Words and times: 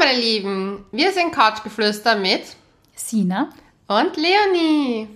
meine 0.00 0.18
Lieben, 0.18 0.84
wir 0.92 1.12
sind 1.12 1.30
Couchgeflüster 1.30 2.16
mit 2.16 2.40
Sina 2.94 3.50
und 3.86 4.16
Leonie. 4.16 5.08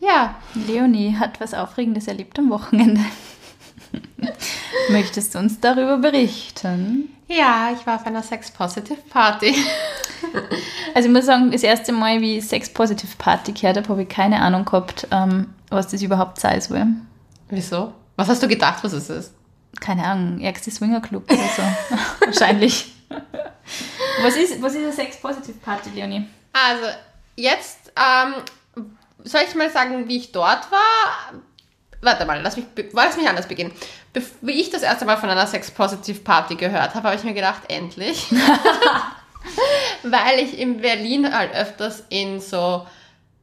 Ja, 0.00 0.36
Leonie 0.54 1.14
hat 1.18 1.38
was 1.38 1.52
Aufregendes 1.52 2.08
erlebt 2.08 2.38
am 2.38 2.48
Wochenende. 2.48 3.02
Möchtest 4.88 5.34
du 5.34 5.38
uns 5.38 5.60
darüber 5.60 5.98
berichten? 5.98 7.14
ja, 7.28 7.70
ich 7.78 7.86
war 7.86 7.96
auf 7.96 8.06
einer 8.06 8.22
Sex-Positive-Party. 8.22 9.54
Also 10.94 11.08
ich 11.08 11.14
muss 11.14 11.24
sagen, 11.24 11.50
das 11.50 11.62
erste 11.62 11.92
Mal, 11.92 12.20
wie 12.20 12.38
ich 12.38 12.46
Sex-Positive 12.46 13.16
Party 13.16 13.52
gehört 13.52 13.78
habe, 13.78 13.88
habe 13.88 14.02
ich 14.02 14.08
keine 14.08 14.42
Ahnung 14.42 14.66
gehabt, 14.66 15.06
ähm, 15.10 15.54
was 15.70 15.88
das 15.88 16.02
überhaupt 16.02 16.38
sein 16.38 16.60
soll. 16.60 16.86
Wieso? 17.48 17.94
Was 18.16 18.28
hast 18.28 18.42
du 18.42 18.48
gedacht, 18.48 18.84
was 18.84 18.92
es 18.92 19.08
ist? 19.08 19.32
Keine 19.80 20.04
Ahnung, 20.04 20.40
ärgste 20.40 20.70
Swingerclub 20.70 21.30
oder 21.30 21.48
so. 21.56 21.62
Wahrscheinlich. 22.26 22.92
Was 24.22 24.36
ist, 24.36 24.62
was 24.62 24.74
ist 24.74 24.82
eine 24.82 24.92
Sex-Positive 24.92 25.58
Party, 25.58 25.90
Leonie? 25.94 26.26
Also, 26.52 26.86
jetzt, 27.36 27.92
ähm, 27.96 28.34
soll 29.24 29.42
ich 29.48 29.54
mal 29.54 29.70
sagen, 29.70 30.08
wie 30.08 30.18
ich 30.18 30.32
dort 30.32 30.70
war? 30.70 31.40
Warte 32.02 32.24
mal, 32.24 32.40
lass 32.40 32.56
mich, 32.56 32.66
lass 32.92 33.16
mich 33.16 33.28
anders 33.28 33.46
beginnen. 33.46 33.72
Bef 34.12 34.32
wie 34.40 34.60
ich 34.60 34.70
das 34.70 34.82
erste 34.82 35.04
Mal 35.04 35.16
von 35.16 35.28
einer 35.28 35.46
Sex-Positive-Party 35.46 36.56
gehört 36.56 36.94
habe, 36.94 37.08
habe 37.08 37.16
ich 37.16 37.24
mir 37.24 37.34
gedacht, 37.34 37.62
endlich. 37.68 38.26
Weil 40.02 40.38
ich 40.38 40.58
in 40.58 40.80
Berlin 40.80 41.34
halt 41.34 41.54
öfters 41.54 42.04
in 42.08 42.40
so, 42.40 42.86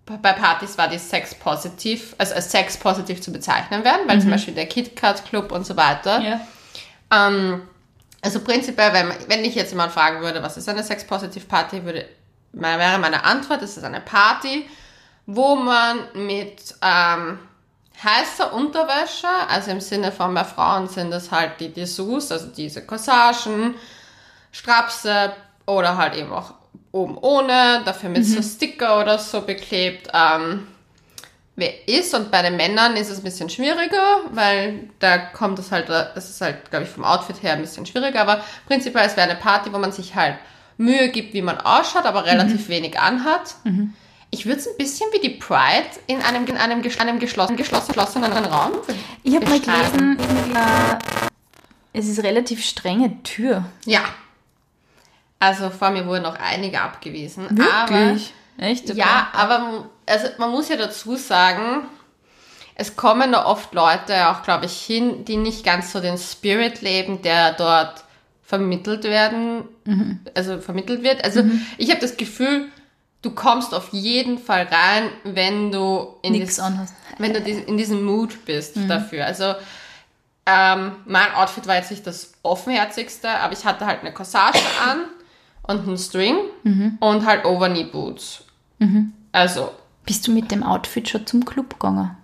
bei 0.06 0.34
Partys 0.34 0.78
war 0.78 0.88
die 0.88 0.98
Sex-Positive, 0.98 2.16
also 2.18 2.34
als 2.36 2.52
Sex-Positive 2.52 3.22
zu 3.22 3.32
bezeichnen 3.32 3.84
werden, 3.84 4.02
weil 4.08 4.22
zum 4.22 4.32
Beispiel 4.32 4.54
der 4.54 4.68
KitKat-Club 4.68 5.52
und 5.52 5.66
so 5.66 5.76
weiter. 5.76 6.22
Ja. 6.22 6.40
Ähm, 7.12 7.62
also 8.28 8.42
prinzipiell, 8.42 8.92
wenn, 8.92 9.14
wenn 9.30 9.46
ich 9.46 9.56
jetzt 9.56 9.72
jemand 9.72 9.94
fragen 9.94 10.20
würde, 10.20 10.44
was 10.44 10.58
ist 10.58 10.68
eine 10.68 10.84
Sex-Positive-Party, 10.84 11.86
würde, 11.86 12.06
wäre 12.52 13.00
meine 13.00 13.24
Antwort, 13.24 13.62
es 13.62 13.78
ist 13.78 13.86
eine 13.86 14.02
Party, 14.02 14.70
wo 15.26 15.56
man 15.56 16.00
mit 16.14 16.76
ähm, 16.82 17.40
heißer 18.04 18.52
Unterwäsche, 18.52 19.30
also 19.48 19.72
im 19.72 19.80
Sinne 19.80 20.12
von 20.12 20.34
bei 20.34 20.44
Frauen 20.44 20.90
sind 20.90 21.10
das 21.10 21.32
halt 21.32 21.62
die 21.62 21.72
Dessous, 21.72 22.30
also 22.34 22.48
diese 22.48 22.86
Corsagen, 22.86 23.76
Strapse 24.52 25.32
oder 25.66 25.96
halt 25.96 26.16
eben 26.16 26.34
auch 26.34 26.54
oben 26.92 27.18
ohne, 27.18 27.82
dafür 27.86 28.10
mit 28.10 28.26
so 28.26 28.42
Sticker 28.42 29.00
oder 29.00 29.20
so 29.20 29.40
beklebt, 29.40 30.10
ähm, 30.14 30.68
wer 31.58 31.90
ist. 31.90 32.14
Und 32.14 32.32
bei 32.32 32.42
den 32.42 32.56
Männern 32.56 32.96
ist 32.96 33.10
es 33.10 33.18
ein 33.18 33.24
bisschen 33.24 33.50
schwieriger, 33.50 34.22
weil 34.32 34.90
da 35.00 35.18
kommt 35.18 35.60
es 35.60 35.72
halt, 35.72 35.90
das 35.90 36.30
ist 36.30 36.40
halt, 36.40 36.70
glaube 36.70 36.86
ich, 36.86 36.92
vom 36.92 37.04
Outfit 37.04 37.44
her 37.44 37.54
ein 37.54 37.62
bisschen 37.62 37.86
schwieriger. 37.86 38.22
Aber 38.22 38.42
prinzipiell, 38.68 39.06
es 39.06 39.18
wäre 39.18 39.30
eine 39.30 39.38
Party, 39.38 39.74
wo 39.74 39.78
man 39.78 39.92
sich 39.92 40.16
halt 40.16 40.36
Mühe 40.78 41.10
gibt, 41.10 41.34
wie 41.34 41.42
man 41.42 41.58
ausschaut, 41.60 42.06
aber 42.06 42.26
relativ 42.26 42.70
wenig 42.70 42.98
anhat. 43.00 43.56
Ich 44.30 44.46
würde 44.46 44.60
es 44.60 44.68
ein 44.68 44.78
bisschen 44.78 45.08
wie 45.12 45.20
die 45.20 45.36
Pride 45.36 45.90
in 46.06 46.22
einem, 46.22 46.46
in 46.46 46.58
einem, 46.58 46.84
einem 47.00 47.20
geschlossen, 47.20 47.58
geschlossen, 47.58 47.88
geschlossenen 47.88 48.32
Raum. 48.32 48.74
Ich 49.24 49.36
habe 49.36 49.46
mal 49.48 49.60
gelesen, 49.60 50.18
äh, 50.54 50.98
es 51.94 52.08
ist 52.08 52.22
relativ 52.24 52.64
strenge 52.64 53.24
Tür. 53.24 53.66
Ja. 53.86 54.02
Also 55.40 55.70
vor 55.70 55.92
mir 55.92 56.06
wurden 56.06 56.26
auch 56.26 56.38
einige 56.38 56.82
abgewiesen. 56.82 57.60
Aber 57.60 58.18
Echt? 58.58 58.90
Okay. 58.90 59.00
Ja, 59.00 59.28
aber 59.34 59.60
man- 59.60 59.84
also 60.06 60.28
man 60.38 60.52
muss 60.52 60.70
ja 60.70 60.76
dazu 60.78 61.16
sagen, 61.16 61.84
es 62.76 62.96
kommen 62.96 63.32
da 63.32 63.46
oft 63.46 63.74
Leute 63.74 64.30
auch, 64.30 64.44
glaube 64.44 64.66
ich, 64.66 64.74
hin, 64.80 65.26
die 65.26 65.38
nicht 65.38 65.64
ganz 65.66 65.92
so 65.92 66.00
den 66.00 66.18
Spirit 66.18 66.82
leben, 66.82 67.22
der 67.22 67.54
dort 67.54 68.04
vermittelt 68.44 69.04
werden, 69.04 69.64
also 70.36 70.60
vermittelt 70.60 71.04
wird. 71.04 71.24
Also 71.24 71.42
ich 71.78 71.90
habe 71.90 72.00
das 72.00 72.16
Gefühl, 72.18 72.68
du 73.22 73.32
kommst 73.32 73.74
auf 73.74 73.90
jeden 73.92 74.38
Fall 74.38 74.68
rein, 74.72 75.10
wenn 75.24 75.72
du 75.72 76.16
in 76.22 76.34
dies- 76.48 76.60
wenn 77.18 77.34
du 77.34 77.40
in 77.40 77.78
diesem 77.78 78.06
Mood 78.06 78.46
bist 78.46 78.78
dafür. 78.88 79.26
Also 79.26 79.56
ähm, 80.46 80.96
mein 81.06 81.34
Outfit 81.36 81.68
war 81.68 81.76
jetzt 81.76 81.92
nicht 81.92 82.08
das 82.08 82.34
offenherzigste, 82.44 83.30
aber 83.30 83.52
ich 83.54 83.66
hatte 83.66 83.86
halt 83.86 84.02
eine 84.02 84.14
Corsage 84.14 84.60
an 84.90 85.00
und 85.64 85.86
einen 85.88 85.98
String 85.98 86.38
und 87.02 87.26
halt 87.26 87.44
Overknee 87.44 87.84
Boots. 87.86 88.44
Also, 89.32 89.72
Bist 90.06 90.28
du 90.28 90.32
mit 90.32 90.52
dem 90.52 90.64
Outfit 90.64 91.10
schon 91.10 91.26
zum 91.28 91.46
Club 91.46 91.72
gegangen? 91.80 92.16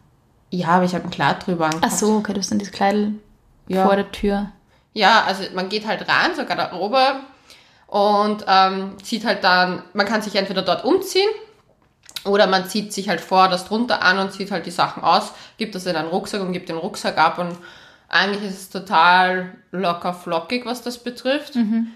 ja, 0.52 0.68
aber 0.68 0.86
ich 0.86 0.94
habe 0.94 1.06
ein 1.06 1.10
Kleid 1.10 1.46
drüber 1.48 1.66
Ach 1.70 1.74
angehabt. 1.74 1.98
so, 1.98 2.18
okay, 2.18 2.34
du 2.34 2.40
hast 2.40 2.52
dann 2.52 2.60
das 2.60 2.72
Kleid 2.72 3.08
Ja. 3.68 3.86
vor 3.86 3.96
der 3.96 4.12
Tür. 4.12 4.52
Ja, 4.94 5.24
also 5.24 5.44
man 5.56 5.68
geht 5.70 5.88
halt 5.88 6.08
rein, 6.08 6.36
so 6.36 6.46
Garderobe 6.46 7.22
und 7.88 8.46
ähm, 8.48 8.96
zieht 9.02 9.26
halt 9.26 9.44
dann, 9.44 9.82
man 9.94 10.06
kann 10.06 10.22
sich 10.22 10.36
entweder 10.36 10.62
dort 10.62 10.86
umziehen 10.86 11.30
oder 12.26 12.46
man 12.48 12.68
zieht 12.70 12.94
sich 12.94 13.10
halt 13.10 13.20
vor 13.20 13.48
das 13.50 13.66
drunter 13.66 14.04
an 14.04 14.20
und 14.20 14.32
zieht 14.32 14.52
halt 14.52 14.66
die 14.68 14.72
Sachen 14.72 15.04
aus, 15.04 15.34
gibt 15.58 15.74
das 15.74 15.88
in 15.88 15.96
einen 15.96 16.08
Rucksack 16.10 16.42
und 16.42 16.54
gibt 16.54 16.70
den 16.70 16.78
Rucksack 16.78 17.18
ab 17.18 17.40
und 17.40 17.58
eigentlich 18.08 18.44
ist 18.44 18.62
es 18.62 18.70
total 18.70 19.56
locker 19.72 20.14
flockig, 20.14 20.66
was 20.68 20.84
das 20.84 21.00
betrifft. 21.04 21.56
Ähm, 21.56 21.88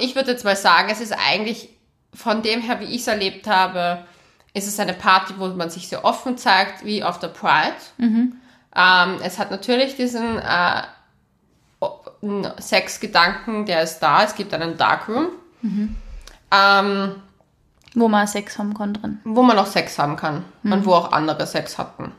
ich 0.00 0.14
würde 0.14 0.32
jetzt 0.32 0.44
mal 0.44 0.56
sagen, 0.56 0.88
es 0.90 1.00
ist 1.00 1.12
eigentlich 1.14 1.70
von 2.14 2.42
dem 2.42 2.60
her, 2.60 2.80
wie 2.80 2.84
ich 2.84 3.02
es 3.02 3.06
erlebt 3.06 3.46
habe, 3.46 4.04
ist 4.52 4.66
es 4.66 4.80
eine 4.80 4.94
Party, 4.94 5.34
wo 5.38 5.46
man 5.48 5.70
sich 5.70 5.88
sehr 5.88 6.04
offen 6.04 6.36
zeigt, 6.36 6.84
wie 6.84 7.04
auf 7.04 7.18
der 7.20 7.28
Pride. 7.28 7.74
Ähm, 8.76 9.18
es 9.22 9.38
hat 9.38 9.50
natürlich 9.50 9.96
diesen 9.96 10.38
äh, 10.38 10.82
Sexgedanken, 12.60 13.66
der 13.66 13.82
ist 13.82 14.00
da. 14.00 14.24
Es 14.24 14.34
gibt 14.34 14.52
einen 14.54 14.76
Darkroom, 14.76 15.28
ähm, 16.52 17.14
Wo 17.94 18.08
man 18.08 18.26
Sex 18.26 18.58
haben 18.58 18.74
kann 18.74 18.94
drin. 18.94 19.18
wo 19.24 19.42
man 19.42 19.58
auch 19.58 19.66
Sex 19.66 19.98
haben 19.98 20.16
kann 20.16 20.44
und 20.62 20.84
wo 20.86 20.94
auch 20.94 21.12
andere 21.12 21.46
Sex 21.46 21.78
hatten. 21.78 22.12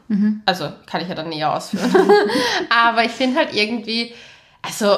Also 0.45 0.69
kann 0.85 1.01
ich 1.01 1.07
ja 1.09 1.15
dann 1.15 1.29
näher 1.29 1.53
ausführen. 1.53 1.93
Aber 2.69 3.03
ich 3.03 3.11
finde 3.11 3.39
halt 3.39 3.53
irgendwie, 3.53 4.13
also 4.61 4.97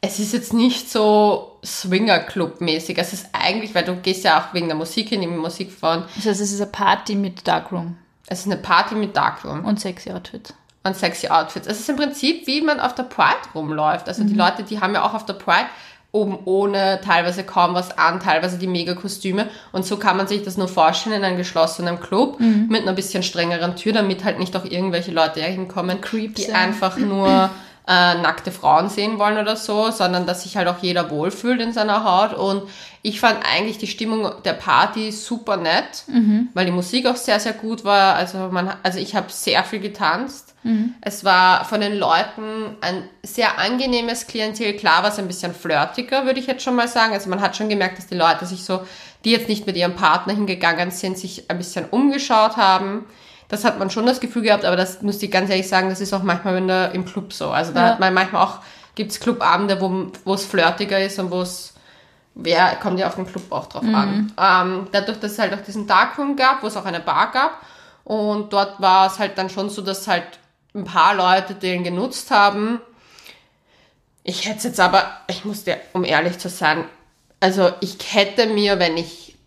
es 0.00 0.18
ist 0.18 0.32
jetzt 0.32 0.52
nicht 0.52 0.90
so 0.90 1.58
Swinger-Club-mäßig. 1.64 2.98
Es 2.98 3.12
ist 3.12 3.26
eigentlich, 3.32 3.74
weil 3.74 3.84
du 3.84 3.96
gehst 3.96 4.24
ja 4.24 4.40
auch 4.40 4.54
wegen 4.54 4.68
der 4.68 4.76
Musik 4.76 5.08
hin, 5.08 5.20
die 5.20 5.26
Musik 5.26 5.72
von, 5.72 6.04
Das 6.16 6.26
heißt, 6.26 6.40
es 6.40 6.52
ist 6.52 6.60
eine 6.60 6.70
Party 6.70 7.14
mit 7.14 7.46
Darkroom 7.46 7.96
es 8.28 8.40
ist 8.40 8.46
eine 8.46 8.56
Party 8.56 8.94
mit 8.94 9.16
Darkroom. 9.16 9.64
und 9.64 9.80
sexy 9.80 10.10
Outfit. 10.12 10.54
und 10.84 10.96
sexy 10.96 11.28
Outfits. 11.28 11.66
Es 11.66 11.80
ist 11.80 11.88
im 11.88 11.96
Prinzip, 11.96 12.46
wie 12.46 12.60
man 12.60 12.80
auf 12.80 12.94
der 12.94 13.02
Pride 13.02 13.36
rumläuft. 13.54 14.08
Also 14.08 14.24
die 14.24 14.34
Leute, 14.34 14.62
die 14.62 14.80
haben 14.80 14.94
ja 14.94 15.04
auch 15.04 15.14
auf 15.14 15.26
der 15.26 15.34
Pride 15.34 15.66
oben 16.12 16.38
ohne, 16.46 17.00
teilweise 17.04 17.44
kaum 17.44 17.74
was 17.74 17.98
an, 17.98 18.20
teilweise 18.20 18.56
die 18.56 18.66
Mega-Kostüme. 18.66 19.48
Und 19.72 19.84
so 19.84 19.98
kann 19.98 20.16
man 20.16 20.26
sich 20.26 20.42
das 20.42 20.56
nur 20.56 20.68
vorstellen 20.68 21.16
in 21.16 21.24
einem 21.24 21.36
geschlossenen 21.36 22.00
Club 22.00 22.40
mit 22.40 22.82
einer 22.82 22.94
bisschen 22.94 23.22
strengeren 23.22 23.76
Tür, 23.76 23.92
damit 23.92 24.24
halt 24.24 24.38
nicht 24.38 24.56
auch 24.56 24.64
irgendwelche 24.64 25.10
Leute 25.10 25.40
hinkommen, 25.42 26.00
Creeps, 26.00 26.34
die 26.34 26.50
ja. 26.50 26.54
einfach 26.54 26.96
nur 26.96 27.50
äh, 27.88 28.20
nackte 28.20 28.52
Frauen 28.52 28.90
sehen 28.90 29.18
wollen 29.18 29.38
oder 29.38 29.56
so, 29.56 29.90
sondern 29.90 30.26
dass 30.26 30.42
sich 30.42 30.58
halt 30.58 30.68
auch 30.68 30.82
jeder 30.82 31.10
wohlfühlt 31.10 31.60
in 31.62 31.72
seiner 31.72 32.04
Haut. 32.04 32.34
Und 32.36 32.68
ich 33.00 33.18
fand 33.18 33.38
eigentlich 33.50 33.78
die 33.78 33.86
Stimmung 33.86 34.30
der 34.44 34.52
Party 34.52 35.10
super 35.10 35.56
nett, 35.56 36.04
weil 36.52 36.66
die 36.66 36.72
Musik 36.72 37.06
auch 37.06 37.16
sehr, 37.16 37.40
sehr 37.40 37.54
gut 37.54 37.84
war. 37.84 38.14
Also, 38.14 38.50
man, 38.50 38.74
also 38.82 38.98
ich 38.98 39.16
habe 39.16 39.28
sehr 39.30 39.64
viel 39.64 39.80
getanzt. 39.80 40.54
Es 41.00 41.24
war 41.24 41.64
von 41.64 41.80
den 41.80 41.96
Leuten 41.96 42.76
ein 42.82 43.08
sehr 43.22 43.58
angenehmes 43.58 44.26
Klientel. 44.26 44.74
Klar 44.74 45.02
war 45.02 45.10
es 45.10 45.18
ein 45.18 45.26
bisschen 45.26 45.54
flirtiger, 45.54 46.26
würde 46.26 46.40
ich 46.40 46.46
jetzt 46.46 46.62
schon 46.62 46.74
mal 46.76 46.88
sagen. 46.88 47.14
Also 47.14 47.30
man 47.30 47.40
hat 47.40 47.56
schon 47.56 47.70
gemerkt, 47.70 47.96
dass 47.96 48.06
die 48.06 48.16
Leute 48.16 48.44
sich 48.44 48.64
so, 48.64 48.80
die 49.24 49.30
jetzt 49.30 49.48
nicht 49.48 49.66
mit 49.66 49.76
ihrem 49.76 49.94
Partner 49.96 50.34
hingegangen 50.34 50.90
sind, 50.90 51.16
sich 51.16 51.50
ein 51.50 51.56
bisschen 51.56 51.86
umgeschaut 51.86 52.58
haben. 52.58 53.06
Das 53.48 53.64
hat 53.64 53.78
man 53.78 53.90
schon 53.90 54.04
das 54.06 54.20
Gefühl 54.20 54.42
gehabt, 54.42 54.64
aber 54.64 54.76
das 54.76 55.00
muss 55.02 55.22
ich 55.22 55.30
ganz 55.30 55.48
ehrlich 55.50 55.68
sagen, 55.68 55.88
das 55.88 56.00
ist 56.00 56.12
auch 56.12 56.22
manchmal 56.22 56.58
in 56.58 56.68
der, 56.68 56.92
im 56.92 57.04
Club 57.06 57.32
so. 57.32 57.50
Also 57.50 57.72
da 57.72 57.80
Ja. 57.86 57.92
hat 57.92 58.00
man 58.00 58.12
manchmal 58.12 58.44
auch, 58.44 58.58
gibt's 58.94 59.20
Clubabende, 59.20 59.80
wo, 59.80 60.34
es 60.34 60.44
flirtiger 60.44 61.02
ist 61.02 61.18
und 61.18 61.30
wo 61.30 61.40
es, 61.40 61.72
wer 62.34 62.76
kommt 62.76 62.98
ja 62.98 63.06
auf 63.08 63.14
den 63.14 63.26
Club 63.26 63.50
auch 63.50 63.66
drauf 63.66 63.84
an. 63.84 64.32
Ähm, 64.38 64.86
dadurch, 64.92 65.18
dass 65.18 65.32
es 65.32 65.38
halt 65.38 65.54
auch 65.54 65.62
diesen 65.62 65.86
Darkroom 65.86 66.36
gab, 66.36 66.62
wo 66.62 66.66
es 66.66 66.76
auch 66.76 66.84
eine 66.84 67.00
Bar 67.00 67.30
gab 67.32 67.62
und 68.04 68.52
dort 68.52 68.80
war 68.80 69.06
es 69.06 69.18
halt 69.18 69.38
dann 69.38 69.48
schon 69.48 69.70
so, 69.70 69.80
dass 69.82 70.06
halt 70.06 70.24
ein 70.74 70.84
paar 70.84 71.14
Leute 71.14 71.54
den 71.54 71.84
genutzt 71.84 72.30
haben. 72.30 72.80
Ich 74.24 74.46
hätte 74.46 74.58
es 74.58 74.64
jetzt 74.64 74.80
aber, 74.80 75.04
ich 75.28 75.46
muss 75.46 75.64
dir, 75.64 75.78
um 75.94 76.04
ehrlich 76.04 76.38
zu 76.38 76.50
sein, 76.50 76.84
also 77.40 77.72
ich 77.80 77.96
hätte 78.12 78.46
mir, 78.46 78.78
wenn 78.78 78.96
ich 78.98 79.38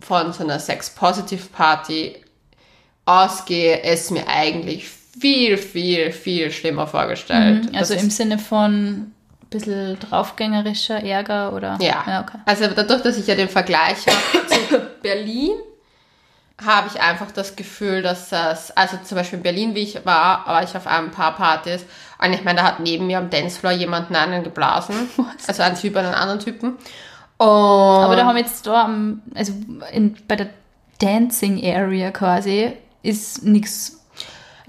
von 0.00 0.32
so 0.34 0.44
einer 0.44 0.58
Sex-Positive-Party 0.58 2.22
ausgehe, 3.06 3.82
es 3.82 4.10
mir 4.10 4.28
eigentlich 4.28 4.88
viel, 4.88 5.56
viel, 5.56 6.12
viel 6.12 6.50
schlimmer 6.50 6.86
vorgestellt. 6.86 7.74
Also 7.74 7.94
Das 7.94 8.02
im 8.02 8.10
Sinne 8.10 8.38
von 8.38 8.72
ein 8.72 9.14
bisschen 9.48 9.98
draufgängerischer 9.98 11.02
Ärger 11.02 11.52
oder? 11.52 11.78
Ja. 11.80 12.04
ja 12.06 12.20
okay. 12.20 12.38
Also 12.44 12.66
dadurch, 12.66 13.02
dass 13.02 13.16
ich 13.16 13.26
ja 13.26 13.34
den 13.34 13.48
Vergleich 13.48 14.06
habe 14.06 14.46
zu 14.68 14.80
Berlin, 15.02 15.52
habe 16.64 16.88
ich 16.92 17.00
einfach 17.00 17.30
das 17.30 17.54
Gefühl, 17.54 18.02
dass 18.02 18.30
das, 18.30 18.76
also 18.76 18.96
zum 19.04 19.16
Beispiel 19.16 19.38
in 19.38 19.42
Berlin, 19.42 19.74
wie 19.74 19.82
ich 19.82 20.04
war, 20.04 20.46
war 20.46 20.62
ich 20.62 20.74
auf 20.74 20.86
ein 20.86 21.10
paar 21.10 21.36
Partys 21.36 21.84
und 22.22 22.32
ich 22.32 22.44
meine, 22.44 22.60
da 22.60 22.66
hat 22.66 22.80
neben 22.80 23.06
mir 23.06 23.18
am 23.18 23.30
Dancefloor 23.30 23.72
jemanden 23.72 24.16
einen 24.16 24.42
geblasen, 24.42 24.96
also 25.46 25.62
ein 25.62 25.74
Typ 25.76 25.96
einen 25.96 26.14
anderen 26.14 26.40
Typen 26.40 26.76
Und 27.36 27.46
Aber 27.46 28.16
da 28.16 28.24
haben 28.24 28.36
wir 28.36 28.42
jetzt 28.42 28.66
da, 28.66 28.90
also 29.34 29.52
in, 29.92 30.16
bei 30.26 30.36
der 30.36 30.48
Dancing 30.98 31.62
Area 31.62 32.10
quasi, 32.10 32.72
ist 33.06 33.44
nichts. 33.44 33.92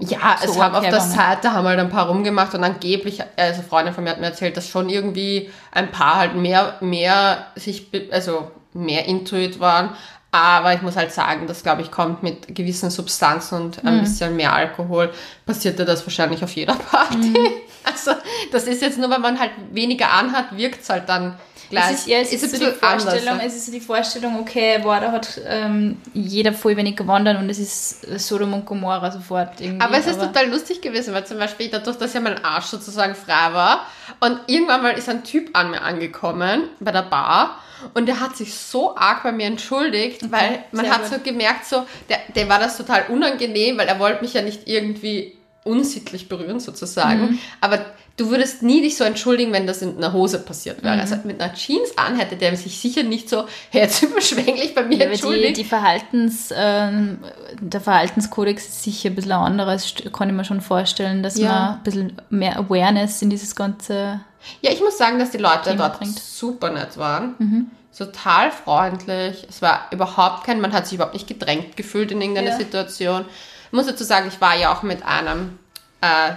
Ja, 0.00 0.36
es 0.42 0.56
haben 0.58 0.76
auf 0.76 0.82
der. 0.88 1.00
Seite 1.00 1.52
haben 1.52 1.66
halt 1.66 1.80
ein 1.80 1.90
paar 1.90 2.06
rumgemacht 2.08 2.54
und 2.54 2.62
angeblich, 2.62 3.20
also 3.36 3.60
eine 3.60 3.68
Freundin 3.68 3.94
von 3.94 4.04
mir 4.04 4.10
hat 4.10 4.20
mir 4.20 4.26
erzählt, 4.26 4.56
dass 4.56 4.68
schon 4.68 4.88
irgendwie 4.88 5.50
ein 5.72 5.90
paar 5.90 6.16
halt 6.16 6.36
mehr, 6.36 6.76
mehr 6.80 7.46
sich, 7.56 7.88
also 8.12 8.50
mehr 8.74 9.06
Intuit 9.06 9.58
waren. 9.58 9.90
Aber 10.30 10.74
ich 10.74 10.82
muss 10.82 10.94
halt 10.94 11.10
sagen, 11.10 11.46
das 11.46 11.62
glaube 11.64 11.82
ich 11.82 11.90
kommt 11.90 12.22
mit 12.22 12.54
gewissen 12.54 12.90
Substanzen 12.90 13.54
und 13.56 13.82
Mhm. 13.82 13.88
ein 13.88 14.00
bisschen 14.02 14.36
mehr 14.36 14.52
Alkohol, 14.52 15.10
passierte 15.46 15.84
das 15.84 16.06
wahrscheinlich 16.06 16.44
auf 16.44 16.52
jeder 16.54 16.74
Party. 16.90 17.16
Mhm. 17.16 17.48
Also 17.82 18.12
das 18.52 18.64
ist 18.64 18.82
jetzt 18.82 18.98
nur, 18.98 19.10
wenn 19.10 19.22
man 19.22 19.40
halt 19.40 19.52
weniger 19.72 20.10
anhat, 20.12 20.56
wirkt 20.56 20.82
es 20.82 20.90
halt 20.90 21.08
dann 21.08 21.34
gleich. 21.70 21.92
Es 21.92 22.00
ist, 22.00 22.06
ja, 22.06 22.18
es 22.18 22.32
ist, 22.32 22.50
so 22.50 22.58
die 22.58 22.72
Vorstellung, 22.72 23.40
es 23.40 23.54
ist 23.54 23.66
so 23.66 23.72
die 23.72 23.80
Vorstellung, 23.80 24.40
okay, 24.40 24.78
boah, 24.82 25.00
da 25.00 25.12
hat 25.12 25.40
ähm, 25.46 25.96
jeder 26.14 26.52
voll 26.52 26.76
wenig 26.76 26.96
gewandert 26.96 27.38
und 27.38 27.48
es 27.50 27.58
ist 27.58 28.18
Sodom 28.18 28.52
und 28.54 28.66
Gomorra 28.66 29.10
sofort 29.10 29.60
irgendwie. 29.60 29.80
Aber 29.80 29.96
es 29.98 30.06
ist 30.06 30.20
total 30.20 30.48
lustig 30.48 30.80
gewesen, 30.80 31.14
weil 31.14 31.26
zum 31.26 31.38
Beispiel 31.38 31.68
dadurch, 31.68 31.96
dass 31.96 32.14
ja 32.14 32.20
mein 32.20 32.44
Arsch 32.44 32.66
sozusagen 32.66 33.14
frei 33.14 33.52
war 33.52 33.86
und 34.20 34.40
irgendwann 34.46 34.82
mal 34.82 34.96
ist 34.96 35.08
ein 35.08 35.24
Typ 35.24 35.50
an 35.56 35.70
mir 35.70 35.82
angekommen 35.82 36.64
bei 36.80 36.92
der 36.92 37.02
Bar 37.02 37.58
und 37.94 38.06
der 38.06 38.20
hat 38.20 38.36
sich 38.36 38.54
so 38.54 38.96
arg 38.96 39.22
bei 39.22 39.32
mir 39.32 39.46
entschuldigt, 39.46 40.30
weil 40.32 40.64
man 40.72 40.88
hat 40.90 41.02
gut. 41.02 41.12
so 41.12 41.18
gemerkt, 41.20 41.66
so, 41.66 41.86
der, 42.08 42.18
der 42.34 42.48
war 42.48 42.58
das 42.58 42.76
total 42.76 43.06
unangenehm, 43.08 43.78
weil 43.78 43.88
er 43.88 43.98
wollte 43.98 44.22
mich 44.22 44.34
ja 44.34 44.42
nicht 44.42 44.66
irgendwie 44.66 45.36
unsittlich 45.64 46.28
berühren 46.28 46.60
sozusagen. 46.60 47.20
Mhm. 47.20 47.38
Aber 47.60 47.84
du 48.18 48.28
würdest 48.30 48.62
nie 48.62 48.82
dich 48.82 48.96
so 48.98 49.04
entschuldigen, 49.04 49.52
wenn 49.52 49.66
das 49.66 49.80
in 49.80 49.96
einer 49.96 50.12
Hose 50.12 50.38
passiert 50.40 50.82
wäre. 50.82 50.96
Mhm. 50.96 51.00
Also 51.00 51.16
mit 51.24 51.40
einer 51.40 51.54
Jeans 51.54 51.96
an 51.96 52.16
hätte 52.18 52.36
der 52.36 52.54
sich 52.56 52.78
sicher 52.78 53.02
nicht 53.02 53.30
so 53.30 53.44
herzüberschwänglich 53.70 54.74
bei 54.74 54.82
mir 54.82 54.96
Ja, 54.98 55.06
aber 55.06 55.14
die, 55.14 55.20
entschuldigt. 55.20 55.56
die 55.56 55.64
Verhaltens, 55.64 56.52
ähm, 56.54 57.18
der 57.60 57.80
Verhaltenskodex 57.80 58.66
ist 58.68 58.82
sicher 58.82 59.08
ein 59.08 59.14
bisschen 59.14 59.32
ein 59.32 59.40
anderes, 59.40 59.94
kann 60.12 60.28
ich 60.28 60.34
mir 60.34 60.44
schon 60.44 60.60
vorstellen, 60.60 61.22
dass 61.22 61.38
Ja. 61.38 61.48
man 61.48 61.68
ein 61.76 61.82
bisschen 61.84 62.22
mehr 62.28 62.58
Awareness 62.58 63.22
in 63.22 63.30
dieses 63.30 63.56
ganze. 63.56 64.20
Ja, 64.60 64.70
ich 64.70 64.80
muss 64.80 64.98
sagen, 64.98 65.18
dass 65.18 65.30
die 65.30 65.38
Leute 65.38 65.70
Thema 65.70 65.88
dort 65.88 65.98
bringt. 65.98 66.14
Mhm. 66.14 66.20
super 66.22 66.70
nett 66.70 66.96
waren. 66.98 67.70
Total 67.96 68.52
freundlich. 68.52 69.44
Es 69.48 69.60
war 69.62 69.86
überhaupt 69.90 70.44
kein, 70.44 70.60
man 70.60 70.72
hat 70.72 70.86
sich 70.86 70.94
überhaupt 70.94 71.14
nicht 71.14 71.26
gedrängt 71.26 71.76
gefühlt 71.76 72.12
in 72.12 72.20
irgendeiner 72.20 72.50
Ja. 72.50 72.56
Situation. 72.56 73.24
Ich 73.66 73.72
muss 73.72 73.86
dazu 73.86 74.04
sagen, 74.04 74.28
ich 74.28 74.40
war 74.40 74.56
ja 74.56 74.72
auch 74.72 74.82
mit 74.84 75.04
einem 75.04 75.58
äh, 76.00 76.32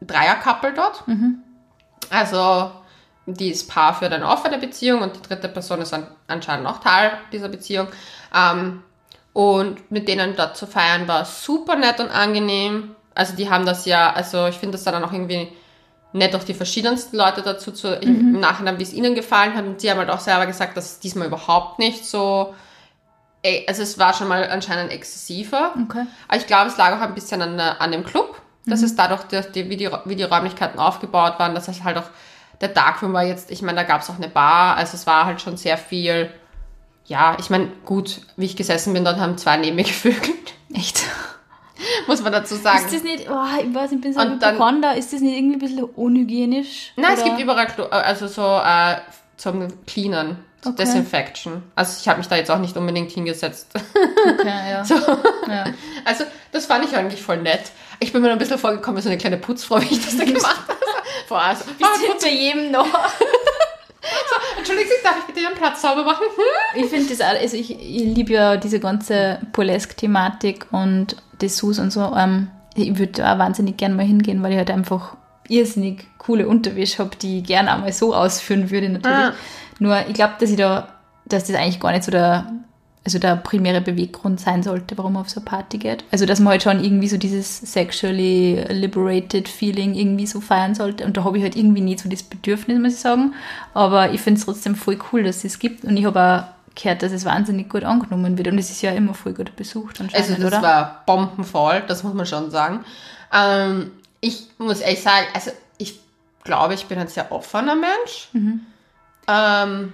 Dreier-Couple 0.00 0.72
dort. 0.74 1.06
Mhm. 1.08 1.38
Also, 2.10 2.70
die 3.26 3.50
ist 3.50 3.68
Paar 3.68 3.94
für 3.94 4.06
eine 4.06 4.26
offene 4.26 4.58
Beziehung 4.58 5.02
und 5.02 5.16
die 5.16 5.22
dritte 5.22 5.48
Person 5.48 5.80
ist 5.80 5.92
an, 5.92 6.06
anscheinend 6.26 6.66
auch 6.66 6.78
Teil 6.78 7.12
dieser 7.32 7.48
Beziehung. 7.48 7.88
Ähm, 8.34 8.82
und 9.34 9.90
mit 9.90 10.08
denen 10.08 10.34
dort 10.36 10.56
zu 10.56 10.66
feiern 10.66 11.06
war 11.06 11.24
super 11.24 11.76
nett 11.76 12.00
und 12.00 12.10
angenehm. 12.10 12.94
Also 13.14 13.36
die 13.36 13.50
haben 13.50 13.66
das 13.66 13.84
ja, 13.84 14.12
also 14.12 14.46
ich 14.46 14.56
finde 14.56 14.72
das 14.72 14.84
dann 14.84 15.02
auch 15.04 15.12
irgendwie 15.12 15.48
nett, 16.12 16.34
auch 16.34 16.42
die 16.42 16.54
verschiedensten 16.54 17.16
Leute 17.16 17.42
dazu 17.42 17.70
zu, 17.70 17.88
im, 17.94 18.34
im 18.34 18.40
Nachhinein, 18.40 18.78
wie 18.78 18.82
es 18.82 18.94
ihnen 18.94 19.14
gefallen 19.14 19.54
hat. 19.54 19.64
Und 19.66 19.80
sie 19.80 19.90
haben 19.90 19.98
halt 19.98 20.10
auch 20.10 20.20
selber 20.20 20.46
gesagt, 20.46 20.76
dass 20.76 20.92
es 20.92 20.98
diesmal 21.00 21.26
überhaupt 21.26 21.78
nicht 21.78 22.06
so, 22.06 22.54
also 23.68 23.82
es 23.82 23.98
war 23.98 24.14
schon 24.14 24.28
mal 24.28 24.48
anscheinend 24.48 24.90
exzessiver. 24.90 25.74
Okay. 25.84 26.06
Aber 26.26 26.38
ich 26.38 26.46
glaube, 26.46 26.68
es 26.70 26.76
lag 26.78 26.96
auch 26.96 27.02
ein 27.02 27.14
bisschen 27.14 27.42
an, 27.42 27.56
der- 27.58 27.80
an 27.80 27.92
dem 27.92 28.04
Club, 28.04 28.40
dass 28.68 28.82
es 28.82 28.94
dadurch, 28.96 29.22
dass 29.24 29.50
die, 29.52 29.68
wie, 29.70 29.76
die, 29.76 29.90
wie 30.04 30.16
die 30.16 30.22
Räumlichkeiten 30.22 30.78
aufgebaut 30.78 31.38
waren, 31.38 31.54
dass 31.54 31.68
es 31.68 31.84
halt 31.84 31.96
auch, 31.96 32.10
der 32.60 32.68
Darkroom 32.68 33.12
war 33.12 33.22
jetzt, 33.24 33.50
ich 33.50 33.62
meine, 33.62 33.76
da 33.76 33.82
gab 33.84 34.02
es 34.02 34.10
auch 34.10 34.16
eine 34.16 34.28
Bar, 34.28 34.76
also 34.76 34.94
es 34.96 35.06
war 35.06 35.24
halt 35.26 35.40
schon 35.40 35.56
sehr 35.56 35.78
viel, 35.78 36.30
ja, 37.06 37.36
ich 37.38 37.50
meine, 37.50 37.68
gut, 37.84 38.20
wie 38.36 38.44
ich 38.46 38.56
gesessen 38.56 38.92
bin, 38.94 39.04
dort 39.04 39.18
haben 39.18 39.38
zwei 39.38 39.56
neben 39.56 39.76
mir 39.76 39.84
gevögelt, 39.84 40.54
Echt? 40.74 41.02
muss 42.08 42.22
man 42.22 42.32
dazu 42.32 42.56
sagen. 42.56 42.84
Ist 42.84 42.94
das 42.94 43.02
nicht, 43.02 43.28
oh, 43.30 43.60
ich 43.62 43.72
weiß, 43.74 43.92
ich 43.92 44.00
bin 44.00 44.12
so 44.12 44.20
Und 44.20 44.42
dann- 44.42 44.82
ist 44.96 45.12
das 45.12 45.20
nicht 45.20 45.36
irgendwie 45.36 45.56
ein 45.56 45.60
bisschen 45.60 45.84
unhygienisch? 45.84 46.92
Nein, 46.96 47.12
es 47.14 47.20
Oder- 47.20 47.28
gibt 47.30 47.40
überall, 47.42 47.66
Klo, 47.68 47.84
also 47.84 48.26
so 48.26 48.60
äh, 48.64 48.96
zum 49.36 49.68
Cleanen, 49.86 50.36
zur 50.36 50.38
Okay. 50.64 50.74
Desinfection. 50.76 51.62
Also 51.76 51.98
ich 52.00 52.08
habe 52.08 52.18
mich 52.18 52.26
da 52.26 52.36
jetzt 52.36 52.50
auch 52.50 52.58
nicht 52.58 52.76
unbedingt 52.76 53.12
hingesetzt. 53.12 53.68
Okay, 53.74 54.46
ja. 54.46 54.82
ja. 55.48 55.64
Also 56.04 56.24
das 56.50 56.66
fand 56.66 56.84
ich 56.84 56.96
eigentlich 56.96 57.22
voll 57.22 57.38
nett. 57.38 57.70
Ich 58.00 58.12
bin 58.12 58.22
mir 58.22 58.30
ein 58.30 58.38
bisschen 58.38 58.58
vorgekommen 58.58 58.98
wie 58.98 59.02
so 59.02 59.08
eine 59.08 59.18
kleine 59.18 59.36
Putzfrau, 59.36 59.80
wie 59.80 59.94
ich 59.94 60.04
das 60.04 60.16
da 60.16 60.24
gemacht 60.24 60.62
habe. 60.68 60.78
Boah, 61.28 61.42
also, 61.42 61.64
Bist 61.64 61.90
hinter 62.06 62.28
jedem 62.28 62.70
noch? 62.70 62.86
Entschuldigen 64.56 64.88
Sie, 64.88 65.04
darf 65.04 65.16
ich 65.20 65.26
bitte 65.26 65.40
Ihren 65.40 65.54
Platz 65.54 65.82
sauber 65.82 66.04
machen? 66.04 66.26
Hm? 66.34 66.82
Ich 66.84 66.90
finde 66.90 67.08
das 67.08 67.20
auch, 67.20 67.40
also 67.40 67.56
ich, 67.56 67.70
ich 67.70 68.14
liebe 68.14 68.32
ja 68.32 68.56
diese 68.56 68.80
ganze 68.80 69.40
Burlesque-Thematik 69.52 70.66
und 70.70 71.16
Dessous 71.40 71.78
und 71.78 71.92
so. 71.92 72.12
Ähm, 72.16 72.50
ich 72.74 72.98
würde 72.98 73.12
da 73.12 73.38
wahnsinnig 73.38 73.76
gerne 73.76 73.94
mal 73.94 74.06
hingehen, 74.06 74.42
weil 74.42 74.52
ich 74.52 74.58
halt 74.58 74.70
einfach 74.70 75.16
irrsinnig 75.48 76.06
coole 76.18 76.46
Unterwäsche 76.46 76.98
habe, 76.98 77.16
die 77.16 77.38
ich 77.38 77.44
gerne 77.44 77.72
einmal 77.72 77.92
so 77.92 78.14
ausführen 78.14 78.70
würde 78.70 78.88
natürlich. 78.90 79.18
Ah. 79.18 79.34
Nur 79.78 80.06
ich 80.06 80.14
glaube, 80.14 80.34
dass 80.40 80.50
ich 80.50 80.56
da, 80.56 80.88
dass 81.26 81.44
das 81.44 81.56
eigentlich 81.56 81.80
gar 81.80 81.92
nicht 81.92 82.04
so 82.04 82.10
der, 82.10 82.52
also 83.04 83.18
der 83.18 83.36
primäre 83.36 83.80
Beweggrund 83.80 84.40
sein 84.40 84.62
sollte, 84.62 84.98
warum 84.98 85.14
man 85.14 85.22
auf 85.22 85.30
so 85.30 85.40
eine 85.40 85.44
Party 85.48 85.78
geht. 85.78 86.04
Also 86.10 86.26
dass 86.26 86.40
man 86.40 86.52
halt 86.52 86.62
schon 86.62 86.82
irgendwie 86.82 87.08
so 87.08 87.16
dieses 87.16 87.58
sexually 87.58 88.64
liberated 88.70 89.48
Feeling 89.48 89.94
irgendwie 89.94 90.26
so 90.26 90.40
feiern 90.40 90.74
sollte. 90.74 91.04
Und 91.04 91.16
da 91.16 91.24
habe 91.24 91.38
ich 91.38 91.42
halt 91.44 91.56
irgendwie 91.56 91.80
nie 91.80 91.96
so 91.96 92.08
das 92.08 92.22
Bedürfnis, 92.22 92.78
muss 92.78 92.94
ich 92.94 93.00
sagen. 93.00 93.34
Aber 93.74 94.12
ich 94.12 94.20
finde 94.20 94.38
es 94.40 94.44
trotzdem 94.44 94.74
voll 94.74 94.98
cool, 95.12 95.22
dass 95.22 95.38
es 95.38 95.44
es 95.44 95.58
gibt. 95.58 95.84
Und 95.84 95.96
ich 95.96 96.04
habe 96.04 96.20
auch 96.20 96.58
gehört, 96.80 97.02
dass 97.02 97.12
es 97.12 97.24
wahnsinnig 97.24 97.68
gut 97.68 97.84
angenommen 97.84 98.36
wird. 98.38 98.48
Und 98.48 98.58
es 98.58 98.70
ist 98.70 98.82
ja 98.82 98.90
immer 98.92 99.14
voll 99.14 99.32
gut 99.34 99.54
besucht 99.56 100.00
anscheinend, 100.00 100.28
Also 100.30 100.42
das 100.42 100.52
oder? 100.52 100.62
war 100.62 101.02
bombenvoll, 101.06 101.82
das 101.86 102.02
muss 102.02 102.14
man 102.14 102.26
schon 102.26 102.50
sagen. 102.50 102.84
Ähm, 103.32 103.90
ich 104.20 104.48
muss 104.58 104.80
ehrlich 104.80 105.02
sagen, 105.02 105.26
also 105.34 105.50
ich 105.78 105.98
glaube, 106.44 106.74
ich 106.74 106.86
bin 106.86 106.98
ein 106.98 107.08
sehr 107.08 107.30
offener 107.32 107.74
Mensch. 107.74 108.28
Ähm, 109.28 109.92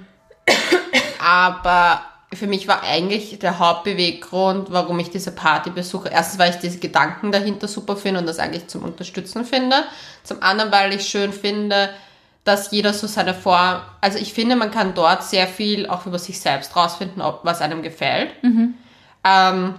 aber 1.19 2.02
für 2.32 2.46
mich 2.46 2.66
war 2.69 2.82
eigentlich 2.82 3.38
der 3.38 3.58
Hauptbeweggrund, 3.58 4.70
warum 4.70 4.98
ich 4.98 5.10
diese 5.10 5.32
Party 5.32 5.70
besuche. 5.70 6.08
Erstens, 6.08 6.38
weil 6.38 6.50
ich 6.50 6.58
diese 6.58 6.78
Gedanken 6.78 7.32
dahinter 7.32 7.69
super 7.69 7.96
finde 7.96 8.20
und 8.20 8.26
das 8.26 8.38
eigentlich 8.38 8.69
zum 8.69 8.82
Unterstützen 8.82 9.44
finde. 9.44 9.84
Zum 10.22 10.42
anderen, 10.42 10.72
weil 10.72 10.92
ich 10.94 11.06
schön 11.06 11.32
finde, 11.32 11.90
dass 12.44 12.70
jeder 12.70 12.92
so 12.92 13.06
seine 13.06 13.34
Form, 13.34 13.81
also 14.00 14.19
ich 14.19 14.32
finde, 14.32 14.56
man 14.56 14.70
kann 14.70 14.94
dort 14.94 15.22
sehr 15.25 15.46
viel 15.46 15.87
auch 15.88 16.06
über 16.06 16.19
sich 16.19 16.40
selbst 16.40 16.76
rausfinden, 16.76 17.23
ob, 17.23 17.40
was 17.44 17.61
einem 17.61 17.82
gefällt. 17.82 18.32
Ähm, 19.25 19.75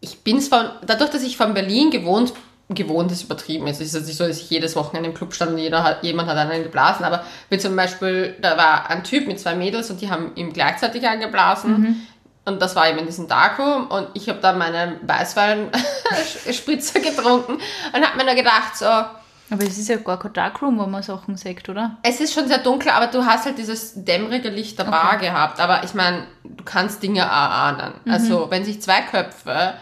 ich 0.00 0.20
bin 0.20 0.40
zwar, 0.40 0.80
dadurch, 0.86 1.10
dass 1.10 1.22
ich 1.22 1.36
von 1.36 1.54
Berlin 1.54 1.90
gewohnt, 1.90 2.32
gewohnt 2.74 3.10
ist 3.10 3.24
übertrieben, 3.24 3.66
es 3.66 3.80
ist 3.80 3.94
jetzt 3.94 4.06
nicht 4.06 4.16
so, 4.16 4.26
dass 4.26 4.38
ich 4.38 4.48
jedes 4.48 4.76
Wochenende 4.76 5.08
im 5.08 5.14
Club 5.14 5.34
stand 5.34 5.52
und 5.52 5.58
jeder 5.58 5.82
hat, 5.82 6.04
jemand 6.04 6.28
hat 6.28 6.36
einen 6.36 6.62
geblasen, 6.62 7.04
aber 7.04 7.24
wie 7.48 7.58
zum 7.58 7.74
Beispiel, 7.74 8.36
da 8.40 8.56
war 8.56 8.88
ein 8.88 9.02
Typ 9.04 9.26
mit 9.26 9.40
zwei 9.40 9.54
Mädels 9.54 9.90
und 9.90 10.00
die 10.00 10.10
haben 10.10 10.32
ihm 10.36 10.52
gleichzeitig 10.52 11.06
angeblasen. 11.06 12.06
Und 12.46 12.62
das 12.62 12.74
war 12.74 12.88
eben 12.88 12.98
in 12.98 13.06
diesem 13.06 13.28
Darkroom 13.28 13.88
und 13.88 14.08
ich 14.14 14.28
habe 14.28 14.40
da 14.40 14.52
meinen 14.54 14.96
Weißwein-Spritzer 15.06 17.00
getrunken 17.00 17.58
und 17.92 18.06
habe 18.06 18.16
mir 18.16 18.24
nur 18.24 18.34
gedacht, 18.34 18.76
so, 18.76 18.86
Aber 18.86 19.62
es 19.62 19.76
ist 19.76 19.88
ja 19.88 19.96
gar 19.96 20.18
kein 20.18 20.32
Darkroom, 20.32 20.78
wo 20.78 20.86
man 20.86 21.02
Sachen 21.02 21.36
sagt, 21.36 21.68
oder? 21.68 21.98
es 22.02 22.20
ist 22.20 22.32
schon 22.32 22.48
sehr 22.48 22.58
dunkel, 22.58 22.92
aber 22.92 23.08
du 23.08 23.26
hast 23.26 23.44
halt 23.44 23.58
dieses 23.58 24.04
dämmerige 24.04 24.48
Licht 24.48 24.78
der 24.78 24.84
Bar 24.84 25.18
gehabt. 25.18 25.60
Aber 25.60 25.84
ich 25.84 25.92
meine, 25.94 26.26
du 26.44 26.64
kannst 26.64 27.02
Dinge 27.02 27.20
erahnen. 27.20 27.94
Also, 28.08 28.50
wenn 28.50 28.64
sich 28.64 28.80
zwei 28.80 29.02
Köpfe 29.02 29.74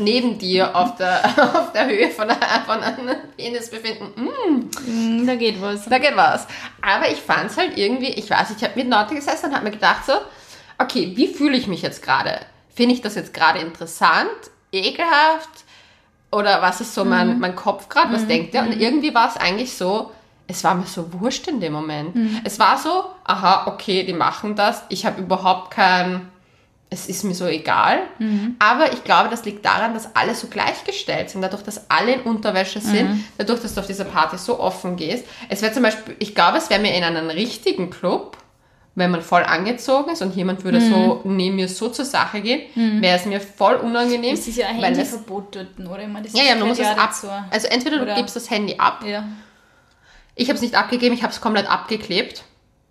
neben 0.00 0.38
dir 0.38 0.74
auf 0.74 0.96
der, 0.96 1.24
auf 1.54 1.72
der 1.72 1.86
Höhe 1.86 2.10
von, 2.10 2.28
von 2.66 2.82
einem 2.82 3.16
Penis 3.36 3.70
befinden, 3.70 4.12
mm, 4.16 4.70
Mm, 4.86 5.26
da 5.26 5.34
geht 5.36 5.60
was. 5.60 5.84
da 5.86 5.98
geht 5.98 6.16
was. 6.16 6.46
Aber 6.82 7.08
ich 7.10 7.18
fand 7.18 7.50
es 7.50 7.56
halt 7.56 7.76
irgendwie, 7.78 8.08
ich 8.10 8.28
weiß, 8.28 8.50
ich 8.56 8.62
habe 8.64 8.74
mit 8.76 8.88
Leuten 8.90 9.14
gesessen 9.14 9.46
und 9.46 9.54
habe 9.54 9.64
mir 9.64 9.70
gedacht 9.72 10.04
so, 10.06 10.12
okay, 10.78 11.12
wie 11.14 11.28
fühle 11.28 11.56
ich 11.56 11.66
mich 11.66 11.82
jetzt 11.82 12.02
gerade? 12.02 12.40
Finde 12.74 12.94
ich 12.94 13.00
das 13.02 13.14
jetzt 13.14 13.34
gerade 13.34 13.58
interessant, 13.60 14.30
ekelhaft 14.72 15.64
oder 16.32 16.62
was 16.62 16.80
ist 16.80 16.94
so 16.94 17.04
mein, 17.04 17.38
mein 17.40 17.56
Kopf 17.56 17.88
gerade, 17.88 18.12
was 18.12 18.26
denkt 18.26 18.54
der? 18.54 18.62
Und 18.62 18.80
irgendwie 18.80 19.14
war 19.14 19.28
es 19.28 19.36
eigentlich 19.36 19.72
so, 19.74 20.12
es 20.46 20.62
war 20.64 20.74
mir 20.74 20.86
so 20.86 21.12
wurscht 21.20 21.46
in 21.48 21.60
dem 21.60 21.72
Moment. 21.72 22.16
Es 22.44 22.58
war 22.58 22.78
so, 22.78 23.04
aha, 23.24 23.66
okay, 23.66 24.04
die 24.04 24.12
machen 24.12 24.54
das, 24.56 24.82
ich 24.88 25.04
habe 25.06 25.20
überhaupt 25.20 25.72
kein, 25.72 26.28
es 26.92 27.08
ist 27.08 27.22
mir 27.24 27.34
so 27.34 27.46
egal. 27.46 28.00
Aber 28.58 28.92
ich 28.92 29.04
glaube, 29.04 29.28
das 29.30 29.44
liegt 29.44 29.64
daran, 29.64 29.94
dass 29.94 30.14
alle 30.16 30.34
so 30.34 30.48
gleichgestellt 30.48 31.30
sind, 31.30 31.40
dadurch, 31.42 31.62
dass 31.62 31.88
alle 31.88 32.14
in 32.14 32.20
Unterwäsche 32.22 32.80
sind, 32.80 33.24
dadurch, 33.38 33.60
dass 33.62 33.74
du 33.74 33.80
auf 33.80 33.86
diese 33.86 34.04
Party 34.04 34.36
so 34.38 34.58
offen 34.58 34.96
gehst. 34.96 35.24
Es 35.48 35.62
wäre 35.62 35.72
zum 35.72 35.84
Beispiel, 35.84 36.16
ich 36.18 36.34
glaube, 36.34 36.58
es 36.58 36.68
wäre 36.68 36.80
mir 36.80 36.94
in 36.94 37.04
einem 37.04 37.30
richtigen 37.30 37.90
Club, 37.90 38.36
wenn 38.96 39.12
man 39.12 39.22
voll 39.22 39.44
angezogen 39.44 40.10
ist 40.10 40.20
und 40.20 40.34
jemand 40.34 40.64
würde 40.64 40.80
so 40.80 41.20
neben 41.24 41.54
mir 41.56 41.68
so 41.68 41.88
zur 41.90 42.04
Sache 42.04 42.40
gehen, 42.40 42.62
wäre 43.00 43.16
es 43.16 43.24
mir 43.24 43.40
voll 43.40 43.76
unangenehm. 43.76 44.34
Es 44.34 44.48
ist 44.48 44.56
ja 44.56 44.66
ein 44.66 44.82
Handyverbot 44.82 45.54
dort, 45.54 45.78
oder? 45.78 46.02
Ich 46.02 46.08
meine, 46.08 46.26
Ja, 46.28 46.42
ja, 46.42 46.54
man 46.56 46.68
muss 46.68 46.78
es 46.80 46.86
ab. 46.86 47.14
Also 47.50 47.68
entweder 47.68 48.04
du 48.04 48.14
gibst 48.16 48.34
das 48.34 48.50
Handy 48.50 48.74
ab. 48.78 49.04
Ja. 49.06 49.24
Ich 50.34 50.48
habe 50.48 50.56
es 50.56 50.62
nicht 50.62 50.74
abgegeben, 50.74 51.14
ich 51.14 51.22
habe 51.22 51.32
es 51.32 51.40
komplett 51.40 51.70
abgeklebt. 51.70 52.42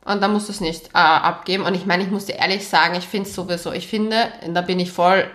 Und 0.06 0.22
dann 0.22 0.34
musst 0.34 0.48
du 0.48 0.54
es 0.54 0.62
nicht 0.62 0.88
äh, 0.88 0.98
abgeben. 0.98 1.64
Und 1.64 1.76
ich 1.76 1.86
meine, 1.86 2.04
ich 2.04 2.10
muss 2.10 2.26
dir 2.26 2.36
ehrlich 2.36 2.68
sagen, 2.68 2.96
ich 2.96 3.08
finde 3.08 3.30
es 3.30 3.36
sowieso, 3.36 3.72
ich 3.72 3.88
finde, 3.88 4.32
da 4.54 4.62
bin 4.62 4.80
ich 4.80 4.92
voll 4.92 5.30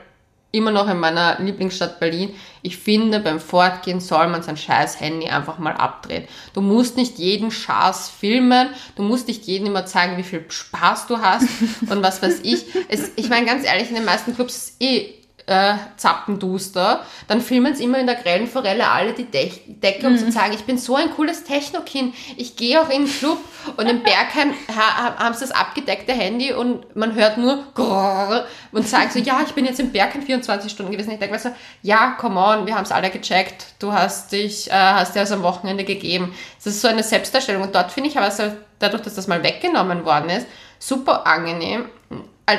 immer 0.55 0.71
noch 0.71 0.89
in 0.89 0.99
meiner 0.99 1.41
Lieblingsstadt 1.41 1.99
Berlin. 1.99 2.35
Ich 2.63 2.77
finde, 2.77 3.19
beim 3.19 3.41
Fortgehen 3.41 4.01
soll 4.01 4.29
man 4.29 4.43
sein 4.43 4.57
scheiß 4.57 5.01
Handy 5.01 5.29
einfach 5.29 5.59
mal 5.59 5.73
abdrehen. 5.73 6.25
Du 6.55 6.61
musst 6.61 6.97
nicht 6.97 7.19
jeden 7.19 7.51
Schaß 7.51 8.09
filmen, 8.09 8.69
du 8.95 9.03
musst 9.03 9.27
nicht 9.27 9.45
jedem 9.45 9.67
immer 9.67 9.85
zeigen, 9.85 10.17
wie 10.17 10.23
viel 10.23 10.45
Spaß 10.49 11.09
du 11.09 11.19
hast 11.19 11.49
und 11.91 12.03
was 12.03 12.23
weiß 12.23 12.41
ich. 12.45 12.65
Es, 12.89 13.11
ich 13.17 13.29
meine, 13.29 13.47
ganz 13.47 13.67
ehrlich, 13.67 13.89
in 13.89 13.97
den 13.97 14.05
meisten 14.05 14.35
Clubs 14.35 14.57
ist 14.57 14.83
eh 14.83 15.15
äh, 15.47 15.75
Zappenduster, 15.97 17.05
dann 17.29 17.41
filmen 17.41 17.75
sie 17.75 17.85
immer 17.85 17.99
in 17.99 18.07
der 18.07 18.17
grellen 18.17 18.47
Forelle 18.47 18.89
alle 18.89 19.13
die 19.13 19.25
De 19.25 19.51
Decke, 19.67 20.07
um 20.07 20.17
zu 20.17 20.31
sagen, 20.33 20.55
ich 20.55 20.65
bin 20.65 20.79
so 20.79 20.97
ein 20.97 21.11
cooles 21.11 21.45
Techno-Kind, 21.45 22.15
ich 22.37 22.57
gehe 22.57 22.81
auch 22.81 22.89
in 22.89 23.05
den 23.05 23.13
Club 23.13 23.39
und 23.77 23.87
im 23.87 24.03
Bergheim 24.03 24.55
ha 24.75 25.17
haben 25.19 25.35
sie 25.35 25.41
das 25.41 25.51
abgedeckte 25.51 26.13
Handy 26.13 26.53
und 26.53 26.97
man 26.97 27.15
hört 27.15 27.39
nur 27.39 27.65
Grrr 27.75 28.47
und 28.73 28.89
sagen 28.89 29.11
so, 29.13 29.19
ja, 29.19 29.41
ich 29.47 29.53
bin 29.53 29.65
jetzt 29.65 29.81
im 29.81 29.93
Bergheim 29.93 30.23
24 30.23 30.71
Stunden 30.71 30.93
gewesen. 30.93 31.11
Ich 31.11 31.19
denke 31.19 31.35
mir 31.35 31.41
so, 31.41 31.51
ja, 31.83 32.13
come 32.19 32.41
on, 32.41 32.67
wir 32.67 32.75
haben 32.75 32.85
es 32.85 32.93
alle 32.93 33.11
gecheckt, 33.11 33.67
du 33.79 33.93
hast 33.93 34.33
dich, 34.33 34.71
äh, 34.71 34.73
hast 34.73 35.15
dir 35.15 35.21
das 35.21 35.33
am 35.33 35.43
Wochenende 35.43 35.85
gegeben. 35.85 36.35
Das 36.63 36.75
ist 36.75 36.81
so 36.81 36.89
eine 36.89 37.03
Selbstdarstellung 37.03 37.63
und 37.63 37.75
dort 37.75 37.93
finde 37.93 38.09
ich 38.09 38.17
aber 38.17 38.31
so, 38.31 38.45
dadurch, 38.79 39.03
dass 39.03 39.15
das 39.15 39.27
mal 39.27 39.43
weggenommen 39.43 40.05
worden 40.05 40.31
ist, 40.31 40.47
super 40.79 41.27
angenehm, 41.27 41.87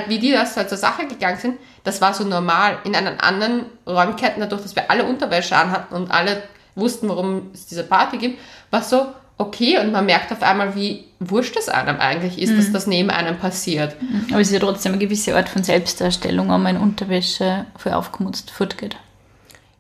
wie 0.07 0.19
die 0.19 0.31
das 0.31 0.57
halt 0.57 0.69
zur 0.69 0.77
Sache 0.77 1.07
gegangen 1.07 1.37
sind, 1.37 1.57
das 1.83 2.01
war 2.01 2.13
so 2.13 2.23
normal. 2.23 2.79
In 2.83 2.95
einen 2.95 3.19
anderen 3.19 3.65
Räumketten, 3.85 4.41
dadurch, 4.41 4.63
dass 4.63 4.75
wir 4.75 4.89
alle 4.89 5.05
Unterwäsche 5.05 5.55
anhatten 5.55 5.93
und 5.93 6.11
alle 6.11 6.43
wussten, 6.75 7.09
warum 7.09 7.51
es 7.53 7.67
diese 7.67 7.83
Party 7.83 8.17
gibt, 8.17 8.39
war 8.71 8.81
so 8.81 9.07
okay 9.37 9.79
und 9.79 9.91
man 9.91 10.05
merkt 10.05 10.31
auf 10.31 10.41
einmal, 10.41 10.75
wie 10.75 11.05
wurscht 11.19 11.57
es 11.57 11.69
einem 11.69 11.99
eigentlich 11.99 12.39
ist, 12.39 12.51
mhm. 12.51 12.57
dass 12.57 12.71
das 12.71 12.87
neben 12.87 13.09
einem 13.09 13.37
passiert. 13.37 14.01
Mhm. 14.01 14.27
Aber 14.31 14.41
es 14.41 14.47
ist 14.47 14.53
ja 14.53 14.59
trotzdem 14.59 14.93
eine 14.93 15.01
gewisse 15.01 15.35
Art 15.35 15.49
von 15.49 15.63
Selbstdarstellung, 15.63 16.49
wenn 16.49 16.63
man 16.63 16.75
in 16.77 16.81
Unterwäsche 16.81 17.65
für 17.77 17.95
aufgemutzt 17.95 18.51
fortgeht. 18.51 18.95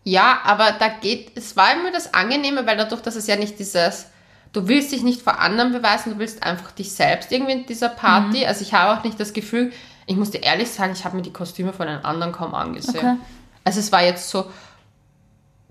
Ja, 0.03 0.39
aber 0.43 0.73
da 0.77 0.89
geht, 0.89 1.31
es 1.35 1.57
war 1.57 1.73
immer 1.73 1.91
das 1.91 2.13
Angenehme, 2.13 2.67
weil 2.67 2.77
dadurch, 2.77 3.01
dass 3.01 3.15
es 3.15 3.27
ja 3.27 3.37
nicht 3.37 3.57
dieses, 3.57 4.07
du 4.53 4.67
willst 4.67 4.91
dich 4.91 5.01
nicht 5.01 5.21
vor 5.21 5.39
anderen 5.39 5.71
beweisen, 5.71 6.13
du 6.13 6.19
willst 6.19 6.43
einfach 6.43 6.71
dich 6.71 6.91
selbst 6.91 7.31
irgendwie 7.31 7.53
in 7.53 7.65
dieser 7.65 7.89
Party. 7.89 8.41
Mhm. 8.41 8.47
Also 8.47 8.61
ich 8.61 8.73
habe 8.73 8.99
auch 8.99 9.03
nicht 9.03 9.19
das 9.19 9.33
Gefühl, 9.33 9.71
ich 10.05 10.15
muss 10.15 10.31
dir 10.31 10.43
ehrlich 10.43 10.69
sagen, 10.71 10.93
ich 10.93 11.05
habe 11.05 11.15
mir 11.15 11.23
die 11.23 11.33
Kostüme 11.33 11.73
von 11.73 11.87
den 11.87 12.03
anderen 12.05 12.31
kaum 12.31 12.53
angesehen. 12.53 12.97
Okay. 12.97 13.15
Also 13.63 13.79
es 13.79 13.91
war 13.91 14.03
jetzt 14.03 14.29
so, 14.29 14.45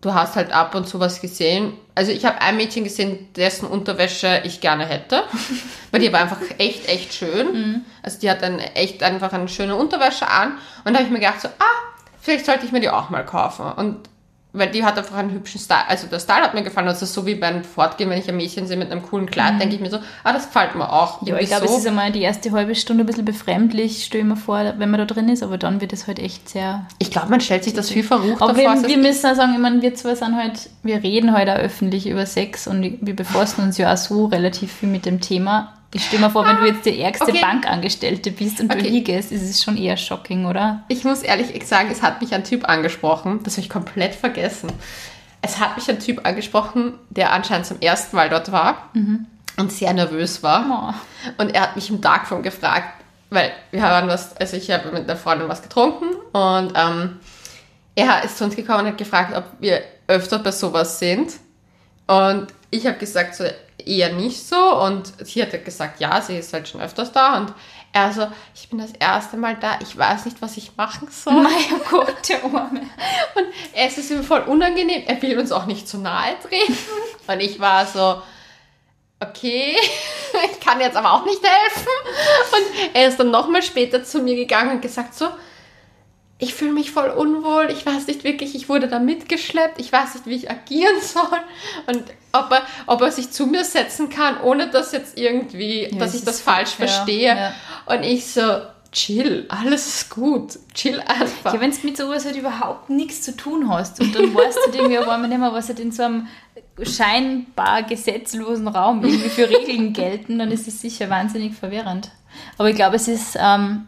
du 0.00 0.12
hast 0.12 0.36
halt 0.36 0.52
ab 0.52 0.74
und 0.74 0.88
zu 0.88 1.00
was 1.00 1.20
gesehen. 1.20 1.74
Also 1.94 2.10
ich 2.10 2.24
habe 2.24 2.40
ein 2.40 2.56
Mädchen 2.56 2.84
gesehen, 2.84 3.32
dessen 3.34 3.66
Unterwäsche 3.66 4.42
ich 4.44 4.60
gerne 4.60 4.86
hätte, 4.86 5.22
weil 5.90 6.00
die 6.00 6.12
war 6.12 6.20
einfach 6.20 6.40
echt, 6.58 6.88
echt 6.88 7.14
schön. 7.14 7.52
Mhm. 7.52 7.80
Also 8.02 8.18
die 8.18 8.30
hat 8.30 8.42
dann 8.42 8.58
echt 8.58 9.02
einfach 9.02 9.32
eine 9.32 9.48
schöne 9.48 9.76
Unterwäsche 9.76 10.28
an. 10.28 10.58
Und 10.84 10.92
da 10.92 10.98
habe 10.98 11.04
ich 11.04 11.10
mir 11.10 11.20
gedacht 11.20 11.40
so, 11.40 11.48
ah, 11.48 11.94
vielleicht 12.20 12.46
sollte 12.46 12.66
ich 12.66 12.72
mir 12.72 12.80
die 12.80 12.90
auch 12.90 13.10
mal 13.10 13.24
kaufen. 13.24 13.66
Und 13.72 14.08
weil 14.54 14.70
die 14.70 14.84
hat 14.84 14.96
einfach 14.96 15.16
einen 15.16 15.32
hübschen 15.32 15.61
Style. 15.61 15.87
Also 15.88 16.06
der 16.06 16.20
Style 16.20 16.42
hat 16.42 16.54
mir 16.54 16.62
gefallen. 16.62 16.87
Also 16.87 17.06
so 17.06 17.26
wie 17.26 17.34
beim 17.34 17.64
Fortgehen, 17.64 18.08
wenn 18.08 18.18
ich 18.18 18.28
ein 18.28 18.37
Mädchen 18.37 18.68
sehe 18.68 18.76
mit 18.76 18.90
einem 18.90 19.02
coolen 19.02 19.26
Kleid, 19.26 19.54
mhm. 19.54 19.58
denke 19.58 19.75
ich 19.75 19.80
mir 19.80 19.90
so, 19.90 19.99
ah, 20.23 20.32
das 20.32 20.46
gefällt 20.46 20.76
mir 20.76 20.90
auch. 20.90 21.26
Ja, 21.26 21.37
ich 21.38 21.49
glaube, 21.49 21.66
so. 21.66 21.75
es 21.75 21.80
ist 21.80 21.87
einmal 21.88 22.12
die 22.12 22.23
erste 22.23 22.52
halbe 22.52 22.76
Stunde 22.76 23.02
ein 23.02 23.06
bisschen 23.06 23.25
befremdlich, 23.25 24.04
stelle 24.04 24.23
ich 24.23 24.28
mir 24.28 24.37
vor, 24.37 24.75
wenn 24.78 24.90
man 24.90 24.99
da 24.99 25.06
drin 25.06 25.28
ist, 25.28 25.42
aber 25.42 25.58
dann 25.58 25.80
wird 25.80 25.92
es 25.92 26.06
halt 26.06 26.20
echt 26.20 26.49
sehr... 26.49 26.87
Ich 27.00 27.11
glaube, 27.11 27.30
man 27.30 27.40
stellt 27.40 27.64
sich 27.64 27.75
das 27.75 27.90
viel 27.90 28.04
verrucht 28.04 28.40
aber 28.40 28.54
vor. 28.54 28.82
Wir, 28.82 28.88
wir 28.88 28.99
müssen 28.99 29.26
auch 29.26 29.34
sagen, 29.34 29.54
ich 29.54 29.61
meine, 29.61 29.82
wir 29.82 29.94
zwei 29.96 30.14
sind 30.14 30.37
halt, 30.37 30.70
wir 30.84 31.02
reden 31.02 31.37
heute 31.37 31.50
halt 31.50 31.61
auch 31.61 31.64
öffentlich 31.64 32.06
über 32.06 32.25
Sex 32.25 32.68
und 32.68 32.99
wir 33.00 33.16
befassen 33.16 33.64
uns 33.64 33.76
ja 33.76 33.92
auch 33.92 33.96
so 33.96 34.26
relativ 34.26 34.73
viel 34.73 34.88
mit 34.88 35.04
dem 35.04 35.20
Thema. 35.20 35.73
Ich 35.94 36.06
stelle 36.06 36.22
mir 36.22 36.30
vor, 36.30 36.44
wenn 36.44 36.56
du 36.56 36.66
jetzt 36.66 36.84
die 36.84 37.00
ärgste 37.00 37.28
okay. 37.28 37.40
Bankangestellte 37.40 38.32
bist 38.32 38.60
und 38.60 38.70
okay. 38.70 38.82
du 38.82 38.88
liegest, 38.88 39.30
ist 39.30 39.42
es 39.42 39.62
schon 39.62 39.76
eher 39.76 39.96
shocking, 39.96 40.44
oder? 40.44 40.82
Ich 40.88 41.04
muss 41.04 41.22
ehrlich 41.22 41.66
sagen, 41.66 41.88
es 41.90 42.02
hat 42.02 42.20
mich 42.20 42.34
ein 42.34 42.42
Typ 42.42 42.68
angesprochen, 42.68 43.40
das 43.44 43.54
habe 43.54 43.62
ich 43.62 43.70
komplett 43.70 44.14
vergessen. 44.14 44.72
Es 45.40 45.60
hat 45.60 45.76
mich 45.76 45.88
ein 45.88 46.00
Typ 46.00 46.26
angesprochen, 46.26 46.94
der 47.10 47.32
anscheinend 47.32 47.66
zum 47.66 47.80
ersten 47.80 48.16
Mal 48.16 48.28
dort 48.28 48.50
war 48.50 48.90
mhm. 48.94 49.26
und 49.56 49.70
sehr 49.70 49.92
nervös 49.92 50.42
war. 50.42 50.94
Oh. 50.98 51.32
Und 51.42 51.54
er 51.54 51.62
hat 51.62 51.76
mich 51.76 51.88
im 51.90 52.00
Darkroom 52.00 52.42
gefragt, 52.42 52.88
weil 53.30 53.52
wir 53.70 53.82
haben 53.82 54.08
was, 54.08 54.36
also 54.36 54.56
ich 54.56 54.70
habe 54.72 54.90
mit 54.90 55.04
einer 55.04 55.16
Freundin 55.16 55.48
was 55.48 55.62
getrunken 55.62 56.06
und 56.32 56.72
ähm, 56.74 57.20
er 57.94 58.24
ist 58.24 58.38
zu 58.38 58.44
uns 58.44 58.56
gekommen 58.56 58.80
und 58.80 58.86
hat 58.88 58.98
gefragt, 58.98 59.36
ob 59.36 59.44
wir 59.60 59.80
öfter 60.08 60.40
bei 60.40 60.50
sowas 60.50 60.98
sind. 60.98 61.34
Und 62.08 62.48
ich 62.70 62.84
habe 62.86 62.98
gesagt, 62.98 63.36
so 63.36 63.44
eher 63.86 64.12
nicht 64.12 64.46
so. 64.46 64.80
Und 64.80 65.12
sie 65.26 65.42
hat 65.42 65.64
gesagt, 65.64 66.00
ja, 66.00 66.20
sie 66.20 66.36
ist 66.36 66.52
halt 66.52 66.68
schon 66.68 66.80
öfters 66.80 67.12
da. 67.12 67.38
Und 67.38 67.52
er 67.92 68.12
so, 68.12 68.26
ich 68.54 68.68
bin 68.68 68.78
das 68.78 68.92
erste 68.98 69.36
Mal 69.36 69.56
da, 69.56 69.78
ich 69.80 69.96
weiß 69.96 70.24
nicht, 70.24 70.42
was 70.42 70.56
ich 70.56 70.76
machen 70.76 71.08
soll. 71.10 71.34
Mein 71.34 71.80
Gott, 71.88 72.28
der 72.28 72.42
Arme. 72.44 72.80
Und 72.80 73.46
es 73.72 73.98
ist 73.98 74.10
ihm 74.10 74.24
voll 74.24 74.40
unangenehm, 74.40 75.04
er 75.06 75.22
will 75.22 75.38
uns 75.38 75.52
auch 75.52 75.66
nicht 75.66 75.88
zu 75.88 75.98
nahe 75.98 76.34
treten. 76.40 76.76
Und 77.26 77.40
ich 77.40 77.60
war 77.60 77.86
so, 77.86 78.20
okay, 79.20 79.76
ich 80.52 80.60
kann 80.60 80.80
jetzt 80.80 80.96
aber 80.96 81.12
auch 81.12 81.24
nicht 81.24 81.40
helfen. 81.42 81.88
Und 82.52 82.94
er 82.94 83.08
ist 83.08 83.18
dann 83.18 83.30
nochmal 83.30 83.62
später 83.62 84.02
zu 84.02 84.20
mir 84.20 84.34
gegangen 84.34 84.72
und 84.72 84.82
gesagt 84.82 85.14
so, 85.14 85.28
ich 86.38 86.54
fühle 86.54 86.72
mich 86.72 86.90
voll 86.90 87.10
unwohl, 87.10 87.68
ich 87.70 87.86
weiß 87.86 88.08
nicht 88.08 88.24
wirklich, 88.24 88.54
ich 88.54 88.68
wurde 88.68 88.88
da 88.88 88.98
mitgeschleppt, 88.98 89.78
ich 89.78 89.92
weiß 89.92 90.14
nicht, 90.14 90.26
wie 90.26 90.34
ich 90.34 90.50
agieren 90.50 90.96
soll 91.00 91.40
und 91.86 92.02
ob 92.32 92.50
er, 92.50 92.62
ob 92.86 93.00
er 93.02 93.12
sich 93.12 93.30
zu 93.30 93.46
mir 93.46 93.64
setzen 93.64 94.08
kann, 94.08 94.40
ohne 94.40 94.68
dass 94.68 94.92
jetzt 94.92 95.16
irgendwie, 95.16 95.84
ja, 95.84 95.98
dass 95.98 96.14
ich 96.14 96.24
das 96.24 96.40
falsch 96.40 96.70
verstehe. 96.70 97.36
Ja. 97.36 97.54
Und 97.86 98.02
ich 98.02 98.26
so, 98.26 98.42
chill, 98.90 99.46
alles 99.48 99.86
ist 99.86 100.10
gut, 100.10 100.58
chill 100.74 101.00
einfach. 101.06 101.54
Ja, 101.54 101.60
wenn 101.60 101.70
du 101.70 101.76
mit 101.84 101.96
sowas 101.96 102.24
halt 102.24 102.36
überhaupt 102.36 102.90
nichts 102.90 103.22
zu 103.22 103.36
tun 103.36 103.68
hast 103.70 104.00
und 104.00 104.12
dann 104.14 104.34
weißt 104.34 104.58
du 104.66 104.76
irgendwie 104.76 104.98
auf 104.98 105.08
einmal 105.08 105.28
nicht 105.28 105.38
mehr, 105.38 105.52
was 105.52 105.68
halt 105.68 105.78
in 105.78 105.92
so 105.92 106.02
einem 106.02 106.26
scheinbar 106.82 107.84
gesetzlosen 107.84 108.66
Raum 108.66 109.04
irgendwie 109.04 109.28
für 109.28 109.48
Regeln 109.48 109.92
gelten, 109.92 110.40
dann 110.40 110.50
ist 110.50 110.66
es 110.66 110.80
sicher 110.80 111.08
wahnsinnig 111.08 111.54
verwirrend. 111.54 112.10
Aber 112.58 112.68
ich 112.68 112.76
glaube, 112.76 112.96
es 112.96 113.06
ist... 113.06 113.36
Ähm, 113.38 113.86